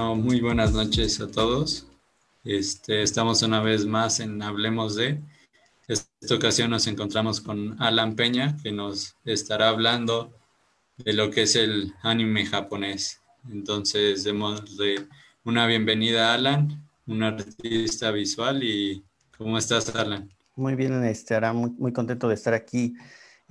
Bueno, 0.00 0.16
muy 0.16 0.40
buenas 0.40 0.72
noches 0.72 1.20
a 1.20 1.30
todos. 1.30 1.86
Este, 2.42 3.02
estamos 3.02 3.42
una 3.42 3.60
vez 3.60 3.84
más 3.84 4.18
en 4.20 4.40
Hablemos 4.40 4.96
de. 4.96 5.20
Esta 5.86 6.34
ocasión 6.34 6.70
nos 6.70 6.86
encontramos 6.86 7.42
con 7.42 7.76
Alan 7.82 8.16
Peña, 8.16 8.56
que 8.62 8.72
nos 8.72 9.14
estará 9.26 9.68
hablando 9.68 10.32
de 10.96 11.12
lo 11.12 11.30
que 11.30 11.42
es 11.42 11.54
el 11.54 11.92
anime 12.02 12.46
japonés. 12.46 13.20
Entonces, 13.50 14.24
démosle 14.24 15.06
una 15.44 15.66
bienvenida 15.66 16.30
a 16.30 16.34
Alan, 16.36 16.82
un 17.06 17.22
artista 17.22 18.10
visual. 18.10 18.64
¿Y 18.64 19.04
cómo 19.36 19.58
estás, 19.58 19.94
Alan? 19.94 20.30
Muy 20.56 20.76
bien, 20.76 20.94
ahora 21.30 21.52
muy, 21.52 21.72
muy 21.72 21.92
contento 21.92 22.26
de 22.26 22.36
estar 22.36 22.54
aquí 22.54 22.94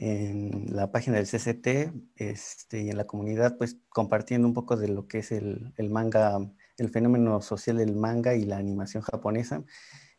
en 0.01 0.73
la 0.73 0.91
página 0.93 1.17
del 1.17 1.27
CCT 1.27 1.93
este, 2.15 2.83
y 2.83 2.89
en 2.89 2.95
la 2.95 3.05
comunidad, 3.05 3.57
pues 3.57 3.77
compartiendo 3.89 4.47
un 4.47 4.53
poco 4.53 4.77
de 4.77 4.87
lo 4.87 5.07
que 5.07 5.19
es 5.19 5.33
el, 5.33 5.73
el, 5.75 5.89
manga, 5.89 6.39
el 6.77 6.89
fenómeno 6.89 7.41
social 7.41 7.77
del 7.77 7.95
manga 7.95 8.33
y 8.33 8.45
la 8.45 8.57
animación 8.57 9.03
japonesa 9.03 9.65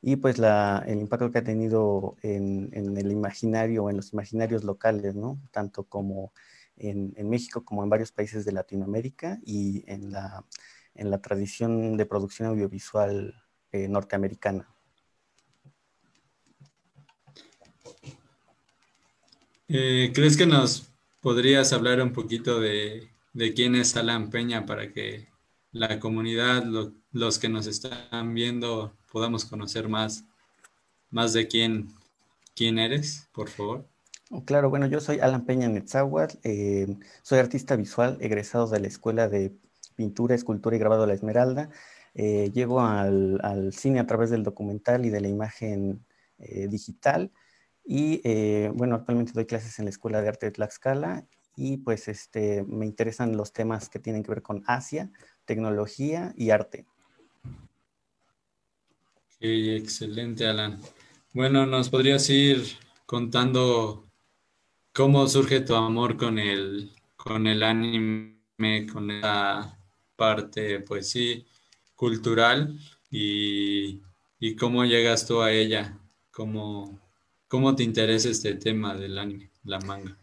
y 0.02 0.16
pues 0.16 0.38
la, 0.38 0.84
el 0.86 1.00
impacto 1.00 1.30
que 1.30 1.38
ha 1.38 1.44
tenido 1.44 2.16
en, 2.22 2.68
en, 2.72 2.94
el 2.98 3.10
imaginario, 3.10 3.88
en 3.88 3.96
los 3.96 4.12
imaginarios 4.12 4.64
locales, 4.64 5.14
¿no? 5.14 5.40
Tanto 5.50 5.84
como 5.84 6.34
en, 6.76 7.14
en, 7.16 7.30
México 7.30 7.64
como 7.64 7.82
en 7.82 7.88
varios 7.88 8.12
países 8.12 8.44
de 8.44 8.52
Latinoamérica 8.52 9.38
y 9.44 9.82
en 9.90 10.12
la, 10.12 10.44
en 10.94 11.10
la 11.10 11.22
tradición 11.22 11.96
de 11.96 12.04
producción 12.06 12.48
audiovisual 12.48 13.34
eh, 13.72 13.88
norteamericana. 13.88 14.68
Eh, 19.72 20.10
¿Crees 20.12 20.36
que 20.36 20.46
nos 20.46 20.90
podrías 21.20 21.72
hablar 21.72 22.02
un 22.02 22.12
poquito 22.12 22.58
de, 22.58 23.08
quién 23.54 23.76
es 23.76 23.96
Alan 23.96 24.28
Peña 24.28 24.66
para 24.66 24.92
que 24.92 25.28
la 25.70 26.00
comunidad, 26.00 26.64
los 27.12 27.38
que 27.38 27.48
nos 27.48 27.68
están 27.68 28.34
viendo, 28.34 28.92
podamos 29.12 29.44
conocer 29.44 29.88
más, 29.88 30.24
más 31.10 31.32
de 31.34 31.46
quién, 31.46 31.94
quién 32.56 32.80
eres, 32.80 33.28
por 33.32 33.48
favor? 33.48 33.86
Claro, 34.44 34.70
bueno, 34.70 34.88
yo 34.88 34.98
soy 34.98 35.20
Alan 35.20 35.46
Peña 35.46 35.68
Netzahuatl, 35.68 36.38
eh, 36.42 36.88
soy 37.22 37.38
artista 37.38 37.76
visual 37.76 38.18
egresado 38.20 38.66
de 38.66 38.80
la 38.80 38.88
Escuela 38.88 39.28
de 39.28 39.52
Pintura, 39.94 40.34
Escultura 40.34 40.74
y 40.74 40.80
Grabado 40.80 41.02
de 41.02 41.08
la 41.08 41.14
Esmeralda. 41.14 41.70
Eh, 42.14 42.50
llego 42.52 42.80
al, 42.80 43.70
cine 43.72 44.00
a 44.00 44.06
través 44.08 44.30
del 44.30 44.42
documental 44.42 45.06
y 45.06 45.10
de 45.10 45.20
la 45.20 45.28
imagen 45.28 46.04
digital. 46.38 47.30
Y 47.84 48.20
eh, 48.24 48.70
bueno, 48.74 48.94
actualmente 48.94 49.32
doy 49.32 49.46
clases 49.46 49.78
en 49.78 49.86
la 49.86 49.90
Escuela 49.90 50.22
de 50.22 50.28
Arte 50.28 50.46
de 50.46 50.52
Tlaxcala 50.52 51.26
y 51.56 51.78
pues 51.78 52.08
este, 52.08 52.64
me 52.64 52.86
interesan 52.86 53.36
los 53.36 53.52
temas 53.52 53.88
que 53.88 53.98
tienen 53.98 54.22
que 54.22 54.30
ver 54.30 54.42
con 54.42 54.62
Asia, 54.66 55.10
tecnología 55.44 56.32
y 56.36 56.50
arte. 56.50 56.86
excelente, 59.40 60.46
Alan. 60.46 60.80
Bueno, 61.32 61.66
¿nos 61.66 61.88
podrías 61.90 62.28
ir 62.30 62.64
contando 63.06 64.06
cómo 64.92 65.26
surge 65.26 65.60
tu 65.60 65.74
amor 65.74 66.16
con 66.16 66.38
el, 66.38 66.90
con 67.16 67.46
el 67.46 67.62
anime, 67.62 68.86
con 68.92 69.20
la 69.20 69.78
parte, 70.16 70.80
pues 70.80 71.10
sí, 71.10 71.46
cultural 71.94 72.78
y, 73.10 74.00
y 74.38 74.56
cómo 74.56 74.84
llegas 74.84 75.26
tú 75.26 75.40
a 75.42 75.52
ella? 75.52 75.98
¿Cómo, 76.30 76.98
¿Cómo 77.50 77.74
te 77.74 77.82
interesa 77.82 78.28
este 78.28 78.54
tema 78.54 78.94
del 78.94 79.18
anime, 79.18 79.50
la 79.64 79.80
manga? 79.80 80.16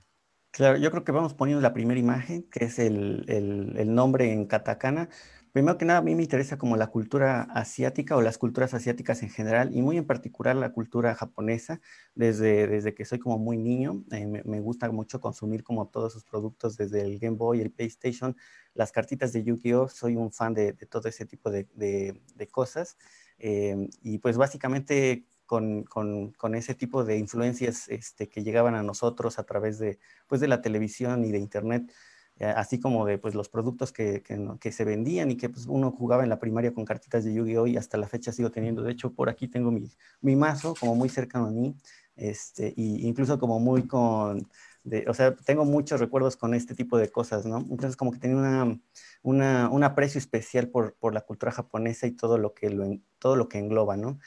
Claro, 0.50 0.78
yo 0.78 0.90
creo 0.92 1.04
que 1.04 1.12
vamos 1.12 1.34
poniendo 1.34 1.62
la 1.62 1.74
primera 1.74 2.00
imagen, 2.00 2.44
que 2.44 2.64
es 2.64 2.80
el, 2.80 3.26
el, 3.28 3.94
nombre 3.94 4.32
en 4.32 4.46
katakana. 4.46 5.10
Primero 5.52 5.78
que 5.78 5.84
nada, 5.84 6.00
a 6.00 6.02
mí 6.02 6.16
me 6.16 6.24
interesa 6.24 6.58
como 6.58 6.78
la 6.78 6.88
cultura 6.88 7.42
asiática 7.42 8.16
o 8.16 8.22
las 8.22 8.38
culturas 8.38 8.74
asiáticas 8.74 9.24
en 9.24 9.30
general 9.30 9.76
y 9.76 9.82
muy 9.82 9.98
en 9.98 10.06
particular 10.06 10.56
la 10.56 10.72
cultura 10.72 11.16
japonesa. 11.16 11.82
Desde, 12.16 12.66
desde 12.66 12.96
que 12.96 13.04
soy 13.04 13.20
como 13.20 13.38
muy 13.38 13.58
niño, 13.58 14.06
eh, 14.14 14.26
me, 14.26 14.62
gusta 14.62 14.90
mucho 14.90 15.20
consumir 15.20 15.66
como 15.66 15.90
todos 15.90 16.14
sus 16.14 16.24
productos, 16.24 16.78
desde 16.78 17.02
el 17.02 17.20
Game 17.20 17.36
Boy, 17.36 17.60
el 17.60 17.72
PlayStation, 17.72 18.38
las 18.74 18.94
cartitas 18.94 19.34
de 19.34 19.44
Yu-Gi-Oh! 19.44 19.90
Soy 19.90 20.16
un 20.16 20.32
fan 20.32 20.54
de, 20.54 20.72
de, 20.72 20.86
todo 20.86 21.10
ese 21.10 21.26
tipo 21.26 21.52
de, 21.52 21.68
de 21.76 22.48
cosas. 22.48 22.96
Eh, 23.38 23.90
y 24.02 24.18
pues 24.20 24.38
básicamente 24.38 25.26
con, 25.48 25.84
con, 25.84 26.32
con, 26.34 26.54
ese 26.54 26.76
tipo 26.76 27.04
de 27.04 27.18
influencias 27.18 27.90
este, 27.90 28.30
que 28.30 28.44
llegaban 28.44 28.76
a 28.76 28.84
nosotros 28.84 29.40
a 29.40 29.44
través 29.44 29.80
de, 29.80 29.98
pues, 30.28 30.42
de 30.42 30.48
la 30.48 30.62
televisión 30.62 31.26
y 31.26 31.32
de 31.32 31.40
internet, 31.40 31.92
eh, 32.40 32.46
así 32.46 32.80
como 32.80 33.06
de 33.06 33.18
pues, 33.18 33.34
los 33.34 33.50
productos 33.50 33.92
que, 33.92 34.22
que, 34.22 34.72
se 34.72 34.86
vendían 34.86 35.32
y 35.32 35.38
que 35.38 35.50
pues, 35.50 35.66
uno 35.66 35.92
jugaba 35.92 36.24
en 36.24 36.30
la 36.30 36.40
primaria 36.40 36.74
con 36.74 36.86
cartitas 36.86 37.24
de 37.24 37.34
Yu-Gi-Oh! 37.34 37.66
y 37.66 37.78
hasta 37.78 37.98
la 37.98 38.08
fecha 38.08 38.32
sigo 38.32 38.52
teniendo. 38.52 38.84
De 38.84 38.92
hecho, 38.92 39.14
por 39.14 39.30
aquí 39.30 39.48
tengo 39.48 39.72
mi, 39.72 39.90
mi 40.22 40.36
mazo 40.36 40.76
como 40.80 40.94
muy 40.94 41.10
cercano 41.10 41.48
a 41.48 41.52
mí, 41.52 41.76
este, 42.16 42.74
y 42.76 43.08
incluso 43.08 43.40
como 43.40 43.60
muy 43.60 43.88
con, 43.88 44.48
de, 44.84 45.06
o 45.08 45.14
sea, 45.14 45.36
tengo 45.36 45.66
muchos 45.66 46.00
recuerdos 46.00 46.38
con 46.38 46.54
este 46.54 46.76
tipo 46.76 46.98
de 46.98 47.10
cosas, 47.10 47.46
¿no? 47.46 47.58
Entonces 47.58 47.96
como 47.98 48.12
que 48.12 48.20
tenía 48.20 48.38
una, 48.38 48.80
una, 49.22 49.70
un 49.70 49.84
aprecio 49.84 50.18
especial 50.20 50.70
por, 50.70 50.96
por, 50.96 51.14
la 51.14 51.22
cultura 51.22 51.52
japonesa 51.52 52.08
y 52.08 52.12
todo 52.12 52.38
lo 52.38 52.54
que, 52.54 52.70
lo, 52.70 52.86
todo 53.20 53.36
lo 53.36 53.50
que 53.50 53.60
engloba, 53.60 53.98
¿no? 53.98 54.20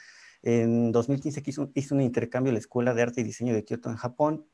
En 0.43 0.91
2015 0.91 1.43
hice, 1.45 1.69
hice 1.73 1.93
un 1.93 2.01
intercambio 2.01 2.49
en 2.49 2.55
la 2.55 2.59
Escuela 2.59 2.93
de 2.93 3.01
Arte 3.01 3.21
y 3.21 3.23
Diseño 3.23 3.53
de 3.53 3.63
Kyoto 3.63 3.89
en 3.89 3.95
Japón 3.95 4.45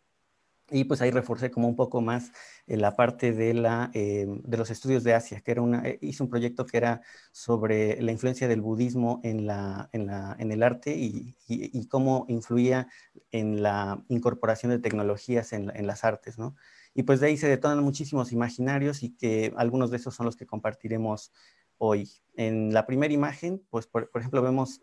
y 0.69 0.83
pues 0.83 1.01
ahí 1.01 1.11
reforcé 1.11 1.49
como 1.49 1.69
un 1.69 1.75
poco 1.75 2.01
más 2.01 2.31
la 2.65 2.95
parte 2.95 3.31
de, 3.31 3.53
la, 3.53 3.89
eh, 3.93 4.25
de 4.27 4.57
los 4.57 4.69
estudios 4.69 5.03
de 5.05 5.13
Asia, 5.13 5.39
que 5.39 5.51
era 5.51 5.61
una, 5.61 5.87
eh, 5.87 5.97
hice 6.01 6.23
un 6.23 6.29
proyecto 6.29 6.65
que 6.65 6.77
era 6.77 7.01
sobre 7.31 8.01
la 8.01 8.11
influencia 8.11 8.49
del 8.49 8.61
budismo 8.61 9.21
en, 9.23 9.47
la, 9.47 9.89
en, 9.93 10.07
la, 10.07 10.35
en 10.39 10.51
el 10.51 10.63
arte 10.63 10.97
y, 10.97 11.35
y, 11.47 11.87
cómo 11.87 12.25
influía 12.27 12.89
en 13.31 13.63
la 13.63 14.03
incorporación 14.09 14.71
de 14.71 14.79
tecnologías 14.79 15.53
en, 15.53 15.71
en, 15.73 15.87
las 15.87 16.03
artes, 16.03 16.37
¿no? 16.37 16.55
Y 16.93 17.03
pues 17.03 17.21
de 17.21 17.27
ahí 17.27 17.37
se 17.37 17.47
detonan 17.47 17.81
muchísimos 17.81 18.33
imaginarios 18.33 19.03
y 19.03 19.15
que 19.15 19.53
algunos 19.55 19.89
de 19.89 19.97
esos 19.97 20.15
son 20.15 20.25
los 20.25 20.35
que 20.35 20.47
compartiremos 20.47 21.31
hoy. 21.77 22.09
En 22.35 22.73
la 22.73 22.85
primera 22.85 23.13
imagen, 23.13 23.63
pues 23.69 23.87
por, 23.87 24.09
por 24.09 24.19
ejemplo 24.19 24.41
vemos... 24.41 24.81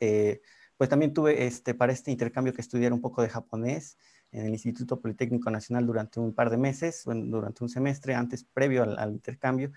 Pues 0.77 0.91
también 0.91 1.15
tuve 1.15 1.47
este, 1.47 1.75
para 1.75 1.93
este 1.93 2.11
intercambio 2.11 2.53
que 2.53 2.61
estudiar 2.61 2.93
un 2.93 3.01
poco 3.01 3.23
de 3.23 3.29
japonés 3.29 3.97
en 4.33 4.47
el 4.47 4.53
Instituto 4.53 5.01
Politécnico 5.01 5.51
Nacional 5.51 5.87
durante 5.87 6.19
un 6.19 6.35
par 6.35 6.51
de 6.51 6.57
meses, 6.57 7.03
durante 7.05 7.63
un 7.63 7.69
semestre 7.69 8.15
antes, 8.15 8.45
previo 8.45 8.83
al, 8.83 9.13
intercambio. 9.13 9.73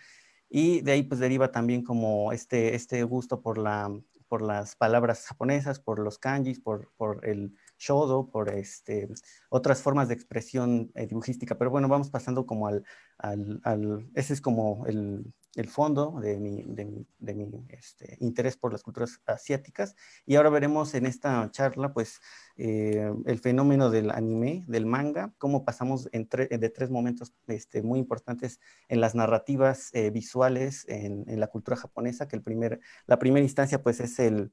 Y 0.50 0.82
de 0.82 0.94
ahí 0.94 1.04
pues 1.04 1.20
deriva 1.20 1.52
también 1.52 1.84
como 1.84 2.32
este, 2.32 2.74
este 2.74 3.04
gusto 3.04 3.42
por, 3.42 3.58
la, 3.58 3.92
por 4.28 4.42
las 4.42 4.76
palabras 4.76 5.26
japonesas, 5.26 5.80
por 5.80 6.00
los 6.00 6.18
kanjis, 6.18 6.60
por, 6.60 6.92
por 6.98 7.24
el 7.28 7.54
shodo, 7.78 8.32
por 8.32 8.50
este, 8.50 9.10
otras 9.50 9.82
formas 9.82 10.08
de 10.08 10.16
expresión 10.16 10.92
eh, 10.96 11.06
dibujística. 11.06 11.58
Pero 11.58 11.70
bueno, 11.70 11.88
vamos 11.88 12.10
pasando 12.10 12.46
como 12.48 12.68
al, 12.68 12.84
al, 13.20 13.60
al 13.64 14.10
ese 14.16 14.34
es 14.34 14.42
como 14.42 14.86
el, 14.88 15.34
el 15.56 15.68
fondo 15.70 16.20
de 16.22 16.38
mi, 16.40 16.64
de 16.64 16.86
mi, 16.86 17.08
de 17.18 17.34
mi 17.34 17.50
este, 17.70 18.18
interés 18.20 18.58
por 18.58 18.72
las 18.72 18.84
culturas 18.84 19.22
asiáticas. 19.26 19.96
Y 20.26 20.36
ahora 20.36 20.50
veremos 20.50 20.94
en 20.94 21.06
esta 21.06 21.50
charla, 21.52 21.94
pues, 21.94 22.20
eh, 22.58 23.12
el 23.26 23.40
fenómeno 23.40 23.90
del 23.90 24.12
anime, 24.12 24.64
del 24.68 24.86
manga, 24.86 25.34
cómo 25.38 25.66
pasamos 25.66 26.10
entre, 26.12 26.48
de 26.48 26.70
tres 26.70 26.90
momentos 26.90 27.34
este, 27.48 27.82
muy 27.82 28.00
importantes 28.00 28.60
en 28.88 29.02
las 29.02 29.16
narrativas 29.16 29.90
eh, 29.94 30.12
visuales 30.12 30.86
en, 30.88 31.26
en, 31.28 31.40
la 31.40 31.48
cultura 31.48 31.78
japonesa, 31.78 32.28
que 32.28 32.36
el 32.36 32.44
primer, 32.44 32.80
la 33.08 33.20
primera 33.20 33.44
instancia, 33.44 33.82
pues, 33.82 34.00
es 34.00 34.20
el, 34.20 34.52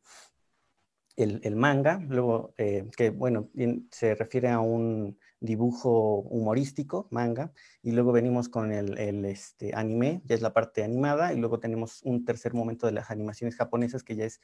el, 1.17 1.41
el 1.45 1.57
manga, 1.57 2.01
luego, 2.09 2.55
eh, 2.57 2.89
que, 2.97 3.11
bueno, 3.11 3.51
se 3.91 4.15
refiere 4.15 4.49
a 4.49 4.61
un 4.61 5.19
dibujo 5.45 6.21
humorístico, 6.21 7.07
manga, 7.11 7.53
y 7.83 7.93
luego 7.93 8.13
venimos 8.13 8.49
con 8.49 8.73
el, 8.73 9.25
este, 9.25 9.75
anime, 9.75 10.23
ya 10.25 10.35
es 10.35 10.41
la 10.43 10.53
parte 10.53 10.83
animada, 10.83 11.33
y 11.33 11.39
luego 11.39 11.61
tenemos 11.61 12.03
un 12.03 12.25
tercer 12.25 12.55
momento 12.55 12.87
de 12.87 12.93
las 12.93 13.11
animaciones 13.11 13.57
japonesas, 13.57 14.03
que 14.03 14.17
ya 14.17 14.25
es 14.25 14.41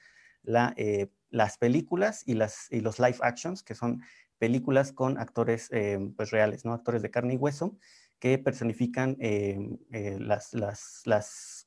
eh, 0.76 1.08
las 1.30 1.58
películas 1.58 2.22
y, 2.26 2.34
las, 2.34 2.66
y 2.70 2.80
los 2.80 2.98
live 2.98 3.18
actions, 3.22 3.62
que 3.62 3.74
son 3.74 4.02
películas 4.38 4.92
con 4.92 5.18
actores 5.18 5.68
eh, 5.72 5.98
pues 6.16 6.30
reales, 6.30 6.64
¿no? 6.64 6.72
Actores 6.74 7.02
de 7.02 7.10
carne 7.10 7.34
y 7.34 7.36
hueso, 7.38 7.78
que 8.18 8.38
personifican 8.38 9.16
eh, 9.20 9.78
las, 10.18 10.52
las, 10.52 11.02
las 11.06 11.66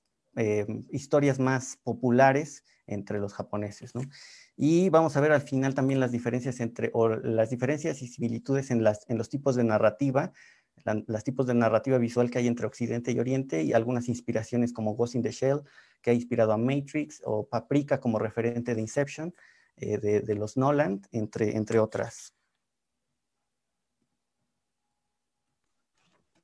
historias 0.91 1.39
más 1.39 1.77
populares 1.83 2.63
entre 2.87 3.19
los 3.19 3.33
japoneses. 3.33 3.93
Y 4.55 4.89
vamos 4.89 5.17
a 5.17 5.21
ver 5.21 5.31
al 5.31 5.41
final 5.41 5.73
también 5.73 5.99
las 5.99 6.11
diferencias 6.11 6.59
entre, 6.59 6.91
o 6.93 7.09
las 7.09 7.49
diferencias 7.49 8.01
y 8.01 8.07
similitudes 8.07 8.69
en, 8.71 8.83
las, 8.83 9.05
en 9.09 9.17
los 9.17 9.29
tipos 9.29 9.55
de 9.55 9.63
narrativa, 9.63 10.31
los 11.07 11.23
tipos 11.23 11.47
de 11.47 11.55
narrativa 11.55 11.97
visual 11.97 12.29
que 12.29 12.39
hay 12.39 12.47
entre 12.47 12.67
Occidente 12.67 13.11
y 13.11 13.19
Oriente 13.19 13.63
y 13.63 13.73
algunas 13.73 14.09
inspiraciones 14.09 14.73
como 14.73 14.95
Ghost 14.95 15.15
in 15.15 15.23
the 15.23 15.31
Shell, 15.31 15.61
que 16.01 16.11
ha 16.11 16.13
inspirado 16.13 16.51
a 16.51 16.57
Matrix, 16.57 17.21
o 17.25 17.47
Paprika 17.47 17.99
como 17.99 18.19
referente 18.19 18.75
de 18.75 18.81
Inception, 18.81 19.33
eh, 19.77 19.97
de, 19.97 20.21
de, 20.21 20.35
los 20.35 20.57
Nolan, 20.57 21.01
entre, 21.11 21.55
entre 21.55 21.79
otras. 21.79 22.33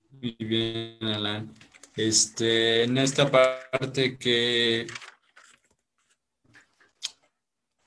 Muy 0.09 0.35
bien, 0.39 0.97
Alan. 1.03 1.53
Este, 1.95 2.83
en 2.83 2.97
esta 2.97 3.29
parte 3.29 4.17
que 4.17 4.87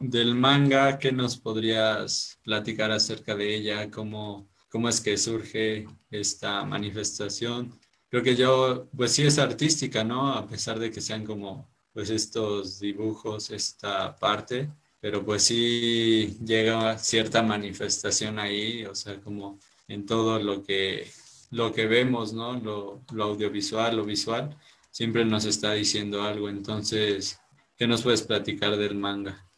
del 0.02 0.34
manga, 0.34 0.98
¿qué 0.98 1.12
nos 1.12 1.36
podrías 1.36 2.38
platicar 2.42 2.90
acerca 2.90 3.36
de 3.36 3.54
ella? 3.54 3.88
¿Cómo, 3.90 4.50
cómo 4.68 4.88
es 4.88 5.00
que 5.00 5.16
surge 5.16 5.86
esta 6.10 6.64
manifestación? 6.64 7.78
Creo 8.08 8.22
que 8.22 8.34
yo, 8.34 8.88
pues 8.96 9.12
sí 9.12 9.22
es 9.22 9.38
artística, 9.38 10.02
¿no? 10.02 10.32
A 10.32 10.46
pesar 10.46 10.80
de 10.80 10.90
que 10.90 11.00
sean 11.00 11.24
como, 11.24 11.70
pues 11.92 12.10
estos 12.10 12.80
dibujos, 12.80 13.50
esta 13.50 14.16
parte, 14.16 14.70
pero 15.00 15.24
pues 15.24 15.44
sí 15.44 16.36
llega 16.44 16.98
cierta 16.98 17.42
manifestación 17.42 18.40
ahí, 18.40 18.84
o 18.84 18.94
sea, 18.96 19.20
como 19.20 19.60
en 19.86 20.04
todo 20.04 20.40
lo 20.40 20.64
que, 20.64 21.08
lo 21.50 21.72
que 21.72 21.86
vemos, 21.86 22.32
¿no? 22.32 22.58
Lo, 22.58 23.04
lo 23.12 23.24
audiovisual, 23.24 23.96
lo 23.96 24.04
visual, 24.04 24.56
siempre 24.90 25.24
nos 25.24 25.44
está 25.44 25.72
diciendo 25.74 26.22
algo. 26.22 26.48
Entonces, 26.48 27.38
¿qué 27.76 27.86
nos 27.86 28.02
puedes 28.02 28.22
platicar 28.22 28.76
del 28.76 28.96
manga? 28.96 29.51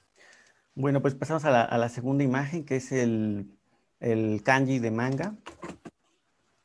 Bueno, 0.76 1.00
pues 1.00 1.14
pasamos 1.14 1.44
a 1.44 1.78
la, 1.78 1.88
segunda 1.88 2.24
imagen, 2.24 2.64
que 2.64 2.76
es 2.76 2.90
el, 2.90 3.46
el 4.00 4.42
kanji 4.42 4.80
de 4.80 4.90
manga. 4.90 5.36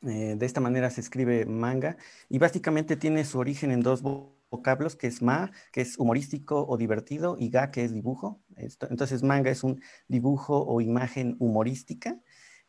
Eh, 0.02 0.34
de 0.36 0.46
esta 0.46 0.60
manera 0.60 0.90
se 0.90 1.00
escribe 1.00 1.44
manga 1.46 1.96
y 2.28 2.38
básicamente 2.38 2.96
tiene 2.96 3.24
su 3.24 3.38
origen 3.38 3.70
en 3.70 3.82
dos 3.82 4.02
vocablos, 4.02 4.96
que 4.96 5.06
es 5.06 5.22
ma, 5.22 5.52
que 5.72 5.82
es 5.82 5.96
humorístico 5.96 6.66
o 6.66 6.76
divertido, 6.76 7.36
y 7.38 7.50
ga, 7.50 7.70
que 7.70 7.84
es 7.84 7.92
dibujo. 7.94 8.40
entonces 8.56 9.22
manga 9.22 9.50
es 9.50 9.62
un 9.62 9.80
dibujo 10.08 10.64
o 10.66 10.80
imagen 10.80 11.36
humorística. 11.38 12.18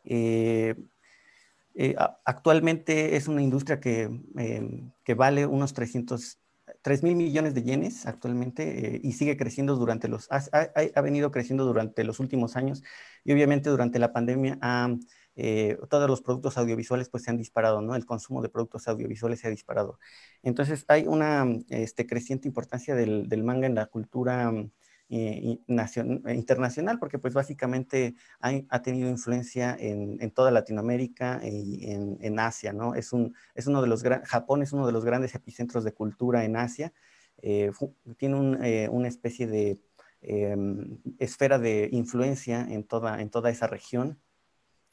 Eh, 0.03 0.75
eh, 1.73 1.95
actualmente 2.25 3.15
es 3.15 3.27
una 3.27 3.41
industria 3.41 3.79
que, 3.79 4.09
que 5.03 5.13
vale 5.15 5.47
unos 5.47 5.73
300, 5.73 6.37
3 6.81 7.03
mil 7.03 7.15
millones 7.15 7.53
de 7.53 7.63
yenes 7.63 8.05
actualmente 8.05 8.99
y 9.03 9.11
sigue 9.13 9.37
creciendo 9.37 9.75
durante 9.75 10.07
los, 10.07 10.27
ha, 10.31 10.41
ha, 10.95 11.01
venido 11.01 11.31
creciendo 11.31 11.65
durante 11.65 12.03
los 12.03 12.19
últimos 12.19 12.55
años 12.55 12.83
y 13.23 13.33
obviamente 13.33 13.69
durante 13.69 13.99
la 13.99 14.13
pandemia 14.13 14.57
ha 14.61 14.95
eh, 15.35 15.77
todos 15.89 16.09
los 16.09 16.21
productos 16.21 16.57
audiovisuales 16.57 17.09
pues 17.09 17.23
se 17.23 17.31
han 17.31 17.37
disparado, 17.37 17.81
¿no? 17.81 17.95
El 17.95 18.05
consumo 18.05 18.41
de 18.41 18.49
productos 18.49 18.87
audiovisuales 18.87 19.39
se 19.39 19.47
ha 19.47 19.49
disparado. 19.49 19.99
Entonces 20.43 20.85
hay 20.87 21.07
una 21.07 21.45
este, 21.69 22.05
creciente 22.05 22.47
importancia 22.47 22.95
del, 22.95 23.43
manga 23.43 23.67
en 23.67 23.75
la 23.75 23.85
cultura 23.85 24.51
eh, 25.11 25.59
internacional, 26.33 26.97
porque 26.99 27.19
pues 27.19 27.33
básicamente 27.33 28.15
ha, 28.39 28.81
tenido 28.81 29.09
influencia 29.09 29.75
en, 29.79 30.31
toda 30.31 30.51
Latinoamérica 30.51 31.41
y 31.43 31.91
en, 31.91 32.39
Asia, 32.39 32.73
¿no? 32.73 32.95
Es, 32.95 33.13
un, 33.13 33.35
es 33.53 33.67
uno 33.67 33.81
de 33.81 33.87
los, 33.87 34.03
Japón 34.23 34.63
es 34.63 34.73
uno 34.73 34.87
de 34.87 34.93
los 34.93 35.05
grandes 35.05 35.35
epicentros 35.35 35.83
de 35.83 35.93
cultura 35.93 36.45
en 36.45 36.55
Asia, 36.55 36.93
eh, 37.41 37.71
tiene 38.17 38.87
una 38.89 39.07
especie 39.07 39.47
de 39.47 39.79
em, 40.21 40.99
esfera 41.19 41.59
de 41.59 41.89
influencia 41.91 42.61
en 42.69 42.83
toda, 42.83 43.21
en 43.21 43.29
toda 43.29 43.49
esa 43.49 43.67
región 43.67 44.19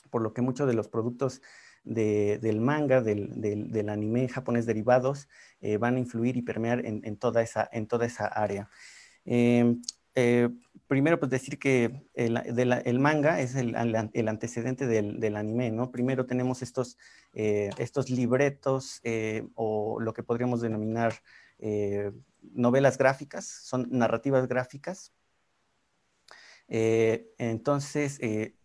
por 0.09 0.23
lo 0.23 0.33
que 0.33 0.43
muchos 0.43 0.67
de 0.67 0.75
los 0.75 0.89
productos 0.89 1.43
del 1.85 2.61
manga, 2.61 3.01
del, 3.01 3.89
anime 3.89 4.29
japonés 4.29 4.67
derivados, 4.67 5.29
eh, 5.61 5.79
van 5.79 5.97
a 5.97 5.99
influir 5.99 6.37
y 6.37 6.43
permear 6.43 6.85
en, 6.85 7.17
toda, 7.17 7.41
esa, 7.41 7.69
en 7.73 7.87
toda 7.87 8.05
esa 8.05 8.27
área. 8.27 8.69
Em, 9.25 9.81
eh, 10.19 10.49
primero, 10.87 11.19
pues 11.19 11.31
decir 11.31 11.59
que 11.59 12.03
el, 12.15 12.99
manga 12.99 13.41
es 13.41 13.55
el, 13.55 13.77
antecedente 13.77 14.87
del, 14.87 15.37
anime, 15.37 15.71
¿no? 15.71 15.91
Primero 15.91 16.27
tenemos 16.27 16.63
estos, 16.63 16.99
eh, 17.35 17.71
estos 17.79 18.11
libretos 18.11 19.01
o 19.55 20.01
lo 20.01 20.13
que 20.13 20.23
podríamos 20.23 20.61
denominar 20.61 21.15
novelas 22.55 22.99
gráficas, 22.99 23.47
son 23.47 23.89
narrativas 23.91 24.49
gráficas. 24.49 25.13
entonces, 26.69 28.19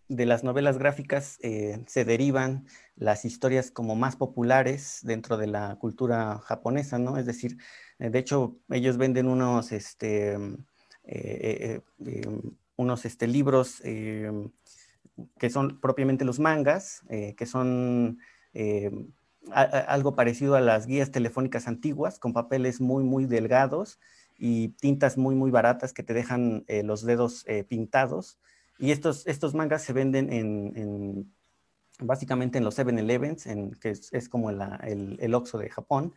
de 0.07 0.25
las 0.25 0.43
novelas 0.43 0.77
gráficas 0.77 1.37
eh, 1.41 1.83
se 1.87 2.05
derivan 2.05 2.67
las 2.95 3.25
historias 3.25 3.71
como 3.71 3.95
más 3.95 4.15
populares 4.15 4.99
dentro 5.03 5.37
de 5.37 5.47
la 5.47 5.77
cultura 5.79 6.39
japonesa, 6.39 6.99
¿no? 6.99 7.17
Es 7.17 7.25
decir, 7.25 7.57
eh, 7.99 8.09
de 8.09 8.19
hecho, 8.19 8.57
ellos 8.69 8.97
venden 8.97 9.27
unos, 9.27 9.71
este, 9.71 10.33
eh, 10.33 10.57
unos 12.75 13.05
este, 13.05 13.27
libros 13.27 13.81
que 13.81 15.49
son 15.49 15.79
propiamente 15.79 16.25
los 16.25 16.39
mangas, 16.39 17.01
que 17.09 17.45
son 17.45 18.19
algo 19.51 20.15
parecido 20.15 20.55
a 20.55 20.61
las 20.61 20.87
guías 20.87 21.11
telefónicas 21.11 21.67
antiguas, 21.67 22.19
con 22.19 22.33
papeles 22.33 22.81
muy, 22.81 23.03
muy 23.03 23.25
delgados 23.25 23.99
y 24.37 24.69
tintas 24.69 25.17
muy, 25.17 25.35
muy 25.35 25.51
baratas 25.51 25.93
que 25.93 26.03
te 26.03 26.13
dejan 26.13 26.65
los 26.83 27.03
dedos 27.03 27.45
pintados. 27.67 28.39
Y 28.79 28.91
estos, 28.91 29.27
estos 29.27 29.53
mangas 29.53 29.83
se 29.83 29.93
venden 29.93 30.31
en, 30.33 31.31
básicamente 31.99 32.57
en 32.57 32.63
los 32.63 32.77
7-Elevens, 32.77 33.45
que 33.79 33.89
es, 33.91 34.29
como 34.29 34.49
el, 34.49 35.17
el 35.19 35.33
Oxxo 35.35 35.57
de 35.57 35.69
Japón, 35.69 36.13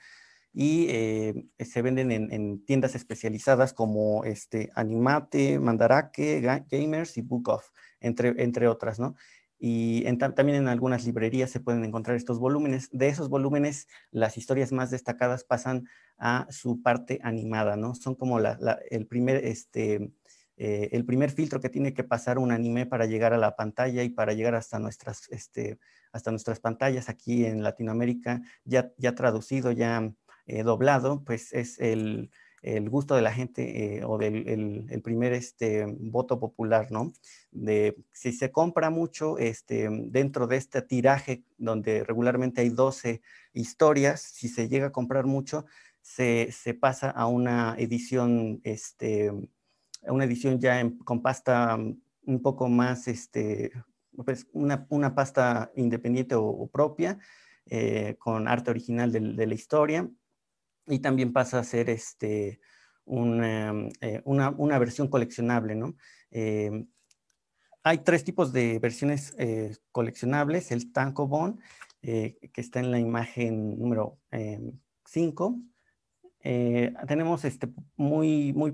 y 0.58 0.86
eh, 0.88 1.34
se 1.58 1.82
venden 1.82 2.10
en, 2.10 2.64
tiendas 2.64 2.94
especializadas 2.94 3.74
como 3.74 4.24
este, 4.24 4.70
Animate, 4.74 5.58
Mandarake, 5.58 6.40
Gamers 6.70 7.18
y 7.18 7.20
Book 7.20 7.50
Off, 7.50 7.68
entre, 8.00 8.42
entre 8.42 8.66
otras, 8.66 8.98
¿no? 8.98 9.16
Y 9.58 10.04
también 10.16 10.56
en 10.56 10.68
algunas 10.68 11.04
librerías 11.04 11.50
se 11.50 11.60
pueden 11.60 11.84
encontrar 11.84 12.16
estos 12.16 12.38
volúmenes. 12.38 12.88
De 12.90 13.08
esos 13.08 13.28
volúmenes, 13.28 13.86
las 14.10 14.38
historias 14.38 14.72
más 14.72 14.90
destacadas 14.90 15.44
pasan 15.44 15.88
a 16.16 16.46
su 16.48 16.80
parte 16.80 17.20
animada, 17.22 17.76
¿no? 17.76 17.94
Son 17.94 18.14
como 18.14 18.38
el 18.38 19.06
primer, 19.06 19.44
este, 19.44 20.10
eh, 20.56 20.88
el 20.92 21.04
primer 21.04 21.32
filtro 21.32 21.60
que 21.60 21.68
tiene 21.68 21.92
que 21.92 22.02
pasar 22.02 22.38
un 22.38 22.50
anime 22.50 22.86
para 22.86 23.04
llegar 23.04 23.34
a 23.34 23.38
la 23.38 23.56
pantalla 23.56 24.02
y 24.04 24.08
para 24.08 24.32
llegar 24.32 24.54
hasta 24.54 24.78
nuestras, 24.78 25.28
este, 25.28 25.78
hasta 26.12 26.30
nuestras 26.30 26.60
pantallas 26.60 27.10
aquí 27.10 27.44
en 27.44 27.62
Latinoamérica, 27.62 28.40
ya, 28.64 28.90
ya 28.96 29.14
traducido, 29.14 29.70
ya 29.70 30.14
eh, 30.46 30.62
doblado, 30.62 31.22
pues 31.24 31.52
es 31.52 31.78
el, 31.80 32.30
gusto 32.90 33.14
de 33.14 33.22
la 33.22 33.32
gente 33.32 33.98
eh, 33.98 34.04
o 34.04 34.18
del 34.18 34.86
el, 34.90 35.02
primer 35.02 35.32
este, 35.32 35.86
voto 35.86 36.40
popular, 36.40 36.90
¿no? 36.90 37.12
De 37.52 37.96
si 38.12 38.32
se 38.32 38.50
compra 38.50 38.90
mucho 38.90 39.38
este, 39.38 39.88
dentro 39.90 40.48
de 40.48 40.56
este 40.56 40.82
tiraje 40.82 41.44
donde 41.58 42.02
regularmente 42.02 42.62
hay 42.62 42.70
12 42.70 43.22
historias, 43.52 44.20
si 44.20 44.48
se 44.48 44.68
llega 44.68 44.88
a 44.88 44.92
comprar 44.92 45.26
mucho, 45.26 45.64
se, 46.02 46.50
se 46.50 46.74
pasa 46.74 47.10
a 47.10 47.28
una 47.28 47.76
edición 47.78 48.60
este, 48.64 49.30
una 50.12 50.24
edición 50.24 50.58
ya 50.58 50.88
con 51.04 51.22
pasta 51.22 51.76
mm, 51.76 52.00
un 52.26 52.42
poco 52.42 52.68
más, 52.68 53.08
este, 53.08 53.72
pues 54.24 54.46
una, 54.52 54.86
una 54.90 55.14
pasta 55.14 55.70
independiente 55.76 56.34
o, 56.34 56.66
propia, 56.68 57.18
eh, 57.66 58.16
con 58.18 58.48
arte 58.48 58.70
original 58.70 59.12
de, 59.12 59.46
la 59.46 59.54
historia, 59.54 60.08
y 60.86 60.98
también 61.00 61.32
pasa 61.32 61.58
a 61.58 61.64
ser 61.64 61.90
este, 61.90 62.60
una, 63.04 63.72
eh, 64.00 64.22
una, 64.24 64.50
una 64.50 64.78
versión 64.78 65.08
coleccionable, 65.08 65.74
¿no? 65.74 65.96
Eh, 66.30 66.86
hay 67.82 67.98
tres 67.98 68.24
tipos 68.24 68.52
de 68.52 68.80
versiones 68.80 69.36
coleccionables, 69.92 70.72
el 70.72 70.92
Tankobon, 70.92 71.60
que 72.02 72.36
está 72.56 72.80
en 72.80 72.90
la 72.90 72.98
imagen 72.98 73.78
número 73.78 74.18
5, 75.04 75.62
eh, 76.48 76.94
tenemos 77.08 77.44
este, 77.44 77.68
muy, 77.96 78.52
muy 78.52 78.72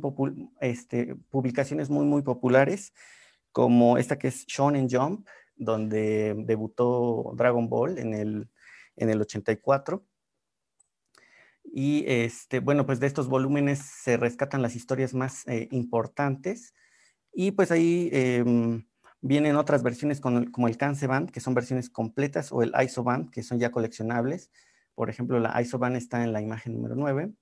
este, 0.61 1.17
publicaciones 1.31 1.89
muy, 1.89 2.05
muy 2.05 2.21
populares, 2.21 2.93
como 3.51 3.97
esta 3.97 4.19
que 4.19 4.29
es 4.29 4.45
Shonen 4.47 4.91
Jump, 4.91 5.27
donde 5.57 6.35
debutó 6.45 7.33
Dragon 7.35 7.71
Ball 7.71 7.97
en 7.97 8.13
el, 8.13 8.51
en 8.97 9.09
el 9.09 9.23
84. 9.23 10.05
Y 11.65 12.05
este, 12.07 12.61
bueno, 12.61 12.87
pues 12.87 13.01
de 13.01 13.07
estos 13.07 13.29
volúmenes 13.29 13.79
se 13.81 14.17
rescatan 14.17 14.63
las 14.63 14.77
historias 14.77 15.15
más 15.15 15.47
eh, 15.49 15.69
importantes. 15.71 16.75
Y 17.33 17.53
pues 17.53 17.71
ahí 17.71 18.11
em, 18.13 18.85
vienen 19.21 19.57
otras 19.57 19.83
versiones 19.83 20.21
como 20.21 20.69
el 20.69 20.77
Kanseban, 20.77 21.27
que 21.29 21.41
son 21.41 21.55
versiones 21.55 21.89
completas, 21.91 22.53
o 22.53 22.63
el 22.63 22.73
Isoban, 22.83 23.31
que 23.31 23.43
son 23.43 23.59
ya 23.59 23.71
coleccionables. 23.71 24.51
Por 24.95 25.09
ejemplo, 25.11 25.41
la 25.41 25.61
Isoban 25.61 25.97
está 25.97 26.23
en 26.25 26.33
la 26.33 26.43
imagen 26.43 26.75
número 26.75 26.95
9. 26.97 27.33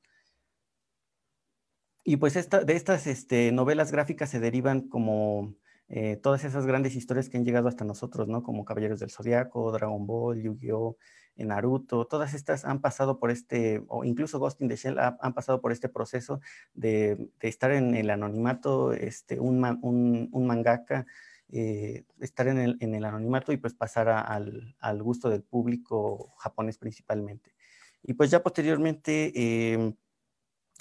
Y 2.05 2.17
pues 2.17 2.35
de 2.35 2.75
estas 2.75 3.07
este, 3.07 3.53
novelas 3.53 3.93
gráficas 3.93 4.31
se 4.31 4.41
derivan 4.41 4.89
como 4.89 5.55
eh, 5.91 6.17
todas 6.17 6.45
esas 6.45 6.67
grandes 6.67 6.95
historias 6.95 7.29
que 7.29 7.37
han 7.37 7.45
llegado 7.45 7.67
hasta 7.69 7.85
nosotros, 7.85 8.29
¿no? 8.29 8.45
Como 8.45 8.65
Caballeros 8.65 9.01
del 9.01 9.11
Zodiaco, 9.11 9.73
Dragon 9.73 10.07
Ball, 10.07 10.41
Yu-Gi-Oh!, 10.41 10.97
Naruto, 11.37 12.07
todas 12.07 12.35
estas 12.35 12.65
han 12.65 12.81
pasado 12.81 13.19
por 13.19 13.31
este, 13.31 13.83
o 13.89 14.05
incluso 14.05 14.39
Ghost 14.39 14.61
in 14.61 14.69
the 14.69 14.77
Shell 14.77 14.99
han 14.99 15.35
pasado 15.35 15.61
por 15.61 15.73
este 15.73 15.89
proceso 15.89 16.41
de, 16.75 17.31
estar 17.41 17.73
en 17.73 17.95
el 17.95 18.11
anonimato, 18.11 18.93
este, 18.93 19.41
un, 19.41 19.65
un, 19.83 20.47
mangaka, 20.47 21.07
eh, 21.49 22.05
estar 22.21 22.47
en 22.49 22.59
el, 22.59 22.77
en 22.81 22.95
el, 22.95 23.05
anonimato 23.05 23.53
y 23.53 23.57
pues 23.57 23.75
pasar 23.75 24.09
al, 24.09 24.77
al, 24.81 25.03
gusto 25.03 25.29
del 25.29 25.43
público 25.43 26.35
japonés 26.39 26.79
principalmente. 26.79 27.55
Y 28.03 28.15
pues 28.15 28.31
ya 28.31 28.43
posteriormente... 28.43 29.33
Eh, 29.35 29.95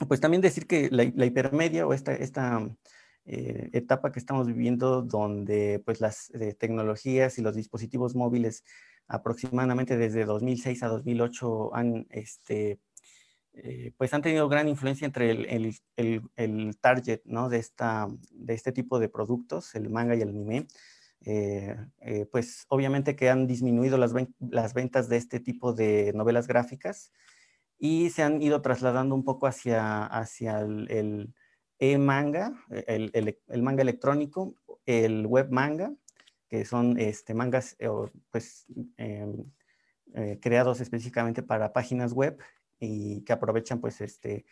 pues 0.08 0.22
también 0.22 0.39
decir 0.39 0.66
que 0.66 0.88
la, 0.89 1.04
hipermedia 1.04 1.86
o 1.86 1.92
esta, 1.92 2.13
esta 2.13 2.66
etapa 3.32 4.12
que 4.12 4.20
estamos 4.20 4.48
viviendo 4.48 5.04
donde 5.04 5.82
pues 5.86 6.02
las 6.02 6.32
tecnologías 6.58 7.38
y 7.38 7.42
los 7.42 7.56
dispositivos 7.56 8.16
móviles 8.16 8.64
aproximadamente 9.08 9.98
desde 9.98 10.26
2006 10.26 10.84
a 10.84 10.88
2008 10.88 11.76
han 11.76 12.08
este, 12.10 12.80
eh, 13.54 13.92
pues 13.98 14.14
han 14.14 14.22
tenido 14.22 14.48
gran 14.48 14.68
influencia 14.68 15.06
entre 15.06 15.32
el, 15.32 15.74
el, 15.98 16.22
el, 16.36 16.78
target 16.80 17.22
¿no? 17.26 17.50
de, 17.50 17.58
esta, 17.58 18.08
de 18.32 18.54
este 18.54 18.72
tipo 18.72 19.00
de 19.00 19.10
productos, 19.10 19.76
el 19.76 19.90
manga 19.90 20.16
y 20.16 20.22
el 20.22 20.30
anime. 20.30 20.68
Eh, 21.26 21.76
eh, 22.00 22.26
pues 22.32 22.66
obviamente 22.70 23.18
que 23.18 23.30
han 23.30 23.46
disminuido 23.46 23.98
las, 23.98 24.14
las, 24.40 24.74
ventas 24.74 25.10
de 25.10 25.18
este 25.18 25.42
tipo 25.42 25.74
de 25.74 26.14
novelas 26.16 26.48
gráficas 26.48 27.12
y 27.78 28.10
se 28.12 28.24
han 28.24 28.42
ido 28.42 28.62
trasladando 28.62 29.16
un 29.16 29.26
poco 29.26 29.46
hacia, 29.46 30.06
hacia 30.06 30.62
el 30.62 31.34
e-manga, 31.80 32.54
el, 32.70 33.64
manga 33.64 33.82
electrónico, 33.82 34.56
el 34.86 35.26
web 35.26 35.50
manga, 35.52 35.94
que 36.48 36.66
son 36.66 37.00
este, 37.00 37.34
mangas 37.34 37.78
pues, 38.32 38.66
em, 38.98 39.46
creados 40.42 40.82
específicamente 40.82 41.44
para 41.44 41.74
páginas 41.74 42.14
web 42.14 42.38
y 42.80 43.24
que 43.24 43.34
aprovechan 43.34 43.80
pues 43.80 44.02
este, 44.02 44.46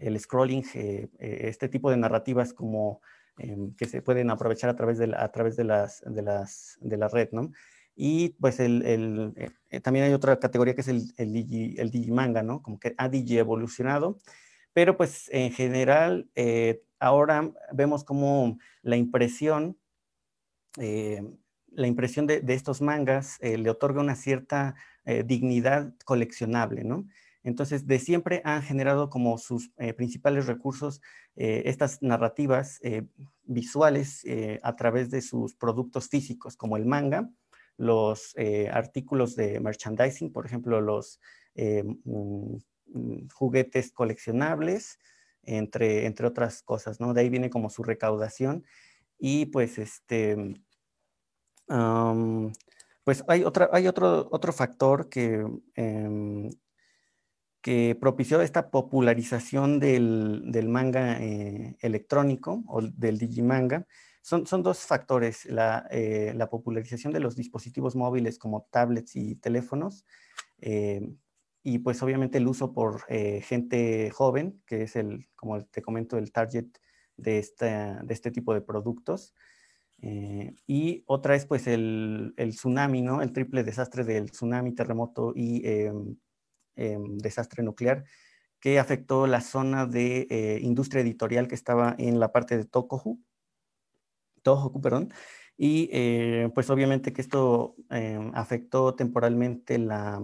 el 0.00 0.18
scrolling, 0.18 0.64
eh, 0.74 1.08
eh, 1.18 1.38
este 1.44 1.68
tipo 1.68 1.90
de 1.90 1.96
narrativas 1.96 2.52
como 2.52 3.00
em, 3.38 3.74
que 3.74 3.86
se 3.86 4.02
pueden 4.02 4.30
aprovechar 4.30 4.70
a 4.70 4.76
través 4.76 4.98
de, 4.98 5.06
la, 5.06 7.08
red. 7.08 7.28
Y 7.94 8.30
pues 8.40 8.60
el, 8.60 8.84
el, 8.84 9.52
eh, 9.70 9.80
también 9.80 10.06
hay 10.06 10.12
otra 10.12 10.38
categoría 10.38 10.74
que 10.74 10.80
es 10.80 10.88
el, 10.88 11.32
digi, 11.32 11.76
el 11.78 11.90
digimanga, 11.90 12.42
¿no? 12.42 12.62
Como 12.62 12.78
que 12.78 12.94
ha 12.96 13.08
digi 13.08 13.38
evolucionado, 13.38 14.18
pero 14.72 14.96
pues 14.96 15.28
en 15.32 15.52
general 15.52 16.28
ahora 16.98 17.52
vemos 17.72 18.04
como 18.04 18.58
la 18.82 18.96
impresión, 18.96 19.78
la 20.76 21.86
impresión 21.86 22.26
de, 22.26 22.42
estos 22.48 22.80
mangas 22.80 23.38
le 23.40 23.70
otorga 23.70 24.00
una 24.00 24.16
cierta 24.16 24.74
dignidad 25.24 25.94
coleccionable, 26.04 26.84
¿no? 26.84 27.06
Entonces, 27.42 27.86
de 27.86 27.98
siempre 27.98 28.42
han 28.44 28.62
generado 28.62 29.08
como 29.08 29.38
sus 29.38 29.72
eh, 29.78 29.94
principales 29.94 30.46
recursos 30.46 31.00
eh, 31.36 31.62
estas 31.66 32.02
narrativas 32.02 32.78
eh, 32.82 33.06
visuales 33.44 34.24
a 34.62 34.76
través 34.76 35.10
de 35.10 35.22
sus 35.22 35.54
productos 35.54 36.08
físicos, 36.08 36.56
como 36.56 36.76
el 36.76 36.86
manga, 36.86 37.30
los 37.76 38.34
artículos 38.70 39.34
de 39.34 39.58
merchandising, 39.58 40.32
por 40.32 40.46
ejemplo, 40.46 40.80
los 40.80 41.18
mm, 41.56 42.56
juguetes 43.32 43.92
coleccionables, 43.92 44.98
entre, 45.42 46.06
entre 46.06 46.26
otras 46.26 46.62
cosas, 46.62 47.00
¿no? 47.00 47.14
De 47.14 47.22
ahí 47.22 47.30
viene 47.30 47.50
como 47.50 47.70
su 47.70 47.82
recaudación. 47.82 48.64
Y 49.18 49.46
pues 49.46 49.78
este... 49.78 50.62
pues 53.04 53.24
hay, 53.28 53.44
otra, 53.44 53.70
hay 53.72 53.86
otro, 53.86 54.28
otro 54.30 54.52
factor 54.52 55.08
que 55.08 55.46
em, 55.74 56.50
que 57.62 57.96
propició 58.00 58.40
esta 58.40 58.70
popularización 58.70 59.80
del, 59.80 60.68
manga 60.68 61.20
eh, 61.20 61.76
electrónico 61.80 62.62
o 62.66 62.80
del 62.82 63.18
digimanga 63.18 63.86
son, 64.22 64.46
son 64.46 64.62
dos 64.62 64.80
factores, 64.80 65.46
eh, 65.90 66.32
la, 66.34 66.50
popularización 66.50 67.12
de 67.12 67.20
los 67.20 67.36
dispositivos 67.36 67.96
móviles 67.96 68.38
como 68.38 68.66
tablets 68.70 69.16
y 69.16 69.34
teléfonos 69.36 70.04
eh, 70.60 71.14
y 71.62 71.78
pues 71.78 72.02
obviamente 72.02 72.38
el 72.38 72.48
uso 72.48 72.72
por 72.72 73.04
gente 73.06 74.10
joven, 74.10 74.62
que 74.66 74.82
es 74.82 74.96
el, 74.96 75.28
como 75.36 75.64
te 75.64 75.82
comento, 75.82 76.18
el 76.18 76.32
target 76.32 76.66
de, 77.16 77.38
esta, 77.38 78.02
de 78.02 78.14
este 78.14 78.30
tipo 78.30 78.54
de 78.54 78.62
productos. 78.62 79.34
y 80.66 81.04
otra 81.06 81.34
es 81.34 81.46
pues 81.46 81.66
el, 81.66 82.32
el, 82.36 82.50
tsunami, 82.52 83.02
¿no? 83.02 83.22
El 83.22 83.32
triple 83.32 83.64
desastre 83.64 84.04
del 84.04 84.30
tsunami, 84.30 84.74
terremoto 84.74 85.32
y 85.36 85.62
Em, 86.80 87.18
desastre 87.18 87.62
nuclear 87.62 88.04
que 88.58 88.78
afectó 88.78 89.26
la 89.26 89.42
zona 89.42 89.84
de 89.86 90.26
eh, 90.30 90.60
industria 90.62 91.02
editorial 91.02 91.46
que 91.46 91.54
estaba 91.54 91.94
en 91.98 92.18
la 92.18 92.32
parte 92.32 92.56
de 92.56 92.64
Tokohu, 92.64 93.20
Tohoku, 94.42 94.80
perdón, 94.80 95.12
y 95.58 95.90
eh, 95.92 96.50
pues 96.54 96.70
obviamente 96.70 97.12
que 97.12 97.20
esto 97.20 97.74
em, 97.90 98.32
afectó 98.34 98.94
temporalmente 98.94 99.78
la, 99.78 100.22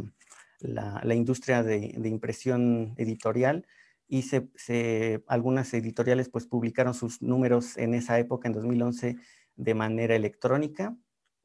la, 0.61 1.15
industria 1.15 1.63
de, 1.63 1.95
impresión 2.05 2.95
editorial 2.97 3.67
y 4.09 4.23
se, 4.23 5.25
algunas 5.27 5.73
editoriales 5.75 6.29
pues 6.29 6.47
publicaron 6.47 6.95
sus 6.95 7.23
números 7.23 7.77
en 7.77 7.95
esa 7.95 8.19
época, 8.19 8.49
en 8.49 8.55
2011, 8.55 9.17
de 9.57 9.75
manera 9.75 10.15
electrónica 10.15 10.97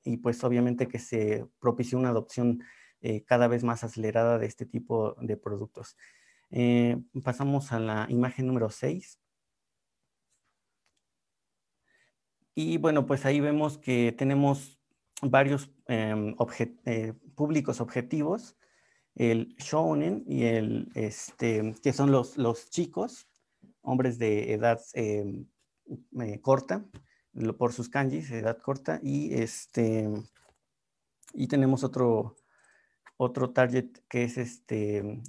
y 0.03 0.17
pues 0.17 0.43
obviamente 0.43 0.87
que 0.87 0.99
se 0.99 1.45
propició 1.59 1.97
una 1.97 2.09
adopción 2.09 2.63
eh, 3.01 3.23
cada 3.23 3.47
vez 3.47 3.63
más 3.63 3.83
acelerada 3.83 4.37
de 4.37 4.45
este 4.45 4.65
tipo 4.65 5.15
de 5.21 5.37
productos. 5.37 5.97
Eh, 6.51 7.01
pasamos 7.23 7.71
a 7.71 7.79
la 7.79 8.05
imagen 8.09 8.47
número 8.47 8.69
6. 8.69 9.19
Y 12.53 12.77
bueno, 12.77 13.05
pues 13.05 13.25
ahí 13.25 13.39
vemos 13.39 13.77
que 13.77 14.11
tenemos 14.11 14.77
varios 15.21 15.71
em, 15.87 16.35
eh, 16.85 17.13
públicos 17.35 17.79
objetivos, 17.79 18.57
el 19.15 19.55
shounen 19.57 20.23
y 20.27 20.43
el, 20.43 20.89
este, 20.95 21.75
que 21.83 21.93
son 21.93 22.11
los, 22.11 22.37
los 22.37 22.69
chicos, 22.69 23.27
hombres 23.81 24.17
de 24.17 24.53
edad 24.53 24.79
em, 24.93 25.45
corta, 26.41 26.85
por 27.57 27.73
sus 27.73 27.89
kanjis, 27.89 28.31
edad 28.31 28.57
corta, 28.57 28.99
y 29.01 29.33
este, 29.33 30.09
y 31.33 31.47
tenemos 31.47 31.83
otro, 31.83 32.35
otro 33.17 33.51
target 33.51 33.89
que 34.09 34.23
es 34.23 34.37
este, 34.37 35.21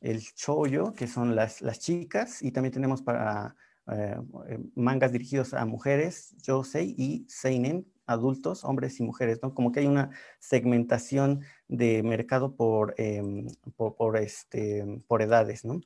el 0.00 0.22
choyo, 0.34 0.92
que 0.92 1.06
son 1.06 1.34
las, 1.36 1.62
las 1.62 1.78
chicas, 1.80 2.42
y 2.42 2.52
también 2.52 2.72
tenemos 2.72 3.02
para 3.02 3.56
eh, 3.92 4.16
eh, 4.48 4.58
mangas 4.74 5.12
dirigidos 5.12 5.54
a 5.54 5.64
mujeres, 5.64 6.34
yosei 6.42 6.94
y 6.98 7.26
seinen, 7.28 7.86
adultos, 8.06 8.64
hombres 8.64 8.98
y 9.00 9.02
mujeres, 9.02 9.40
¿no? 9.42 9.54
Como 9.54 9.72
que 9.72 9.80
hay 9.80 9.86
una 9.86 10.10
segmentación 10.38 11.42
de 11.68 12.02
mercado 12.02 12.54
por, 12.54 12.94
em, 12.98 13.48
por, 13.76 14.16
este, 14.16 15.02
por 15.08 15.22
edades, 15.22 15.64
¿no? 15.64 15.80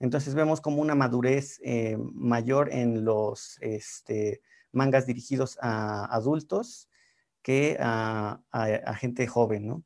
Entonces 0.00 0.34
vemos 0.34 0.60
como 0.60 0.82
una 0.82 0.94
madurez 0.94 1.60
eh, 1.64 1.96
mayor 1.98 2.72
en 2.72 3.04
los 3.04 3.58
este, 3.60 4.42
mangas 4.72 5.06
dirigidos 5.06 5.58
a 5.60 6.04
adultos 6.14 6.88
que 7.42 7.76
a, 7.80 8.40
gente 8.98 9.26
joven, 9.26 9.68
¿no? 9.68 9.84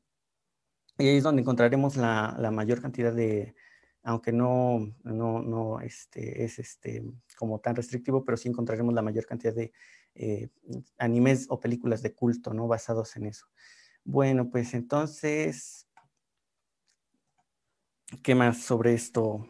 Y 0.98 1.08
ahí 1.08 1.16
es 1.18 1.22
donde 1.22 1.42
encontraremos 1.42 1.96
la, 1.96 2.50
mayor 2.52 2.80
cantidad 2.80 3.12
de, 3.12 3.54
aunque 4.02 4.32
no, 4.32 4.94
no, 5.04 5.80
este, 5.80 6.44
es 6.44 6.58
este, 6.58 7.04
como 7.36 7.58
tan 7.60 7.76
restrictivo, 7.76 8.24
pero 8.24 8.36
sí 8.36 8.48
encontraremos 8.48 8.94
la 8.94 9.02
mayor 9.02 9.26
cantidad 9.26 9.54
de 9.54 9.72
eh, 10.14 10.48
animes 10.98 11.46
o 11.48 11.60
películas 11.60 12.02
de 12.02 12.14
culto, 12.14 12.52
¿no? 12.52 12.68
Basados 12.68 13.16
en 13.16 13.26
eso. 13.26 13.46
Bueno, 14.04 14.50
pues 14.50 14.74
entonces, 14.74 15.86
¿qué 18.22 18.34
más 18.34 18.62
sobre 18.62 18.94
esto? 18.94 19.48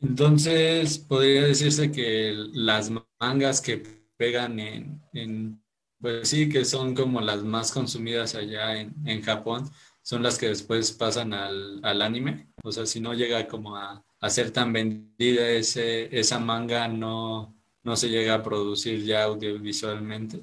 Entonces, 0.00 0.98
podría 0.98 1.44
decirse 1.44 1.90
que 1.90 2.34
las 2.52 2.90
mangas 3.18 3.60
que 3.60 3.78
pegan 4.16 4.58
en 4.60 5.64
pues 6.04 6.28
sí, 6.28 6.50
que 6.50 6.66
son 6.66 6.94
como 6.94 7.22
las 7.22 7.42
más 7.44 7.72
consumidas 7.72 8.34
allá 8.34 8.78
en, 8.78 9.22
Japón, 9.22 9.70
son 10.02 10.22
las 10.22 10.36
que 10.36 10.48
después 10.48 10.92
pasan 10.92 11.32
al, 11.32 12.02
anime. 12.02 12.52
O 12.62 12.70
sea, 12.70 12.84
si 12.84 13.00
no 13.00 13.14
llega 13.14 13.48
como 13.48 13.74
a, 13.74 14.04
ser 14.28 14.50
tan 14.50 14.70
vendida 14.74 15.48
esa 15.48 16.38
manga, 16.38 16.88
no, 16.88 17.56
no 17.84 17.96
se 17.96 18.08
llega 18.08 18.34
a 18.34 18.42
producir 18.42 19.04
ya 19.04 19.24
audiovisualmente. 19.24 20.42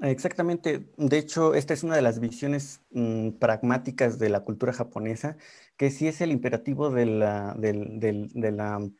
Exactamente. 0.00 0.90
De 0.96 1.18
hecho, 1.18 1.54
esta 1.54 1.72
es 1.72 1.82
una 1.82 1.96
de 1.96 2.02
las 2.02 2.18
visiones 2.20 2.80
mm, 2.90 3.30
pragmáticas 3.32 4.18
de 4.18 4.28
la 4.28 4.40
cultura 4.40 4.72
japonesa, 4.72 5.36
que 5.76 5.90
sí 5.90 6.08
es 6.08 6.20
el 6.20 6.32
imperativo 6.32 6.90
de 6.90 7.06
la, 7.06 7.54
de 7.56 8.52
la 8.52 8.90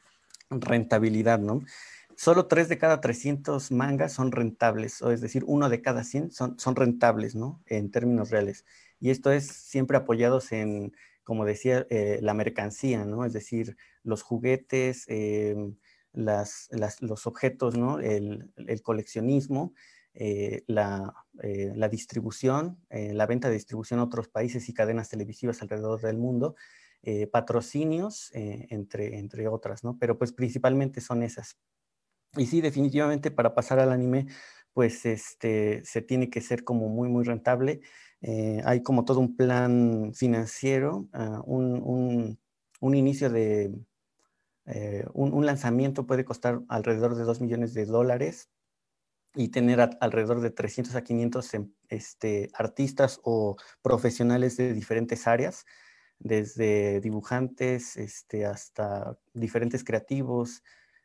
rentabilidad, 0.51 1.39
¿no? 1.39 1.63
solo 2.17 2.47
3 2.47 2.69
de 2.69 2.79
cada 2.79 3.01
300 3.01 3.71
mangas 3.71 4.13
son 4.13 4.33
rentables, 4.33 5.03
o 5.03 5.13
es 5.13 5.21
decir, 5.21 5.45
uno 5.47 5.69
de 5.69 5.83
cada 5.83 6.03
100 6.03 6.33
son, 6.33 6.59
son 6.59 6.75
rentables, 6.75 7.35
¿no? 7.35 7.63
En 7.67 7.91
términos 7.91 8.31
reales. 8.31 8.65
Y 9.01 9.11
esto 9.11 9.31
es 9.31 9.47
siempre 9.47 9.97
apoyados 9.99 10.51
en, 10.53 10.95
como 11.25 11.45
decía, 11.45 11.87
eh, 11.91 12.19
la 12.23 12.35
mercancía, 12.35 13.05
¿no? 13.05 13.25
Es 13.25 13.33
decir, 13.33 13.77
los 14.03 14.23
juguetes, 14.23 15.05
em, 15.09 15.77
las, 16.17 16.69
los 17.01 17.27
objetos, 17.27 17.77
¿no? 17.77 18.01
El, 18.01 18.53
coleccionismo, 18.83 19.75
eh, 20.15 20.65
la, 20.67 21.15
eh, 21.43 21.73
la, 21.77 21.89
distribución, 21.89 22.81
la 22.91 23.27
venta 23.27 23.49
de 23.49 23.55
distribución 23.55 24.01
a 24.01 24.05
otros 24.05 24.29
países 24.29 24.69
y 24.69 24.75
cadenas 24.75 25.09
televisivas 25.09 25.63
alrededor 25.63 26.01
del 26.01 26.19
mundo, 26.19 26.57
patrocinios, 27.31 28.33
entre, 28.33 29.19
entre 29.19 29.47
otras, 29.47 29.85
¿no? 29.85 29.97
Pero 29.97 30.19
pues 30.19 30.33
principalmente 30.33 31.01
son 31.01 31.23
esas. 31.23 31.57
Y 32.37 32.47
sí, 32.47 32.61
definitivamente 32.61 33.31
para 33.31 33.55
pasar 33.55 33.79
al 33.79 33.93
anime, 33.93 34.27
pues 34.77 35.07
este, 35.07 35.83
se 35.85 36.03
tiene 36.03 36.29
que 36.29 36.43
ser 36.43 36.63
como 36.63 36.91
muy, 36.91 37.09
muy 37.09 37.25
rentable. 37.25 37.81
Eh, 38.21 38.61
hay 38.65 38.83
como 38.83 39.07
todo 39.07 39.21
un 39.21 39.35
plan 39.35 40.13
financiero, 40.15 41.09
ah, 41.15 41.43
un, 41.47 42.39
inicio 42.83 43.31
de, 43.31 43.73
eh, 44.67 45.05
un, 45.13 45.47
lanzamiento 45.47 46.07
puede 46.07 46.25
costar 46.25 46.61
alrededor 46.69 47.15
de 47.15 47.23
2 47.23 47.41
millones 47.41 47.73
de 47.75 47.87
dólares 47.87 48.51
y 49.35 49.49
tener 49.49 49.81
alrededor 50.01 50.41
de 50.41 50.51
300 50.51 50.95
a 50.97 51.05
500 51.05 51.55
em, 51.55 51.73
este, 51.89 52.51
artistas 52.55 53.21
o 53.23 53.57
profesionales 53.83 54.57
de 54.57 54.73
diferentes 54.73 55.27
áreas, 55.27 55.67
desde 56.19 57.01
dibujantes 57.01 57.97
este, 57.97 58.47
hasta 58.47 59.19
diferentes 59.35 59.85
creativos, 59.85 60.63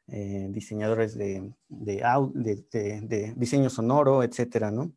eh, 0.08 0.48
diseñadores 0.50 1.16
de, 1.18 1.54
diseño 3.36 3.70
sonoro, 3.70 4.24
etcétera, 4.24 4.72
¿no? 4.72 4.94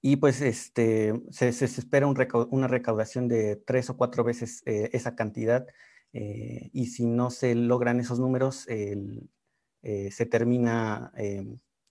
Y 0.00 0.16
pues 0.16 0.40
este, 0.42 1.20
se, 1.30 1.48
espera 1.48 2.06
una 2.06 2.68
recaudación 2.68 3.26
de 3.26 3.56
tres 3.56 3.90
o 3.90 3.96
cuatro 3.96 4.22
veces 4.22 4.62
eh, 4.64 4.90
esa 4.92 5.16
cantidad 5.16 5.66
eh, 6.12 6.70
y 6.72 6.86
si 6.86 7.06
no 7.06 7.30
se 7.30 7.54
logran 7.54 8.00
esos 8.00 8.18
números, 8.20 8.66
se 8.66 10.26
termina 10.26 11.12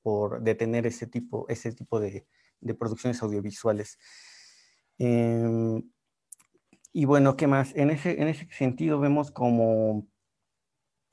por 0.01 0.41
detener 0.41 0.87
ese 0.87 1.07
tipo, 1.07 1.45
ese 1.49 1.73
tipo 1.73 1.99
de, 1.99 2.25
producciones 2.79 3.21
audiovisuales. 3.21 3.99
Em, 4.97 5.83
y 6.93 7.05
bueno, 7.05 7.35
¿qué 7.35 7.47
más? 7.47 7.75
En 7.75 7.89
ese, 7.89 8.21
en 8.21 8.27
ese 8.27 8.47
sentido 8.51 8.99
vemos 8.99 9.31
como 9.31 10.07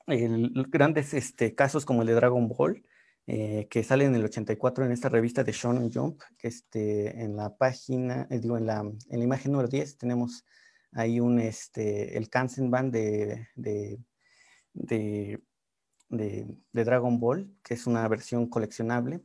grandes 0.07 1.13
este, 1.13 1.55
casos 1.55 1.85
como 1.85 2.01
el 2.01 2.07
de 2.07 2.13
Dragon 2.13 2.47
Ball, 2.47 2.85
eh, 3.27 3.67
que 3.69 3.83
sale 3.83 4.05
en 4.05 4.15
el 4.15 4.23
84 4.23 4.85
en 4.85 4.91
esta 4.91 5.09
revista 5.09 5.43
de 5.43 5.51
Shonen 5.51 5.91
Jump, 5.91 6.21
que 6.37 6.47
este, 6.47 7.21
en 7.21 7.35
la 7.35 7.57
página, 7.57 8.27
eh, 8.29 8.39
digo, 8.39 8.57
en 8.57 8.67
la, 8.67 8.79
en 8.79 9.19
la 9.19 9.23
imagen 9.23 9.51
número 9.51 9.67
10 9.67 9.97
tenemos 9.97 10.45
ahí 10.95 11.19
un, 11.19 11.39
este, 11.39 12.17
el 12.17 12.29
Kansenban 12.29 12.91
de, 12.91 13.47
de, 13.55 13.99
de, 14.73 15.41
de, 16.09 16.83
Dragon 16.83 17.19
Ball, 17.19 17.53
que 17.63 17.75
es 17.75 17.87
una 17.87 18.07
versión 18.07 18.49
coleccionable. 18.49 19.21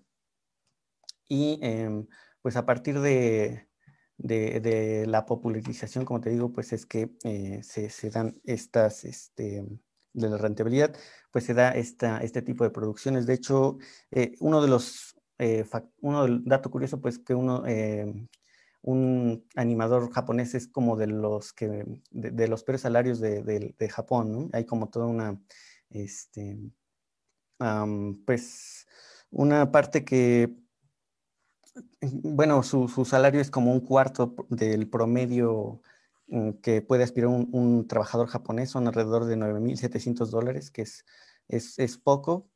Y 1.28 1.58
em, 1.62 2.06
pues 2.42 2.56
a 2.56 2.66
partir 2.66 3.00
de, 3.00 3.68
de, 4.18 5.06
la 5.06 5.26
popularización, 5.26 6.04
como 6.04 6.20
te 6.20 6.30
digo, 6.30 6.52
pues 6.52 6.72
es 6.72 6.86
que 6.86 7.10
eh, 7.24 7.62
se, 7.62 7.88
se, 7.90 8.10
dan 8.10 8.40
estas, 8.44 9.04
este, 9.04 9.64
de 10.12 10.28
la 10.28 10.36
rentabilidad, 10.38 10.94
pues 11.30 11.44
se 11.44 11.54
da 11.54 11.70
esta, 11.70 12.18
este 12.18 12.42
tipo 12.42 12.64
de 12.64 12.70
producciones. 12.70 13.26
De 13.26 13.34
hecho, 13.34 13.78
eh, 14.10 14.34
uno 14.40 14.62
de 14.62 14.68
los, 14.68 15.16
eh, 15.38 15.64
uno 16.00 16.24
del 16.24 16.44
dato 16.44 16.70
curioso, 16.70 17.00
pues 17.00 17.18
que 17.18 17.34
uno, 17.34 17.64
eh, 17.66 18.28
un 18.82 19.46
animador 19.56 20.10
japonés 20.10 20.54
es 20.54 20.68
como 20.68 20.96
de 20.96 21.06
los 21.06 21.52
que, 21.52 21.84
de, 22.10 22.48
los 22.48 22.64
peores 22.64 22.82
salarios 22.82 23.20
de, 23.20 23.42
de, 23.42 23.88
Japón, 23.88 24.32
¿no? 24.32 24.50
Hay 24.52 24.64
como 24.64 24.88
toda 24.88 25.06
una, 25.06 25.40
este, 25.90 26.58
pues, 28.26 28.86
una 29.30 29.70
parte 29.70 30.04
que, 30.04 30.54
bueno, 32.00 32.62
su, 32.62 32.88
su 32.88 33.04
salario 33.04 33.40
es 33.40 33.50
como 33.50 33.72
un 33.72 33.80
cuarto 33.80 34.34
del 34.48 34.88
promedio 34.88 35.82
Mm, 36.30 36.52
que 36.62 36.80
puede 36.80 37.02
aspirar 37.02 37.28
un, 37.28 37.86
trabajador 37.88 38.28
japonés 38.28 38.70
son 38.70 38.86
alrededor 38.86 39.24
de 39.24 39.36
9.700 39.36 40.30
dólares, 40.30 40.70
que 40.70 40.82
es, 40.82 41.04
es, 41.48 41.98
poco. 41.98 42.48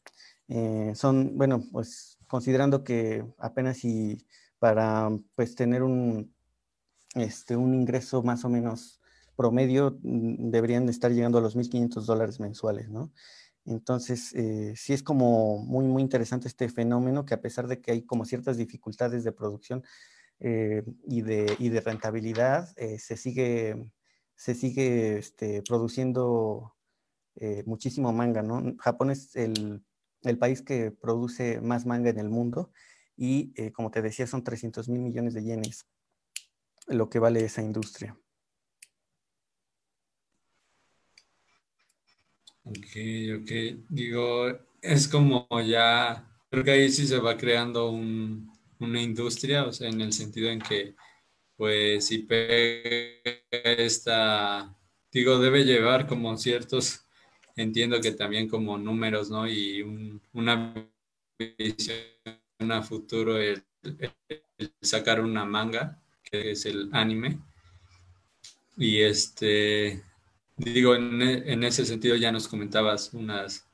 Eh, 0.48 0.92
son, 0.94 1.36
bueno, 1.36 1.60
pues 1.72 2.18
considerando 2.28 2.84
que 2.84 3.24
apenas 3.38 3.78
si 3.78 4.26
para 4.64 5.10
pues 5.34 5.54
tener 5.54 5.82
un, 5.82 6.34
este, 7.16 7.54
un 7.54 7.74
ingreso 7.74 8.22
más 8.22 8.46
o 8.46 8.48
menos 8.48 8.98
promedio 9.36 9.98
mm, 10.02 10.48
deberían 10.50 10.86
de 10.86 10.92
estar 10.92 11.12
llegando 11.12 11.36
a 11.36 11.42
los 11.42 11.54
1.500 11.54 12.06
dólares 12.06 12.40
mensuales, 12.40 12.88
¿no? 12.88 13.12
Entonces, 13.66 14.32
eh, 14.34 14.72
sí 14.74 14.94
es 14.94 15.02
como 15.02 15.58
muy, 15.58 15.84
muy 15.84 16.00
interesante 16.00 16.48
este 16.48 16.70
fenómeno 16.70 17.26
que 17.26 17.34
a 17.34 17.42
pesar 17.42 17.66
de 17.66 17.82
que 17.82 17.92
hay 17.92 18.06
como 18.06 18.24
ciertas 18.24 18.56
dificultades 18.56 19.22
de 19.22 19.32
producción, 19.32 19.84
eh, 20.40 20.82
y, 21.06 21.20
de, 21.20 21.54
y, 21.58 21.68
de, 21.68 21.82
rentabilidad, 21.82 22.72
eh, 22.76 22.98
se 22.98 23.18
sigue, 23.18 23.90
se 24.34 24.54
sigue 24.54 25.18
este, 25.18 25.62
produciendo 25.62 26.74
muchísimo 27.66 28.12
manga, 28.14 28.42
¿no? 28.42 28.62
Japón 28.78 29.10
es 29.10 29.36
el, 29.36 29.84
el, 30.22 30.38
país 30.38 30.62
que 30.62 30.90
produce 30.90 31.60
más 31.60 31.84
manga 31.84 32.08
en 32.08 32.18
el 32.18 32.30
mundo 32.30 32.70
y, 33.16 33.70
como 33.72 33.90
te 33.90 34.02
decía, 34.02 34.26
son 34.26 34.42
300 34.42 34.88
mil 34.88 35.00
millones 35.00 35.34
de 35.34 35.44
yenes 35.44 35.86
lo 36.86 37.08
que 37.08 37.18
vale 37.18 37.44
esa 37.44 37.62
industria. 37.62 38.16
Ok, 42.64 42.96
ok. 43.40 43.50
Digo, 43.88 44.58
es 44.80 45.08
como 45.08 45.46
ya, 45.66 46.26
creo 46.50 46.64
que 46.64 46.70
ahí 46.70 46.90
sí 46.90 47.06
se 47.06 47.18
va 47.18 47.36
creando 47.36 47.90
un, 47.90 48.50
una 48.78 49.02
industria, 49.02 49.64
o 49.64 49.72
sea, 49.72 49.88
en 49.88 50.00
el 50.00 50.12
sentido 50.12 50.50
en 50.50 50.60
que, 50.60 50.94
pues, 51.56 52.06
si 52.06 52.26
esta, 53.50 54.76
digo, 55.12 55.38
debe 55.38 55.64
llevar 55.64 56.06
como 56.06 56.36
ciertos, 56.36 57.06
entiendo 57.56 58.00
que 58.00 58.12
también 58.12 58.48
como 58.48 58.78
números, 58.78 59.30
¿no? 59.30 59.46
Y 59.46 60.20
una 60.32 60.88
visión 61.38 61.98
a 62.58 62.82
futuro, 62.82 63.38
el, 63.38 63.62
sacar 64.80 65.20
una 65.20 65.44
manga, 65.44 66.00
que 66.22 66.52
es 66.52 66.66
el 66.66 66.90
anime. 66.92 67.38
Y 68.76 69.00
este, 69.02 70.02
digo, 70.56 70.94
en, 70.94 71.22
en 71.22 71.64
ese 71.64 71.84
sentido 71.84 72.16
ya 72.16 72.32
nos 72.32 72.48
comentabas 72.48 73.12
unas 73.14 73.68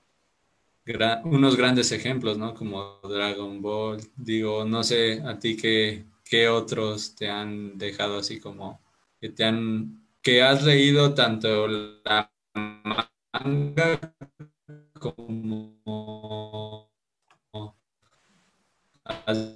unos 1.25 1.57
grandes 1.57 1.93
ejemplos, 1.93 2.39
¿no? 2.39 2.55
Como 2.55 3.01
Dragon 3.03 3.61
Ball. 3.63 4.01
Digo, 4.17 4.65
no 4.65 4.83
sé 4.83 5.23
a 5.25 5.39
ti 5.39 5.57
qué, 5.57 6.05
qué 6.25 6.49
otros 6.49 7.15
te 7.15 7.29
han 7.29 7.79
dejado 7.79 8.19
así 8.19 8.41
como 8.41 8.81
que 9.21 9.31
te 9.31 9.45
han, 9.45 10.07
que 10.23 10.43
has 10.43 10.65
leído 10.65 11.15
tanto 11.15 11.69
la 11.69 12.33
manga 12.55 14.15
como 14.99 16.90
has 19.27 19.55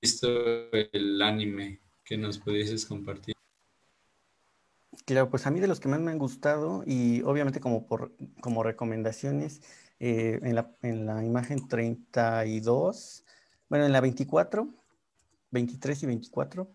visto 0.00 0.28
el 0.72 1.22
anime 1.22 1.80
que 2.04 2.16
nos 2.16 2.38
pudieses 2.38 2.86
compartir. 2.86 3.34
Claro, 5.06 5.28
pues 5.28 5.46
a 5.46 5.50
mí 5.50 5.60
de 5.60 5.66
los 5.66 5.80
que 5.80 5.88
más 5.88 6.00
me 6.00 6.10
han 6.10 6.18
gustado 6.18 6.82
y 6.86 7.22
obviamente 7.22 7.60
como, 7.60 7.86
por, 7.86 8.12
como 8.40 8.62
recomendaciones, 8.62 9.60
eh, 10.00 10.40
en, 10.42 10.54
la, 10.54 10.74
en, 10.82 11.06
la, 11.06 11.24
imagen 11.24 11.68
32, 11.68 13.24
bueno, 13.68 13.86
en 13.86 13.92
la 13.92 14.00
24, 14.00 14.68
23 15.50 16.02
y 16.02 16.06
24, 16.06 16.68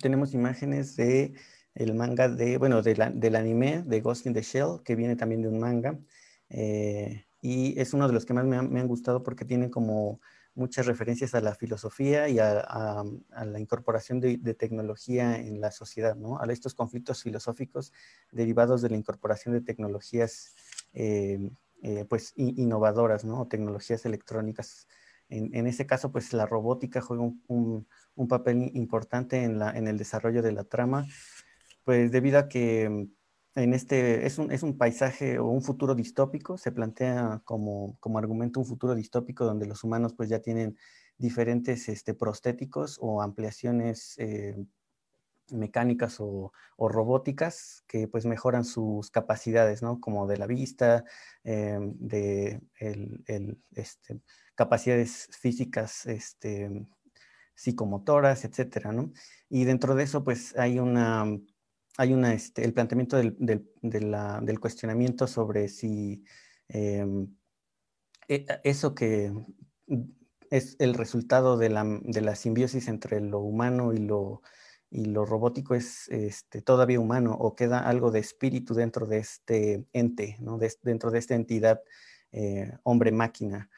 tenemos 0.00 0.32
imágenes 0.32 0.96
de 0.96 1.34
el 1.74 1.94
manga 1.94 2.28
de, 2.28 2.58
bueno, 2.58 2.82
de 2.82 2.96
la, 2.96 3.10
del 3.10 3.36
anime 3.36 3.82
de 3.82 4.00
Ghost 4.00 4.26
in 4.26 4.34
the 4.34 4.42
Shell, 4.42 4.82
que 4.84 4.96
viene 4.96 5.16
también 5.16 5.42
de 5.42 5.48
un 5.48 5.58
manga. 5.60 5.98
Eh, 6.50 7.24
y 7.40 7.78
es 7.80 7.94
uno 7.94 8.08
de 8.08 8.14
los 8.14 8.26
que 8.26 8.34
más 8.34 8.44
me 8.44 8.56
han, 8.56 8.88
gustado 8.88 9.22
porque 9.22 9.44
tiene 9.44 9.70
como 9.70 10.20
muchas 10.54 10.86
referencias 10.86 11.34
a 11.34 11.40
la 11.40 11.54
filosofía 11.54 12.28
y 12.28 12.40
a, 12.40 13.04
la 13.30 13.60
incorporación 13.60 14.20
de, 14.20 14.54
tecnología 14.54 15.38
en 15.38 15.60
la 15.60 15.70
sociedad, 15.70 16.16
¿no? 16.16 16.40
A 16.40 16.46
estos 16.52 16.74
conflictos 16.74 17.22
filosóficos 17.22 17.92
derivados 18.32 18.82
de 18.82 18.90
la 18.90 18.96
incorporación 18.96 19.54
de 19.54 19.60
tecnologías, 19.60 20.56
eh, 20.94 21.50
eh, 21.82 22.04
pues, 22.08 22.32
innovadoras, 22.36 23.24
¿no? 23.24 23.46
Tecnologías 23.46 24.04
electrónicas. 24.04 24.88
En, 25.30 25.66
ese 25.66 25.86
caso, 25.86 26.10
pues, 26.10 26.32
la 26.32 26.46
robótica 26.46 27.02
juega 27.02 27.22
un, 27.22 27.86
papel 28.28 28.70
importante 28.74 29.44
en, 29.44 29.58
la, 29.58 29.70
en 29.76 29.86
el 29.86 29.98
desarrollo 29.98 30.42
de 30.42 30.52
la 30.52 30.64
trama, 30.64 31.06
pues, 31.84 32.10
debido 32.10 32.38
a 32.38 32.48
que 32.48 33.08
en 33.54 33.74
este, 33.74 34.26
es 34.26 34.38
un, 34.38 34.52
es 34.52 34.62
un 34.62 34.78
paisaje 34.78 35.38
o 35.38 35.46
un 35.46 35.62
futuro 35.62 35.94
distópico, 35.94 36.58
se 36.58 36.72
plantea 36.72 37.42
como, 37.44 37.96
como 38.00 38.18
argumento 38.18 38.60
un 38.60 38.66
futuro 38.66 38.94
distópico 38.94 39.44
donde 39.44 39.66
los 39.66 39.84
humanos 39.84 40.14
pues 40.14 40.28
ya 40.28 40.40
tienen 40.40 40.76
diferentes 41.16 41.88
este, 41.88 42.14
prostéticos 42.14 42.98
o 43.00 43.22
ampliaciones 43.22 44.14
eh, 44.18 44.56
mecánicas 45.50 46.18
o, 46.20 46.52
robóticas 46.78 47.82
que 47.88 48.06
pues 48.06 48.24
mejoran 48.26 48.64
sus 48.64 49.10
capacidades, 49.10 49.82
¿no? 49.82 50.00
Como 50.00 50.26
de 50.28 50.36
la 50.36 50.46
vista, 50.46 51.04
eh, 51.44 51.78
de 51.80 52.60
el, 52.76 53.58
este, 53.72 54.20
capacidades 54.54 55.28
físicas 55.32 56.06
este, 56.06 56.86
psicomotoras, 57.54 58.44
etcétera, 58.44 58.92
¿no? 58.92 59.12
Y 59.48 59.64
dentro 59.64 59.94
de 59.94 60.04
eso 60.04 60.22
pues 60.22 60.56
hay 60.56 60.78
una 60.78 61.24
hay 61.98 62.14
una, 62.14 62.32
este, 62.32 62.64
el 62.64 62.72
planteamiento 62.72 63.16
del, 63.16 63.36
del, 63.40 63.68
del, 63.82 64.60
cuestionamiento 64.60 65.26
sobre 65.26 65.68
si 65.68 66.24
em, 66.68 67.34
e, 68.28 68.46
eso 68.62 68.94
que 68.94 69.32
es 70.50 70.76
el 70.78 70.94
resultado 70.94 71.58
de 71.58 71.70
la, 71.70 72.36
simbiosis 72.36 72.86
entre 72.86 73.20
lo 73.20 73.40
humano 73.40 73.92
y 73.92 73.98
lo, 73.98 74.42
y 74.90 75.06
lo 75.06 75.26
robótico 75.26 75.74
es 75.74 76.08
este, 76.10 76.62
todavía 76.62 77.00
humano 77.00 77.32
o 77.32 77.56
queda 77.56 77.80
algo 77.80 78.12
de 78.12 78.20
espíritu 78.20 78.74
dentro 78.74 79.06
de 79.06 79.18
este 79.18 79.84
ente, 79.92 80.36
¿no? 80.38 80.56
dentro 80.82 81.10
de 81.10 81.18
esta 81.18 81.34
entidad 81.34 81.80
eh, 82.30 82.72
hombre-máquina. 82.84 83.70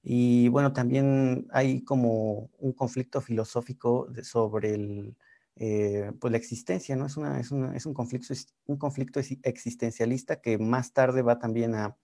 Y 0.00 0.46
bueno, 0.48 0.72
también 0.72 1.48
hay 1.50 1.82
como 1.82 2.50
un 2.58 2.72
conflicto 2.72 3.20
filosófico 3.20 4.06
sobre 4.22 4.74
el, 4.74 5.16
eh, 5.56 6.12
pues 6.20 6.32
la 6.32 6.38
existencia, 6.38 6.96
¿no? 6.96 7.06
Es, 7.06 7.16
una, 7.16 7.38
es, 7.40 7.52
es 7.74 7.86
un, 7.86 7.94
conflicto, 7.94 8.34
un 8.66 8.76
conflicto 8.76 9.20
existencialista 9.42 10.40
que 10.40 10.58
más 10.58 10.92
tarde 10.92 11.22
va 11.22 11.38
también 11.38 11.74
a, 11.74 11.96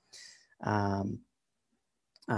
a, 0.60 1.04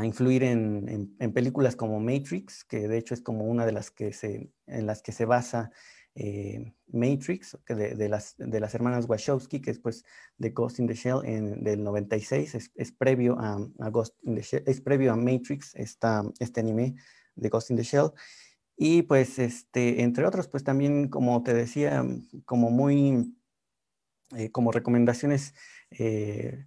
influir 0.05 0.43
en, 0.43 1.15
en, 1.19 1.33
películas 1.33 1.77
como 1.77 2.01
Matrix, 2.01 2.65
que 2.65 2.89
de 2.89 2.97
hecho 2.97 3.13
es 3.13 3.21
como 3.21 3.45
una 3.45 3.67
de 3.67 3.73
las 3.73 3.91
que 3.91 4.13
se, 4.13 4.51
en 4.67 4.87
las 4.87 5.03
que 5.03 5.13
se 5.13 5.27
basa 5.27 5.71
eh, 6.15 6.73
Matrix, 6.89 7.59
que 7.67 7.75
de, 7.75 8.09
las, 8.09 8.35
de 8.37 8.61
las 8.61 8.75
hermanas 8.75 9.07
Wachowski, 9.09 9.61
que 9.61 9.71
es 9.71 9.79
pues 9.79 10.05
de 10.37 10.51
Ghost 10.51 10.79
in 10.79 10.87
the 10.87 10.95
Shell 10.95 11.25
en, 11.25 11.63
del 11.63 11.83
96, 11.83 12.55
es, 12.55 12.71
es 12.75 12.93
previo 12.93 13.39
a, 13.39 13.59
Ghost 13.91 14.17
in 14.23 14.35
the 14.35 14.43
Shell, 14.43 14.63
es 14.67 14.81
previo 14.81 15.13
a 15.13 15.17
Matrix, 15.17 15.75
esta, 15.75 16.23
este 16.39 16.61
anime 16.61 16.95
de 17.35 17.49
Ghost 17.49 17.71
in 17.71 17.77
the 17.77 17.83
Shell. 17.83 18.13
Y 18.85 19.03
pues, 19.03 19.39
este, 19.39 20.03
entre 20.03 20.27
otros, 20.27 20.49
pues 20.49 20.65
también, 20.65 21.07
como 21.09 21.45
te 21.45 21.55
decía, 21.55 22.05
como 22.45 22.69
muy, 22.69 23.33
eh, 24.37 24.51
como 24.51 24.73
recomendaciones 24.73 25.55
eh, 25.93 26.67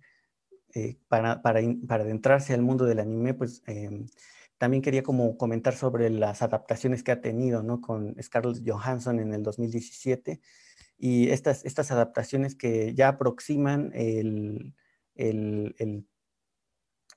eh, 0.74 0.98
para, 1.10 1.42
para, 1.42 1.60
para, 1.86 2.06
adentrarse 2.06 2.54
al 2.54 2.62
mundo 2.62 2.86
del 2.86 3.02
anime, 3.02 3.34
pues 3.34 3.64
em, 3.68 4.08
también 4.58 4.82
quería 4.82 5.04
como 5.04 5.38
comentar 5.38 5.76
sobre 5.76 6.10
las 6.10 6.42
adaptaciones 6.42 7.04
que 7.04 7.12
ha 7.12 7.20
tenido, 7.20 7.64
¿no? 7.64 7.82
Con 7.82 8.16
Scarlett 8.24 8.64
Johansson 8.66 9.20
en 9.20 9.34
el 9.34 9.44
2017 9.44 10.40
y 10.98 11.32
estas, 11.32 11.66
estas 11.66 11.92
adaptaciones 11.92 12.56
que 12.56 12.96
ya 12.96 13.10
aproximan 13.10 13.92
el, 13.94 14.74
el, 15.16 15.76
el, 15.80 16.08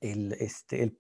el 0.01 0.33
este, 0.41 0.99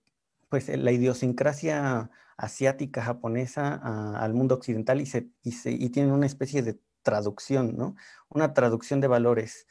pues 0.49 0.69
la 0.69 0.93
idiosincrasia 0.93 2.13
asiática, 2.38 3.03
japonesa 3.03 3.74
al 4.16 4.33
mundo 4.33 4.55
occidental 4.55 5.01
y, 5.01 5.07
se, 5.07 5.29
y, 5.42 5.53
se, 5.53 5.72
y 5.72 5.90
tienen 5.90 6.12
una 6.12 6.27
especie 6.27 6.62
de 6.62 6.81
traducción, 7.03 7.77
¿no? 7.77 7.96
Una 8.29 8.55
traducción 8.55 9.01
de 9.01 9.09
valores. 9.09 9.66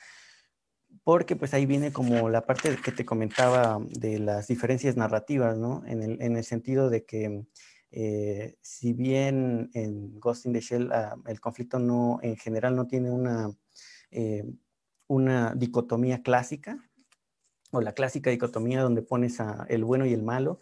Porque 1.04 1.36
pues 1.36 1.54
ahí 1.54 1.66
viene 1.66 1.94
como 1.94 2.30
la 2.30 2.46
parte 2.46 2.78
que 2.84 2.92
te 2.92 3.06
comentaba 3.06 3.80
de 3.90 4.20
las 4.20 4.48
diferencias 4.48 4.98
narrativas, 4.98 5.58
¿no? 5.58 5.84
En 5.86 6.04
el, 6.04 6.22
en 6.22 6.36
el 6.36 6.44
sentido 6.44 6.90
de 6.90 7.06
que 7.06 7.46
eh, 7.92 8.58
si 8.62 8.92
bien 8.92 9.70
en 9.74 10.20
Ghost 10.20 10.46
in 10.46 10.54
the 10.54 10.60
Shell 10.60 10.92
ah, 10.92 11.16
el 11.26 11.40
conflicto 11.40 11.80
no, 11.80 12.20
en 12.22 12.36
general 12.36 12.76
no 12.76 12.86
tiene 12.88 13.12
una, 13.12 13.50
eh, 14.12 14.44
una 15.08 15.54
dicotomía 15.56 16.22
clásica, 16.22 16.84
o 17.72 17.82
la 17.82 17.94
clásica 17.94 18.30
dicotomía 18.30 18.82
donde 18.82 19.02
pones 19.02 19.40
a 19.40 19.66
el 19.70 19.86
bueno 19.86 20.06
y 20.06 20.14
el 20.14 20.24
malo, 20.24 20.60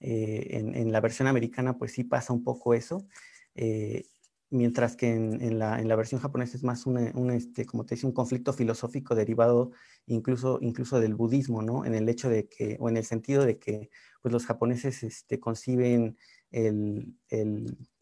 eh, 0.00 0.48
en, 0.52 0.92
la 0.92 1.00
versión 1.00 1.28
americana, 1.28 1.78
pues 1.78 1.92
sí 1.92 2.04
pasa 2.04 2.32
un 2.32 2.44
poco 2.44 2.74
eso. 2.74 3.06
Eh, 3.54 4.04
mientras 4.50 4.96
que 4.96 5.08
en, 5.12 5.58
la, 5.58 5.96
versión 5.96 6.20
japonesa 6.20 6.56
es 6.56 6.62
más 6.62 6.86
un, 6.86 7.30
este, 7.30 7.66
como 7.66 7.84
te 7.84 7.98
un 8.04 8.12
conflicto 8.12 8.52
filosófico 8.52 9.14
derivado 9.14 9.72
incluso, 10.06 10.58
incluso 10.60 11.00
del 11.00 11.14
budismo, 11.14 11.62
¿no? 11.62 11.84
En 11.84 11.94
el 11.94 12.08
hecho 12.08 12.28
de 12.28 12.48
que, 12.48 12.76
o 12.80 12.88
en 12.88 12.96
el 12.96 13.04
sentido 13.04 13.44
de 13.44 13.58
que 13.58 13.90
pues 14.22 14.32
los 14.32 14.46
japoneses 14.46 15.02
este, 15.02 15.40
conciben 15.40 16.16
el, 16.50 17.14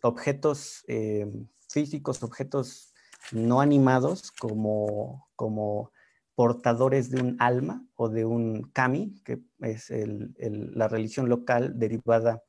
objetos 0.02 0.84
eh, 0.88 1.26
físicos, 1.68 2.22
objetos 2.22 2.94
no 3.32 3.60
animados 3.60 4.30
como, 4.32 5.28
como 5.34 5.92
portadores 6.34 7.10
de 7.10 7.20
un 7.20 7.36
alma 7.38 7.86
o 7.94 8.08
de 8.08 8.24
un 8.24 8.70
kami, 8.72 9.14
que 9.24 9.40
es 9.60 9.92
la 10.38 10.88
religión 10.88 11.28
local 11.28 11.78
derivada 11.78 12.42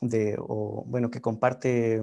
de, 0.00 0.36
o 0.38 0.84
bueno, 0.86 1.10
que 1.10 1.20
comparte 1.20 2.02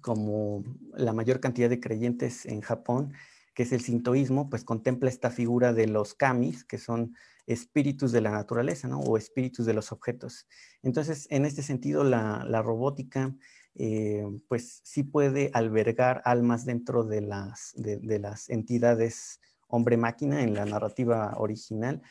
como 0.00 0.64
la 0.94 1.12
mayor 1.12 1.40
cantidad 1.40 1.68
de 1.68 1.80
creyentes 1.80 2.46
en 2.46 2.60
Japón, 2.60 3.12
que 3.54 3.64
es 3.64 3.72
el 3.72 3.80
sintoísmo, 3.80 4.48
pues 4.48 4.64
contempla 4.64 5.08
esta 5.08 5.30
figura 5.30 5.72
de 5.72 5.86
los 5.86 6.14
kamis, 6.14 6.64
que 6.64 6.78
son 6.78 7.14
espíritus 7.46 8.12
de 8.12 8.20
la 8.20 8.30
naturaleza, 8.30 8.88
¿no? 8.88 9.00
O 9.00 9.16
espíritus 9.16 9.66
de 9.66 9.74
los 9.74 9.90
objetos. 9.90 10.46
Entonces, 10.82 11.26
en 11.30 11.44
este 11.44 11.62
sentido, 11.62 12.04
la, 12.04 12.62
robótica, 12.62 13.34
eh, 13.74 14.24
pues 14.48 14.80
sí 14.84 15.02
puede 15.02 15.50
albergar 15.54 16.22
almas 16.24 16.64
dentro 16.66 17.04
de 17.04 17.22
las, 17.22 17.72
de 17.74 18.18
las 18.18 18.48
entidades 18.48 19.40
hombre-máquina 19.68 20.42
en 20.42 20.54
la 20.54 20.64
narrativa 20.64 21.34
original, 21.36 22.02